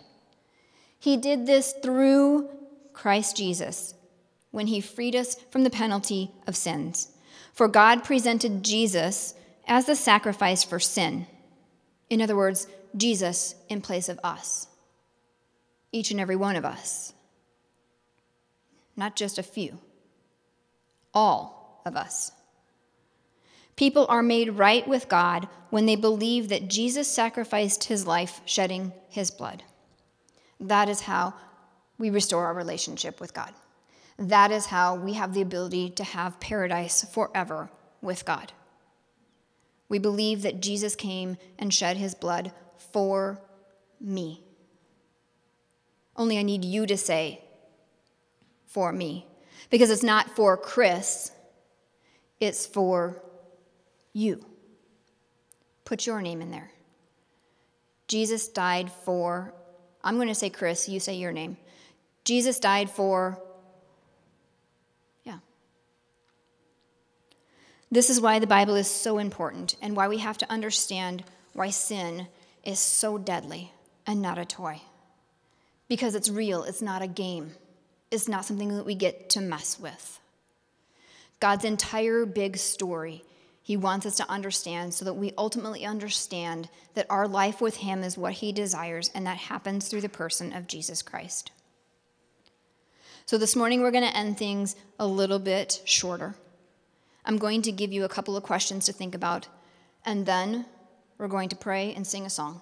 He 0.98 1.16
did 1.16 1.46
this 1.46 1.74
through 1.80 2.50
Christ 2.92 3.36
Jesus 3.36 3.94
when 4.54 4.68
he 4.68 4.80
freed 4.80 5.16
us 5.16 5.34
from 5.50 5.64
the 5.64 5.70
penalty 5.70 6.30
of 6.46 6.56
sins. 6.56 7.08
For 7.52 7.66
God 7.66 8.04
presented 8.04 8.62
Jesus 8.62 9.34
as 9.66 9.86
the 9.86 9.96
sacrifice 9.96 10.62
for 10.62 10.78
sin. 10.78 11.26
In 12.08 12.22
other 12.22 12.36
words, 12.36 12.68
Jesus 12.96 13.56
in 13.68 13.80
place 13.80 14.08
of 14.08 14.20
us, 14.22 14.68
each 15.90 16.12
and 16.12 16.20
every 16.20 16.36
one 16.36 16.54
of 16.54 16.64
us. 16.64 17.12
Not 18.96 19.16
just 19.16 19.38
a 19.38 19.42
few, 19.42 19.80
all 21.12 21.82
of 21.84 21.96
us. 21.96 22.30
People 23.74 24.06
are 24.08 24.22
made 24.22 24.50
right 24.50 24.86
with 24.86 25.08
God 25.08 25.48
when 25.70 25.86
they 25.86 25.96
believe 25.96 26.48
that 26.48 26.68
Jesus 26.68 27.10
sacrificed 27.10 27.84
his 27.84 28.06
life, 28.06 28.40
shedding 28.44 28.92
his 29.08 29.32
blood. 29.32 29.64
That 30.60 30.88
is 30.88 31.00
how 31.00 31.34
we 31.98 32.10
restore 32.10 32.44
our 32.44 32.54
relationship 32.54 33.20
with 33.20 33.34
God. 33.34 33.52
That 34.18 34.50
is 34.50 34.66
how 34.66 34.94
we 34.94 35.14
have 35.14 35.34
the 35.34 35.42
ability 35.42 35.90
to 35.90 36.04
have 36.04 36.40
paradise 36.40 37.04
forever 37.04 37.70
with 38.00 38.24
God. 38.24 38.52
We 39.88 39.98
believe 39.98 40.42
that 40.42 40.60
Jesus 40.62 40.94
came 40.94 41.36
and 41.58 41.74
shed 41.74 41.96
his 41.96 42.14
blood 42.14 42.52
for 42.92 43.40
me. 44.00 44.42
Only 46.16 46.38
I 46.38 46.42
need 46.42 46.64
you 46.64 46.86
to 46.86 46.96
say, 46.96 47.44
for 48.66 48.92
me. 48.92 49.26
Because 49.70 49.90
it's 49.90 50.02
not 50.02 50.30
for 50.30 50.56
Chris, 50.56 51.32
it's 52.40 52.66
for 52.66 53.22
you. 54.12 54.44
Put 55.84 56.06
your 56.06 56.20
name 56.22 56.40
in 56.40 56.50
there. 56.50 56.70
Jesus 58.08 58.48
died 58.48 58.90
for, 58.90 59.54
I'm 60.02 60.16
going 60.16 60.28
to 60.28 60.34
say 60.34 60.50
Chris, 60.50 60.88
you 60.88 61.00
say 61.00 61.14
your 61.14 61.32
name. 61.32 61.56
Jesus 62.24 62.58
died 62.58 62.90
for 62.90 63.42
This 67.94 68.10
is 68.10 68.20
why 68.20 68.40
the 68.40 68.46
Bible 68.48 68.74
is 68.74 68.90
so 68.90 69.18
important 69.18 69.76
and 69.80 69.94
why 69.94 70.08
we 70.08 70.18
have 70.18 70.36
to 70.38 70.50
understand 70.50 71.22
why 71.52 71.70
sin 71.70 72.26
is 72.64 72.80
so 72.80 73.18
deadly 73.18 73.72
and 74.04 74.20
not 74.20 74.36
a 74.36 74.44
toy. 74.44 74.82
Because 75.86 76.16
it's 76.16 76.28
real, 76.28 76.64
it's 76.64 76.82
not 76.82 77.02
a 77.02 77.06
game, 77.06 77.52
it's 78.10 78.26
not 78.26 78.46
something 78.46 78.74
that 78.74 78.84
we 78.84 78.96
get 78.96 79.30
to 79.30 79.40
mess 79.40 79.78
with. 79.78 80.18
God's 81.38 81.64
entire 81.64 82.26
big 82.26 82.56
story, 82.56 83.22
He 83.62 83.76
wants 83.76 84.06
us 84.06 84.16
to 84.16 84.28
understand 84.28 84.92
so 84.92 85.04
that 85.04 85.14
we 85.14 85.30
ultimately 85.38 85.84
understand 85.84 86.68
that 86.94 87.06
our 87.08 87.28
life 87.28 87.60
with 87.60 87.76
Him 87.76 88.02
is 88.02 88.18
what 88.18 88.32
He 88.32 88.50
desires, 88.50 89.08
and 89.14 89.24
that 89.28 89.36
happens 89.36 89.86
through 89.86 90.00
the 90.00 90.08
person 90.08 90.52
of 90.52 90.66
Jesus 90.66 91.00
Christ. 91.00 91.52
So 93.24 93.38
this 93.38 93.54
morning, 93.54 93.82
we're 93.82 93.92
going 93.92 94.02
to 94.02 94.16
end 94.16 94.36
things 94.36 94.74
a 94.98 95.06
little 95.06 95.38
bit 95.38 95.80
shorter. 95.84 96.34
I'm 97.24 97.38
going 97.38 97.62
to 97.62 97.72
give 97.72 97.92
you 97.92 98.04
a 98.04 98.08
couple 98.08 98.36
of 98.36 98.42
questions 98.42 98.86
to 98.86 98.92
think 98.92 99.14
about, 99.14 99.48
and 100.04 100.26
then 100.26 100.66
we're 101.16 101.28
going 101.28 101.48
to 101.48 101.56
pray 101.56 101.94
and 101.94 102.06
sing 102.06 102.26
a 102.26 102.30
song. 102.30 102.60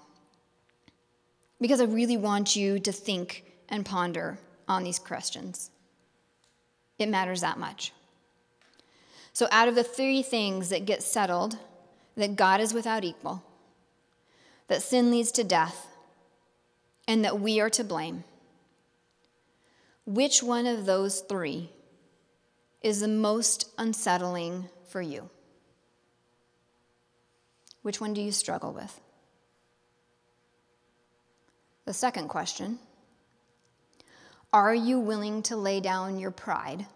Because 1.61 1.81
I 1.81 1.85
really 1.85 2.17
want 2.17 2.55
you 2.55 2.79
to 2.79 2.93
think 2.93 3.45
and 3.69 3.85
ponder 3.85 4.39
on 4.69 4.85
these 4.85 4.99
questions. 4.99 5.71
It 6.99 7.09
matters 7.09 7.41
that 7.41 7.59
much. 7.59 7.93
So, 9.33 9.49
out 9.51 9.69
of 9.69 9.75
the 9.75 9.85
three 9.85 10.23
things 10.23 10.69
that 10.69 10.85
get 10.85 11.03
settled, 11.03 11.59
that 12.17 12.37
God 12.37 12.61
is 12.61 12.75
without 12.75 13.03
equal, 13.03 13.43
that 14.69 14.83
sin 14.83 15.11
leads 15.11 15.33
to 15.33 15.45
death, 15.45 15.87
and 17.09 17.25
that 17.25 17.41
we 17.41 17.61
are 17.61 17.71
to 17.71 17.83
blame, 17.83 18.25
which 20.05 20.43
one 20.43 20.67
of 20.67 20.85
those 20.85 21.21
three 21.21 21.71
is 22.83 23.01
the 23.01 23.09
most 23.09 23.69
unsettling 23.79 24.69
for 24.89 25.01
you? 25.01 25.31
Which 27.83 28.01
one 28.01 28.15
do 28.15 28.21
you 28.21 28.33
struggle 28.33 28.73
with? 28.73 29.01
The 31.85 31.93
second 31.93 32.29
question 32.29 32.79
Are 34.53 34.75
you 34.75 34.99
willing 35.01 35.43
to 35.45 35.57
lay 35.57 35.81
down 35.81 36.19
your 36.19 36.31
pride, 36.31 36.87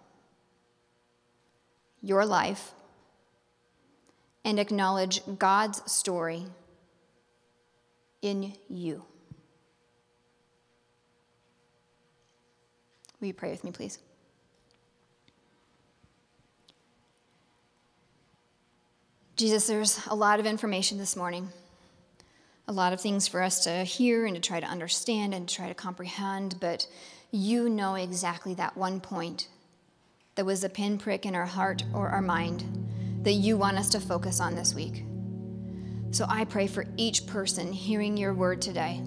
your 2.03 2.25
life, 2.25 2.73
and 4.45 4.61
acknowledge 4.61 5.21
God's 5.39 5.91
story 5.91 6.47
in 8.23 8.55
you? 8.69 9.05
Will 13.21 13.29
you 13.29 13.35
pray 13.35 13.51
with 13.51 13.65
me, 13.65 13.73
please? 13.73 13.99
Jesus, 19.37 19.67
there's 19.67 20.01
a 20.07 20.15
lot 20.15 20.41
of 20.41 20.47
information 20.47 20.97
this 20.97 21.15
morning, 21.15 21.51
a 22.69 22.73
lot 22.73 22.95
of 22.95 23.03
things 23.03 23.29
for 23.29 23.43
us 23.43 23.65
to 23.65 23.85
hear 23.85 24.25
and 24.25 24.35
to 24.35 24.41
try 24.41 24.61
to 24.61 24.67
understand 24.67 25.35
and 25.35 25.47
to 25.47 25.55
try 25.55 25.69
to 25.69 25.75
comprehend, 25.75 26.55
but 26.59 26.87
you 27.31 27.69
know 27.69 27.97
exactly 27.97 28.55
that 28.55 28.79
one 28.79 28.99
point 28.99 29.49
that 30.37 30.47
was 30.47 30.65
a 30.65 30.71
pinprick 30.71 31.27
in 31.27 31.35
our 31.35 31.45
heart 31.45 31.83
or 31.93 32.09
our 32.09 32.23
mind 32.23 32.65
that 33.25 33.35
you 33.35 33.59
want 33.59 33.77
us 33.77 33.91
to 33.91 34.01
focus 34.01 34.41
on 34.41 34.55
this 34.55 34.75
week. 34.75 35.05
So 36.13 36.25
I 36.27 36.47
pray 36.47 36.67
for 36.67 36.87
each 36.97 37.27
person 37.27 37.73
hearing 37.73 38.17
your 38.17 38.33
word 38.33 38.63
today 38.63 39.03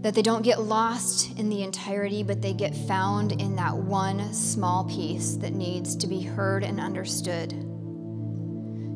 that 0.00 0.16
they 0.16 0.22
don't 0.22 0.42
get 0.42 0.60
lost 0.60 1.38
in 1.38 1.48
the 1.48 1.62
entirety, 1.62 2.24
but 2.24 2.42
they 2.42 2.52
get 2.52 2.74
found 2.74 3.40
in 3.40 3.54
that 3.54 3.76
one 3.76 4.34
small 4.34 4.84
piece 4.84 5.36
that 5.36 5.52
needs 5.52 5.94
to 5.94 6.08
be 6.08 6.22
heard 6.22 6.64
and 6.64 6.80
understood 6.80 7.70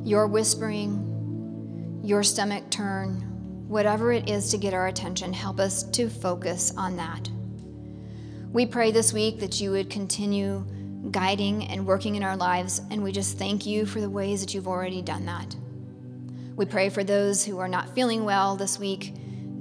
your 0.05 0.27
whispering, 0.27 2.01
your 2.03 2.23
stomach 2.23 2.71
turn, 2.71 3.25
whatever 3.69 4.13
it 4.13 4.29
is 4.29 4.51
to 4.51 4.59
get 4.59 4.73
our 4.73 4.87
attention, 4.87 5.33
help 5.33 5.61
us 5.61 5.83
to 5.83 6.09
focus 6.09 6.73
on 6.77 6.97
that. 6.97 7.29
We 8.53 8.65
pray 8.65 8.91
this 8.93 9.13
week 9.13 9.41
that 9.41 9.61
you 9.61 9.71
would 9.73 9.91
continue 9.91 10.65
guiding 11.11 11.65
and 11.65 11.87
working 11.87 12.15
in 12.15 12.23
our 12.23 12.37
lives, 12.37 12.81
and 12.91 13.03
we 13.03 13.13
just 13.13 13.39
thank 13.39 13.67
you 13.67 13.85
for 13.85 14.01
the 14.01 14.09
ways 14.09 14.41
that 14.41 14.55
you've 14.55 14.69
already 14.69 15.03
done 15.03 15.27
that. 15.27 15.55
We 16.57 16.65
pray 16.65 16.89
for 16.89 17.05
those 17.05 17.45
who 17.45 17.59
are 17.59 17.69
not 17.69 17.95
feeling 17.95 18.25
well 18.25 18.57
this 18.57 18.79
week, 18.79 19.15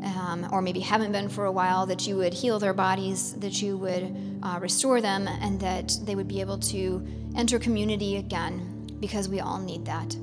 um, 0.04 0.48
or 0.52 0.62
maybe 0.62 0.80
haven't 0.80 1.12
been 1.12 1.28
for 1.28 1.46
a 1.46 1.52
while, 1.52 1.86
that 1.88 2.08
you 2.08 2.16
would 2.16 2.34
heal 2.34 2.60
their 2.60 2.74
bodies, 2.74 3.34
that 3.34 3.62
you 3.62 3.78
would 3.78 4.40
uh, 4.42 4.58
restore 4.62 5.02
them, 5.02 5.28
and 5.28 5.60
that 5.60 5.98
they 6.04 6.16
would 6.16 6.28
be 6.28 6.40
able 6.40 6.58
to 6.60 7.06
enter 7.36 7.60
community 7.60 8.18
again, 8.18 8.88
because 9.00 9.28
we 9.28 9.42
all 9.42 9.60
need 9.60 9.86
that. 9.86 10.16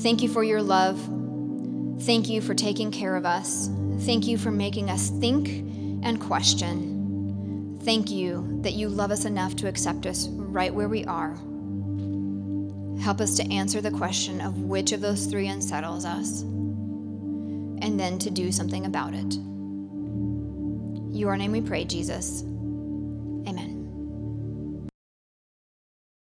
Thank 0.00 0.22
you 0.22 0.28
for 0.28 0.42
your 0.42 0.62
love. 0.62 0.98
Thank 2.02 2.28
you 2.28 2.40
for 2.40 2.54
taking 2.54 2.90
care 2.90 3.16
of 3.16 3.24
us. 3.24 3.70
Thank 4.00 4.26
you 4.26 4.36
for 4.36 4.50
making 4.50 4.90
us 4.90 5.08
think 5.08 5.48
and 6.04 6.20
question. 6.20 7.78
Thank 7.82 8.10
you 8.10 8.60
that 8.62 8.72
you 8.74 8.88
love 8.88 9.10
us 9.10 9.24
enough 9.24 9.56
to 9.56 9.68
accept 9.68 10.06
us 10.06 10.28
right 10.28 10.74
where 10.74 10.88
we 10.88 11.04
are. 11.04 11.36
Help 13.00 13.20
us 13.20 13.36
to 13.36 13.52
answer 13.52 13.80
the 13.80 13.90
question 13.90 14.40
of 14.40 14.58
which 14.60 14.92
of 14.92 15.00
those 15.00 15.26
three 15.26 15.48
unsettles 15.48 16.04
us, 16.04 16.42
and 16.42 18.00
then 18.00 18.18
to 18.18 18.30
do 18.30 18.50
something 18.50 18.86
about 18.86 19.12
it. 19.14 19.34
Your 21.14 21.36
name 21.36 21.52
we 21.52 21.60
pray, 21.60 21.84
Jesus. 21.84 22.42
Amen. 22.42 23.73